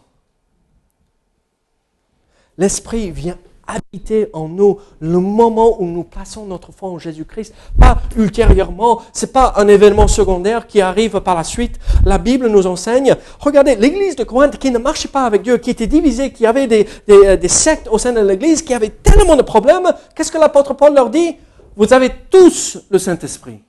L'Esprit 2.58 3.10
vient 3.10 3.38
habiter 3.66 4.28
en 4.32 4.48
nous 4.48 4.78
le 5.00 5.18
moment 5.18 5.80
où 5.80 5.86
nous 5.86 6.04
plaçons 6.04 6.46
notre 6.46 6.72
foi 6.72 6.88
en 6.88 6.98
Jésus-Christ, 6.98 7.54
pas 7.78 7.98
ultérieurement, 8.16 9.02
c'est 9.12 9.32
pas 9.32 9.54
un 9.56 9.68
événement 9.68 10.08
secondaire 10.08 10.66
qui 10.66 10.80
arrive 10.80 11.20
par 11.20 11.34
la 11.34 11.44
suite. 11.44 11.78
La 12.04 12.18
Bible 12.18 12.48
nous 12.48 12.66
enseigne, 12.66 13.16
regardez, 13.38 13.76
l'église 13.76 14.16
de 14.16 14.24
Corinthe 14.24 14.58
qui 14.58 14.70
ne 14.70 14.78
marchait 14.78 15.08
pas 15.08 15.24
avec 15.24 15.42
Dieu, 15.42 15.58
qui 15.58 15.70
était 15.70 15.86
divisée, 15.86 16.32
qui 16.32 16.46
avait 16.46 16.66
des, 16.66 16.86
des, 17.06 17.36
des 17.36 17.48
sectes 17.48 17.88
au 17.90 17.98
sein 17.98 18.12
de 18.12 18.20
l'église, 18.20 18.62
qui 18.62 18.74
avait 18.74 18.90
tellement 18.90 19.36
de 19.36 19.42
problèmes, 19.42 19.92
qu'est-ce 20.14 20.32
que 20.32 20.38
l'apôtre 20.38 20.74
Paul 20.74 20.94
leur 20.94 21.10
dit? 21.10 21.36
Vous 21.76 21.92
avez 21.92 22.10
tous 22.30 22.78
le 22.90 22.98
Saint-Esprit. 22.98 23.62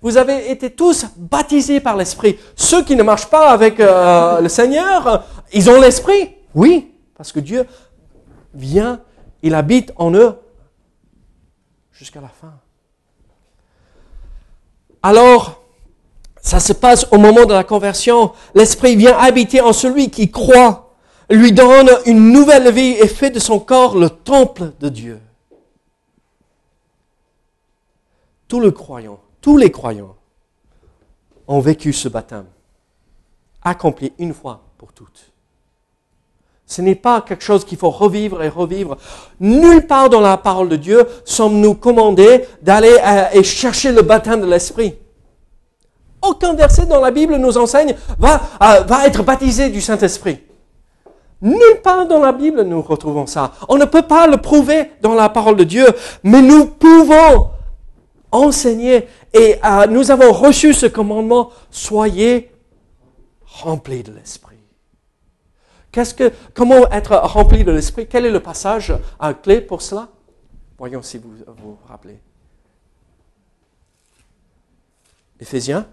Vous 0.00 0.18
avez 0.18 0.50
été 0.50 0.70
tous 0.70 1.06
baptisés 1.16 1.80
par 1.80 1.96
l'Esprit. 1.96 2.38
Ceux 2.54 2.84
qui 2.84 2.94
ne 2.94 3.02
marchent 3.02 3.30
pas 3.30 3.48
avec 3.48 3.80
euh, 3.80 4.40
le 4.40 4.48
Seigneur, 4.50 5.24
ils 5.52 5.70
ont 5.70 5.80
l'Esprit? 5.80 6.36
Oui, 6.54 6.92
parce 7.16 7.32
que 7.32 7.40
Dieu 7.40 7.64
vient 8.52 9.00
il 9.44 9.54
habite 9.54 9.92
en 9.96 10.12
eux 10.14 10.38
jusqu'à 11.92 12.22
la 12.22 12.28
fin. 12.28 12.54
Alors, 15.02 15.62
ça 16.40 16.60
se 16.60 16.72
passe 16.72 17.06
au 17.12 17.18
moment 17.18 17.44
de 17.44 17.52
la 17.52 17.62
conversion. 17.62 18.32
L'Esprit 18.54 18.96
vient 18.96 19.16
habiter 19.18 19.60
en 19.60 19.74
celui 19.74 20.10
qui 20.10 20.30
croit, 20.30 20.94
lui 21.28 21.52
donne 21.52 21.90
une 22.06 22.32
nouvelle 22.32 22.72
vie 22.72 22.96
et 22.98 23.06
fait 23.06 23.30
de 23.30 23.38
son 23.38 23.60
corps 23.60 23.98
le 23.98 24.08
temple 24.08 24.72
de 24.80 24.88
Dieu. 24.88 25.20
Tous 28.48 28.60
les 28.60 28.72
croyants, 28.72 29.20
tous 29.42 29.58
les 29.58 29.70
croyants 29.70 30.16
ont 31.46 31.60
vécu 31.60 31.92
ce 31.92 32.08
baptême, 32.08 32.46
accompli 33.62 34.14
une 34.18 34.32
fois 34.32 34.62
pour 34.78 34.94
toutes. 34.94 35.33
Ce 36.66 36.80
n'est 36.80 36.94
pas 36.94 37.20
quelque 37.20 37.44
chose 37.44 37.64
qu'il 37.64 37.78
faut 37.78 37.90
revivre 37.90 38.42
et 38.42 38.48
revivre. 38.48 38.96
Nulle 39.38 39.86
part 39.86 40.08
dans 40.08 40.20
la 40.20 40.36
parole 40.36 40.68
de 40.68 40.76
Dieu 40.76 41.06
sommes-nous 41.24 41.74
commandés 41.74 42.46
d'aller 42.62 42.96
euh, 43.04 43.24
et 43.32 43.42
chercher 43.42 43.92
le 43.92 44.02
baptême 44.02 44.40
de 44.40 44.46
l'Esprit. 44.46 44.94
aucun 46.22 46.54
verset 46.54 46.86
dans 46.86 47.00
la 47.00 47.10
Bible 47.10 47.36
nous 47.36 47.58
enseigne 47.58 47.94
va, 48.18 48.40
euh, 48.62 48.80
va 48.80 49.06
être 49.06 49.22
baptisé 49.22 49.68
du 49.68 49.80
Saint-Esprit. 49.80 50.40
Nulle 51.42 51.82
part 51.82 52.08
dans 52.08 52.20
la 52.20 52.32
Bible 52.32 52.62
nous 52.62 52.80
retrouvons 52.80 53.26
ça. 53.26 53.52
On 53.68 53.76
ne 53.76 53.84
peut 53.84 54.02
pas 54.02 54.26
le 54.26 54.38
prouver 54.38 54.90
dans 55.02 55.14
la 55.14 55.28
parole 55.28 55.56
de 55.56 55.64
Dieu, 55.64 55.86
mais 56.22 56.40
nous 56.40 56.66
pouvons 56.66 57.50
enseigner 58.32 59.06
et 59.34 59.56
euh, 59.64 59.86
nous 59.86 60.10
avons 60.10 60.32
reçu 60.32 60.72
ce 60.72 60.86
commandement, 60.86 61.50
soyez 61.70 62.50
remplis 63.44 64.02
de 64.02 64.12
l'Esprit. 64.12 64.53
Comment 66.54 66.90
être 66.90 67.16
rempli 67.16 67.64
de 67.64 67.72
l'Esprit? 67.72 68.06
Quel 68.08 68.26
est 68.26 68.30
le 68.30 68.40
passage 68.40 68.92
à 69.18 69.34
clé 69.34 69.60
pour 69.60 69.82
cela? 69.82 70.08
Voyons 70.78 71.02
si 71.02 71.18
vous 71.18 71.34
vous 71.46 71.78
rappelez. 71.86 72.18
Éphésiens? 75.40 75.86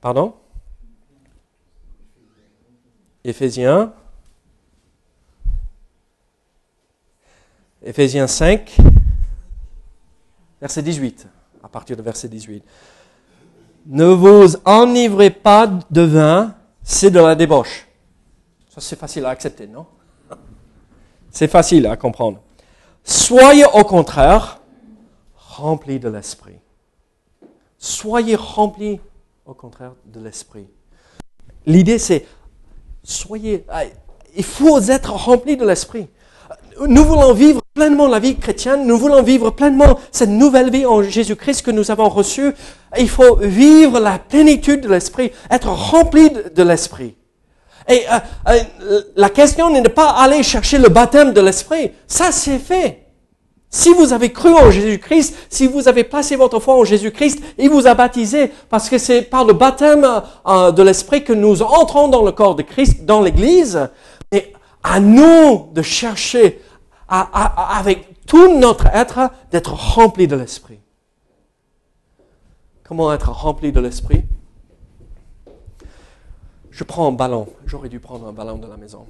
Pardon? 0.00 0.34
Éphésiens? 3.24 3.92
Éphésiens 7.82 8.26
5, 8.26 8.76
verset 10.60 10.82
18, 10.82 11.26
à 11.62 11.68
partir 11.68 11.96
de 11.96 12.02
verset 12.02 12.28
18. 12.28 12.62
Ne 13.86 14.06
vous 14.06 14.56
enivrez 14.64 15.30
pas 15.30 15.66
de 15.66 16.02
vin, 16.02 16.54
c'est 16.82 17.10
de 17.10 17.20
la 17.20 17.34
débauche. 17.34 17.86
Ça, 18.68 18.80
c'est 18.80 18.98
facile 18.98 19.24
à 19.24 19.30
accepter, 19.30 19.66
non? 19.66 19.86
C'est 21.30 21.48
facile 21.48 21.86
à 21.86 21.96
comprendre. 21.96 22.40
Soyez 23.04 23.64
au 23.64 23.84
contraire 23.84 24.60
remplis 25.36 25.98
de 25.98 26.08
l'esprit. 26.08 26.58
Soyez 27.78 28.36
remplis 28.36 29.00
au 29.46 29.54
contraire 29.54 29.92
de 30.06 30.20
l'esprit. 30.20 30.68
L'idée, 31.66 31.98
c'est 31.98 32.26
soyez, 33.02 33.64
ah, 33.68 33.82
il 34.36 34.44
faut 34.44 34.80
être 34.80 35.12
rempli 35.12 35.56
de 35.56 35.66
l'esprit. 35.66 36.08
Nous 36.88 37.04
voulons 37.04 37.34
vivre 37.34 37.60
pleinement 37.74 38.08
la 38.08 38.18
vie 38.18 38.36
chrétienne, 38.36 38.86
nous 38.86 38.96
voulons 38.96 39.22
vivre 39.22 39.50
pleinement 39.50 39.98
cette 40.12 40.30
nouvelle 40.30 40.70
vie 40.70 40.86
en 40.86 41.02
Jésus-Christ 41.02 41.62
que 41.62 41.70
nous 41.70 41.90
avons 41.90 42.08
reçue. 42.08 42.52
Il 42.98 43.08
faut 43.08 43.36
vivre 43.36 44.00
la 44.00 44.18
plénitude 44.18 44.80
de 44.80 44.88
l'esprit, 44.88 45.30
être 45.50 45.68
rempli 45.68 46.30
de 46.30 46.62
l'esprit. 46.62 47.16
Et 47.86 48.04
euh, 48.10 48.58
euh, 48.90 49.02
la 49.16 49.28
question 49.28 49.70
n'est 49.70 49.82
de 49.82 49.88
pas 49.88 50.10
aller 50.10 50.42
chercher 50.42 50.78
le 50.78 50.88
baptême 50.88 51.32
de 51.32 51.40
l'esprit. 51.40 51.92
Ça, 52.06 52.32
c'est 52.32 52.58
fait. 52.58 53.06
Si 53.68 53.92
vous 53.92 54.12
avez 54.12 54.32
cru 54.32 54.52
en 54.52 54.70
Jésus-Christ, 54.70 55.36
si 55.50 55.66
vous 55.66 55.86
avez 55.86 56.04
placé 56.04 56.34
votre 56.34 56.60
foi 56.60 56.74
en 56.74 56.84
Jésus-Christ, 56.84 57.40
il 57.58 57.68
vous 57.68 57.86
a 57.86 57.94
baptisé 57.94 58.50
parce 58.68 58.88
que 58.88 58.98
c'est 58.98 59.22
par 59.22 59.44
le 59.44 59.52
baptême 59.52 60.06
euh, 60.46 60.72
de 60.72 60.82
l'Esprit 60.82 61.24
que 61.24 61.32
nous 61.32 61.62
entrons 61.62 62.08
dans 62.08 62.24
le 62.24 62.32
corps 62.32 62.54
de 62.54 62.62
Christ, 62.62 63.04
dans 63.04 63.20
l'Église. 63.20 63.88
Et 64.32 64.52
à 64.82 64.98
nous 64.98 65.68
de 65.72 65.82
chercher 65.82 66.60
avec 67.10 68.24
tout 68.26 68.58
notre 68.58 68.86
être 68.86 69.30
d'être 69.50 69.72
rempli 69.72 70.28
de 70.28 70.36
l'Esprit. 70.36 70.80
Comment 72.84 73.12
être 73.12 73.30
rempli 73.30 73.72
de 73.72 73.80
l'Esprit? 73.80 74.24
Je 76.70 76.84
prends 76.84 77.08
un 77.08 77.12
ballon. 77.12 77.48
J'aurais 77.66 77.88
dû 77.88 78.00
prendre 78.00 78.26
un 78.26 78.32
ballon 78.32 78.56
de 78.56 78.66
la 78.66 78.76
maison. 78.76 79.06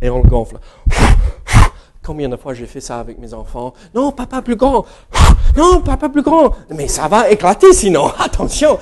Et 0.00 0.10
on 0.10 0.22
le 0.22 0.28
gonfle. 0.28 0.58
Combien 2.02 2.28
de 2.28 2.36
fois 2.36 2.54
j'ai 2.54 2.66
fait 2.66 2.80
ça 2.80 2.98
avec 2.98 3.18
mes 3.18 3.32
enfants? 3.34 3.74
Non, 3.94 4.10
papa 4.10 4.42
plus 4.42 4.56
grand. 4.56 4.84
Non, 5.56 5.80
papa 5.80 6.08
plus 6.08 6.22
grand. 6.22 6.56
Mais 6.70 6.88
ça 6.88 7.06
va 7.08 7.30
éclater 7.30 7.72
sinon. 7.72 8.08
Attention. 8.18 8.78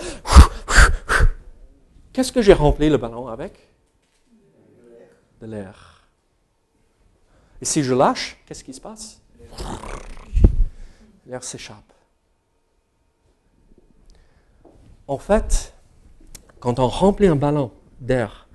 Qu'est-ce 2.13 2.33
que 2.33 2.41
j'ai 2.41 2.55
rempli 2.55 2.89
le 2.89 2.97
ballon 2.97 3.29
avec? 3.29 3.53
De 5.41 5.47
l'air. 5.47 5.90
Et 7.61 7.65
si 7.65 7.83
je 7.83 7.95
lâche, 7.95 8.39
qu'est-ce 8.47 8.65
qui 8.65 8.73
se 8.73 8.81
passe? 8.81 9.21
L'air 11.27 11.45
s'échappe. 11.45 11.93
En 15.07 15.19
fait, 15.19 15.75
quand 16.61 16.79
on 16.79 16.89
remplit 16.89 17.27
un 17.27 17.37
ballon 17.37 17.73
d'air, 18.01 18.49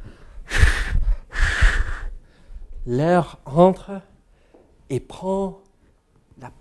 l'air 2.85 3.37
entre 3.45 4.01
et 4.89 4.99
prend 4.99 5.59
la 6.39 6.51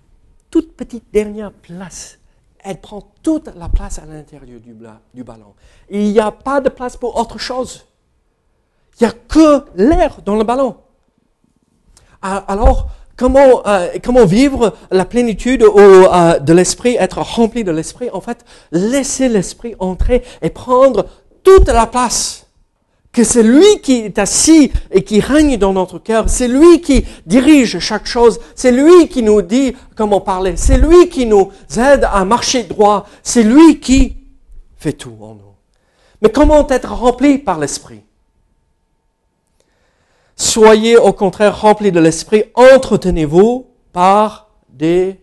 toute 0.49 0.75
petite 0.75 1.11
dernière 1.11 1.51
place. 1.51 2.19
Elle 2.59 2.81
prend 2.81 3.01
toute 3.21 3.47
la 3.55 3.69
place 3.69 3.99
à 3.99 4.05
l'intérieur 4.05 4.59
du, 4.59 4.73
du, 5.13 5.23
ballon. 5.23 5.53
Il 5.89 6.11
n'y 6.11 6.19
a 6.19 6.31
pas 6.31 6.61
de 6.61 6.69
place 6.69 6.97
pour 6.97 7.15
autre 7.15 7.37
chose. 7.37 7.85
Il 8.99 9.03
n'y 9.03 9.09
a 9.09 9.13
que 9.13 9.65
l'air 9.75 10.21
dans 10.23 10.35
le 10.35 10.43
ballon. 10.43 10.77
Alors, 12.47 12.89
comment, 13.15 13.65
euh, 13.67 13.87
comment 14.03 14.25
vivre 14.25 14.73
la 14.89 15.05
plénitude 15.05 15.63
euh, 15.63 16.39
de 16.39 16.53
l'esprit, 16.53 16.95
être 16.99 17.19
rempli 17.19 17.63
de 17.63 17.71
l'esprit? 17.71 18.09
En 18.11 18.21
fait, 18.21 18.43
laisser 18.71 19.29
l'esprit 19.29 19.75
entrer 19.79 20.23
et 20.41 20.49
prendre 20.49 21.05
toute 21.43 21.67
la 21.67 21.85
place 21.85 22.47
que 23.11 23.23
c'est 23.23 23.43
lui 23.43 23.79
qui 23.81 24.01
est 24.01 24.19
assis 24.19 24.71
et 24.91 25.03
qui 25.03 25.21
règne 25.21 25.55
dans 25.55 25.71
notre 25.71 25.99
cœur, 25.99 26.25
c'est 26.27 26.49
lui 26.49 26.81
qui 26.81 27.05
dirige 27.25 27.79
chaque 27.79 28.07
chose, 28.07 28.41
c'est 28.55 28.73
lui 28.73 29.07
qui 29.07 29.23
nous 29.23 29.41
dit 29.41 29.73
comment 29.95 30.19
parler, 30.19 30.57
c'est 30.57 30.77
lui 30.77 31.07
qui 31.07 31.25
nous 31.25 31.51
aide 31.77 32.05
à 32.11 32.25
marcher 32.25 32.63
droit, 32.63 33.07
c'est 33.23 33.43
lui 33.43 33.79
qui 33.79 34.17
fait 34.75 34.91
tout 34.91 35.15
en 35.21 35.35
nous. 35.35 35.55
Mais 36.21 36.29
comment 36.29 36.67
être 36.67 36.91
rempli 36.91 37.37
par 37.37 37.57
l'Esprit? 37.57 38.01
Soyez 40.35 40.97
au 40.97 41.13
contraire 41.13 41.61
remplis 41.61 41.91
de 41.91 41.99
l'Esprit, 41.99 42.45
entretenez-vous 42.55 43.67
par 43.93 44.49
des 44.69 45.21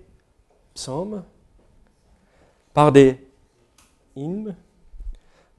psaumes, 0.75 1.23
par 2.73 2.93
des 2.93 3.19
hymnes, 4.17 4.57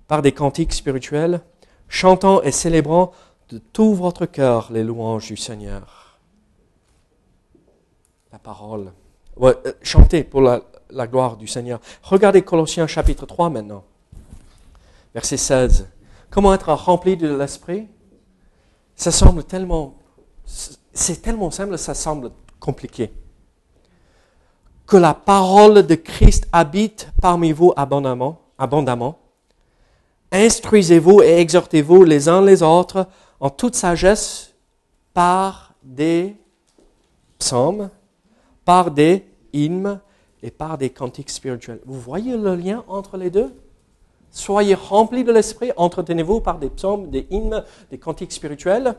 par 0.07 0.23
des 0.23 0.31
cantiques 0.31 0.73
spirituels, 0.73 1.41
chantant 1.87 2.41
et 2.41 2.51
célébrant 2.51 3.11
de 3.49 3.59
tout 3.59 3.93
votre 3.93 4.25
cœur 4.25 4.71
les 4.71 4.83
louanges 4.83 5.27
du 5.27 5.37
Seigneur. 5.37 6.19
La 8.31 8.39
parole. 8.39 8.91
Euh, 9.39 9.53
chantez 9.83 10.23
pour 10.23 10.41
la, 10.41 10.61
la 10.89 11.05
gloire 11.05 11.37
du 11.37 11.47
Seigneur. 11.47 11.79
Regardez 12.01 12.41
Colossiens 12.41 12.87
chapitre 12.87 13.27
3 13.27 13.51
maintenant, 13.51 13.83
verset 15.13 15.37
16. 15.37 15.87
Comment 16.31 16.55
être 16.55 16.73
rempli 16.73 17.15
de 17.15 17.31
l'Esprit? 17.35 17.87
Ça 18.95 19.11
semble 19.11 19.43
tellement... 19.43 19.95
C'est 20.45 21.21
tellement 21.21 21.51
simple, 21.51 21.77
ça 21.77 21.93
semble 21.93 22.31
compliqué. 22.59 23.11
Que 24.85 24.97
la 24.97 25.13
parole 25.13 25.85
de 25.85 25.95
Christ 25.95 26.47
habite 26.51 27.09
parmi 27.21 27.51
vous 27.51 27.73
abondamment, 27.75 28.41
abondamment 28.57 29.17
Instruisez-vous 30.31 31.21
et 31.21 31.39
exhortez-vous 31.39 32.03
les 32.03 32.27
uns 32.27 32.41
les 32.41 32.63
autres 32.63 33.07
en 33.39 33.51
toute 33.51 33.75
sagesse 33.75 34.53
par 35.13 35.73
des 35.83 36.35
psaumes, 37.37 37.91
par 38.65 38.89
des 38.89 39.25
hymnes 39.53 39.99
et 40.41 40.49
par 40.49 40.77
des 40.77 40.89
cantiques 40.89 41.29
spirituels. 41.29 41.81
Vous 41.85 41.99
voyez 41.99 42.35
le 42.35 42.55
lien 42.55 42.83
entre 42.87 43.17
les 43.17 43.29
deux? 43.29 43.53
Soyez 44.33 44.73
remplis 44.73 45.23
de 45.23 45.31
l'esprit, 45.31 45.71
entretenez-vous 45.77 46.41
par 46.41 46.57
des 46.57 46.71
psaumes, 46.71 47.11
des 47.11 47.27
hymnes, 47.29 47.63
des 47.91 47.99
cantiques 47.99 48.31
spirituels. 48.31 48.95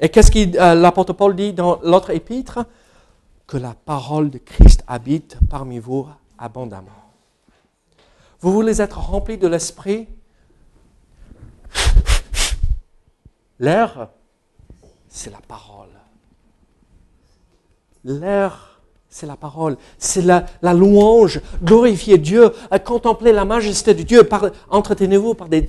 Et 0.00 0.08
qu'est-ce 0.08 0.32
que 0.32 0.58
euh, 0.58 0.74
l'apôtre 0.74 1.12
Paul 1.12 1.36
dit 1.36 1.52
dans 1.52 1.80
l'autre 1.82 2.10
épître? 2.10 2.66
Que 3.46 3.56
la 3.58 3.74
parole 3.74 4.30
de 4.30 4.38
Christ 4.38 4.82
habite 4.88 5.38
parmi 5.48 5.78
vous 5.78 6.08
abondamment. 6.36 6.90
Vous 8.40 8.52
voulez 8.52 8.82
être 8.82 8.98
remplis 8.98 9.38
de 9.38 9.46
l'esprit? 9.46 10.08
L'air, 13.60 14.08
c'est 15.08 15.30
la 15.30 15.40
parole. 15.46 15.90
L'air, 18.02 18.73
c'est 19.14 19.26
la 19.26 19.36
parole. 19.36 19.76
C'est 19.96 20.22
la, 20.22 20.44
louange. 20.74 21.40
Glorifier 21.62 22.18
Dieu, 22.18 22.50
contempler 22.84 23.30
la 23.30 23.44
majesté 23.44 23.94
de 23.94 24.02
Dieu. 24.02 24.28
Entretenez-vous 24.70 25.34
par 25.34 25.48
des, 25.48 25.62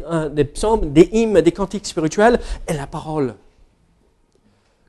psaumes, 0.46 0.92
des 0.92 1.10
hymnes, 1.14 1.42
des 1.42 1.52
cantiques 1.52 1.86
spirituels 1.86 2.40
et 2.68 2.74
la 2.74 2.88
parole 2.88 3.36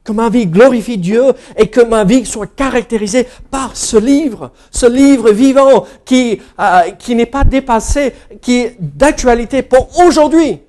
que 0.02 0.12
ma 0.12 0.28
vie 0.28 0.46
glorifie 0.46 0.98
Dieu 0.98 1.32
et 1.56 1.66
que 1.66 1.80
ma 1.80 2.04
vie 2.04 2.24
soit 2.24 2.46
caractérisée 2.46 3.26
par 3.50 3.76
ce 3.76 3.96
livre, 3.96 4.52
ce 4.70 4.86
livre 4.86 5.32
vivant 5.32 5.84
qui, 6.04 6.40
euh, 6.60 6.92
qui 6.92 7.16
n'est 7.16 7.26
pas 7.26 7.42
dépassé, 7.42 8.14
qui 8.40 8.60
est 8.60 8.76
d'actualité 8.78 9.62
pour 9.62 9.98
aujourd'hui. 9.98 10.60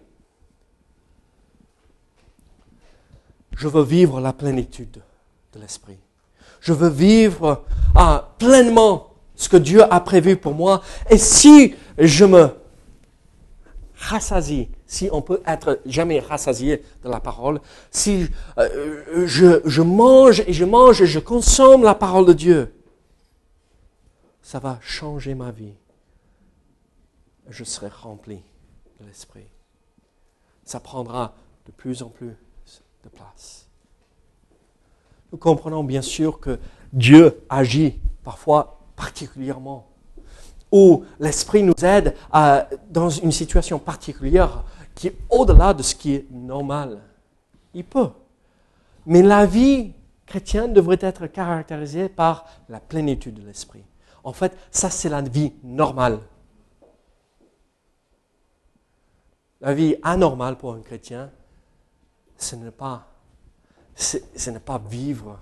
je 3.56 3.68
veux 3.68 3.84
vivre 3.84 4.20
la 4.22 4.34
plénitude 4.34 5.02
de 5.54 5.60
l'esprit. 5.60 5.98
Je 6.60 6.74
veux 6.74 6.90
vivre 6.90 7.64
ah, 7.96 8.30
pleinement 8.38 9.12
ce 9.36 9.50
que 9.50 9.58
Dieu 9.58 9.82
a 9.92 10.00
prévu 10.00 10.36
pour 10.36 10.54
moi. 10.54 10.82
Et 11.10 11.18
si 11.18 11.76
je 11.98 12.26
me 12.26 12.50
rassasie, 13.96 14.70
si 14.86 15.10
on 15.12 15.22
peut 15.22 15.42
être 15.46 15.80
jamais 15.86 16.20
rassasié 16.20 16.84
de 17.04 17.10
la 17.10 17.20
parole, 17.20 17.62
si 17.92 18.28
euh, 18.58 19.26
je, 19.26 19.62
je 19.66 19.82
mange 19.82 20.42
et 20.42 20.54
je 20.54 20.66
mange 20.66 21.02
et 21.02 21.08
je 21.08 21.20
consomme 21.20 21.84
la 21.84 21.96
parole 21.96 22.26
de 22.26 22.34
Dieu, 22.34 22.74
ça 24.42 24.60
va 24.60 24.80
changer 24.82 25.36
ma 25.36 25.52
vie. 25.52 25.76
Je 27.50 27.64
serai 27.64 27.90
rempli 27.90 28.42
de 29.00 29.06
l'Esprit. 29.06 29.48
Ça 30.64 30.80
prendra 30.80 31.36
de 31.66 31.72
plus 31.72 32.02
en 32.02 32.10
plus 32.10 32.36
de 33.04 33.10
place. 33.10 33.67
Nous 35.32 35.38
comprenons 35.38 35.84
bien 35.84 36.02
sûr 36.02 36.40
que 36.40 36.60
Dieu 36.94 37.44
agit 37.50 38.00
parfois 38.24 38.80
particulièrement, 38.96 39.88
où 40.72 41.04
l'Esprit 41.20 41.64
nous 41.64 41.74
aide 41.84 42.16
dans 42.90 43.10
une 43.10 43.32
situation 43.32 43.80
particulière 43.80 44.64
qui 44.96 45.08
est 45.08 45.18
au-delà 45.30 45.74
de 45.74 45.84
ce 45.84 45.96
qui 45.96 46.16
est 46.16 46.26
normal. 46.32 47.00
Il 47.74 47.86
peut. 47.86 48.10
Mais 49.06 49.22
la 49.22 49.46
vie 49.46 49.94
chrétienne 50.26 50.74
devrait 50.74 50.98
être 51.00 51.28
caractérisée 51.28 52.10
par 52.10 52.46
la 52.68 52.80
plénitude 52.80 53.36
de 53.36 53.46
l'Esprit. 53.46 53.84
En 54.24 54.34
fait, 54.34 54.58
ça 54.72 54.90
c'est 54.90 55.10
la 55.10 55.22
vie 55.22 55.54
normale. 55.64 56.20
La 59.62 59.74
vie 59.74 59.96
anormale 60.04 60.58
pour 60.58 60.74
un 60.74 60.82
chrétien, 60.82 61.32
ce 62.38 62.56
n'est 62.56 62.72
pas, 62.72 63.08
ce 63.98 64.50
n'est 64.52 64.60
pas 64.60 64.78
vivre 64.78 65.40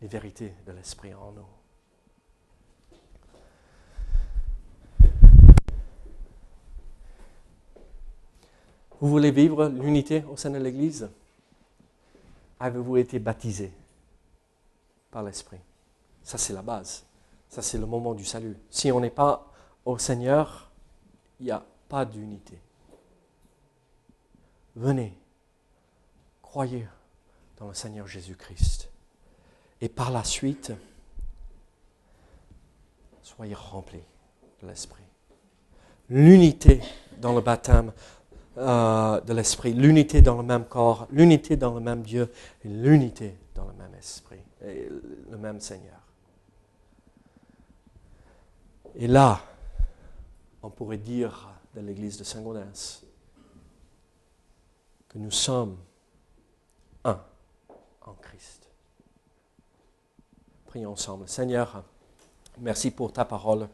les 0.00 0.08
vérités 0.08 0.54
de 0.66 0.72
l'Esprit 0.72 1.12
en 1.14 1.32
nous. 1.32 1.46
Vous 8.98 9.08
voulez 9.08 9.30
vivre 9.30 9.68
l'unité 9.68 10.24
au 10.24 10.38
sein 10.38 10.48
de 10.50 10.56
l'Église? 10.56 11.10
Avez-vous 12.58 12.96
été 12.96 13.18
baptisé 13.18 13.70
par 15.10 15.22
l'Esprit? 15.22 15.60
Ça, 16.22 16.38
c'est 16.38 16.54
la 16.54 16.62
base. 16.62 17.04
Ça, 17.50 17.60
c'est 17.60 17.76
le 17.76 17.84
moment 17.84 18.14
du 18.14 18.24
salut. 18.24 18.56
Si 18.70 18.90
on 18.90 19.00
n'est 19.00 19.10
pas 19.10 19.52
au 19.84 19.98
Seigneur, 19.98 20.70
il 21.38 21.46
n'y 21.46 21.52
a 21.52 21.62
pas 21.90 22.06
d'unité. 22.06 22.58
Venez, 24.74 25.16
croyez 26.40 26.88
dans 27.58 27.68
le 27.68 27.74
Seigneur 27.74 28.06
Jésus-Christ. 28.06 28.90
Et 29.80 29.88
par 29.88 30.10
la 30.10 30.24
suite, 30.24 30.72
soyez 33.22 33.54
remplis 33.54 34.04
de 34.62 34.68
l'Esprit. 34.68 35.02
L'unité 36.08 36.80
dans 37.18 37.34
le 37.34 37.40
baptême 37.40 37.92
euh, 38.58 39.20
de 39.20 39.32
l'Esprit, 39.32 39.74
l'unité 39.74 40.22
dans 40.22 40.36
le 40.36 40.42
même 40.42 40.64
corps, 40.64 41.06
l'unité 41.10 41.56
dans 41.56 41.74
le 41.74 41.80
même 41.80 42.02
Dieu 42.02 42.32
l'unité 42.64 43.36
dans 43.54 43.66
le 43.66 43.74
même 43.74 43.94
Esprit, 43.94 44.40
et 44.64 44.88
le 45.30 45.36
même 45.36 45.60
Seigneur. 45.60 46.00
Et 48.94 49.06
là, 49.06 49.40
on 50.62 50.70
pourrait 50.70 50.96
dire 50.96 51.50
de 51.74 51.80
l'Église 51.80 52.16
de 52.16 52.24
Saint-Gaudens, 52.24 53.02
nous 55.16 55.30
sommes 55.30 55.76
en 58.06 58.14
Christ. 58.14 58.68
Prions 60.66 60.92
ensemble. 60.92 61.28
Seigneur, 61.28 61.82
merci 62.58 62.90
pour 62.90 63.12
ta 63.12 63.24
parole. 63.24 63.68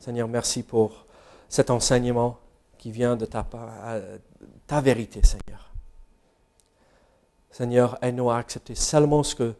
Seigneur, 0.00 0.28
merci 0.28 0.62
pour 0.62 1.06
cet 1.48 1.70
enseignement 1.70 2.38
qui 2.78 2.90
vient 2.90 3.16
de 3.16 3.26
ta, 3.26 3.46
ta 4.66 4.80
vérité, 4.80 5.22
Seigneur. 5.24 5.70
Seigneur, 7.50 7.96
aide-nous 8.02 8.30
à 8.30 8.36
accepter 8.38 8.74
seulement 8.74 9.22
ce 9.22 9.34
que, 9.34 9.54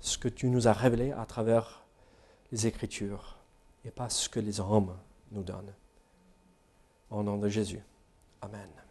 ce 0.00 0.16
que 0.16 0.28
tu 0.28 0.48
nous 0.48 0.66
as 0.66 0.72
révélé 0.72 1.12
à 1.12 1.26
travers 1.26 1.82
les 2.50 2.66
Écritures 2.66 3.36
et 3.84 3.90
pas 3.90 4.08
ce 4.08 4.28
que 4.28 4.40
les 4.40 4.60
hommes 4.60 4.96
nous 5.30 5.42
donnent. 5.42 5.74
Au 7.10 7.22
nom 7.22 7.36
de 7.36 7.48
Jésus. 7.48 7.82
Amen. 8.40 8.81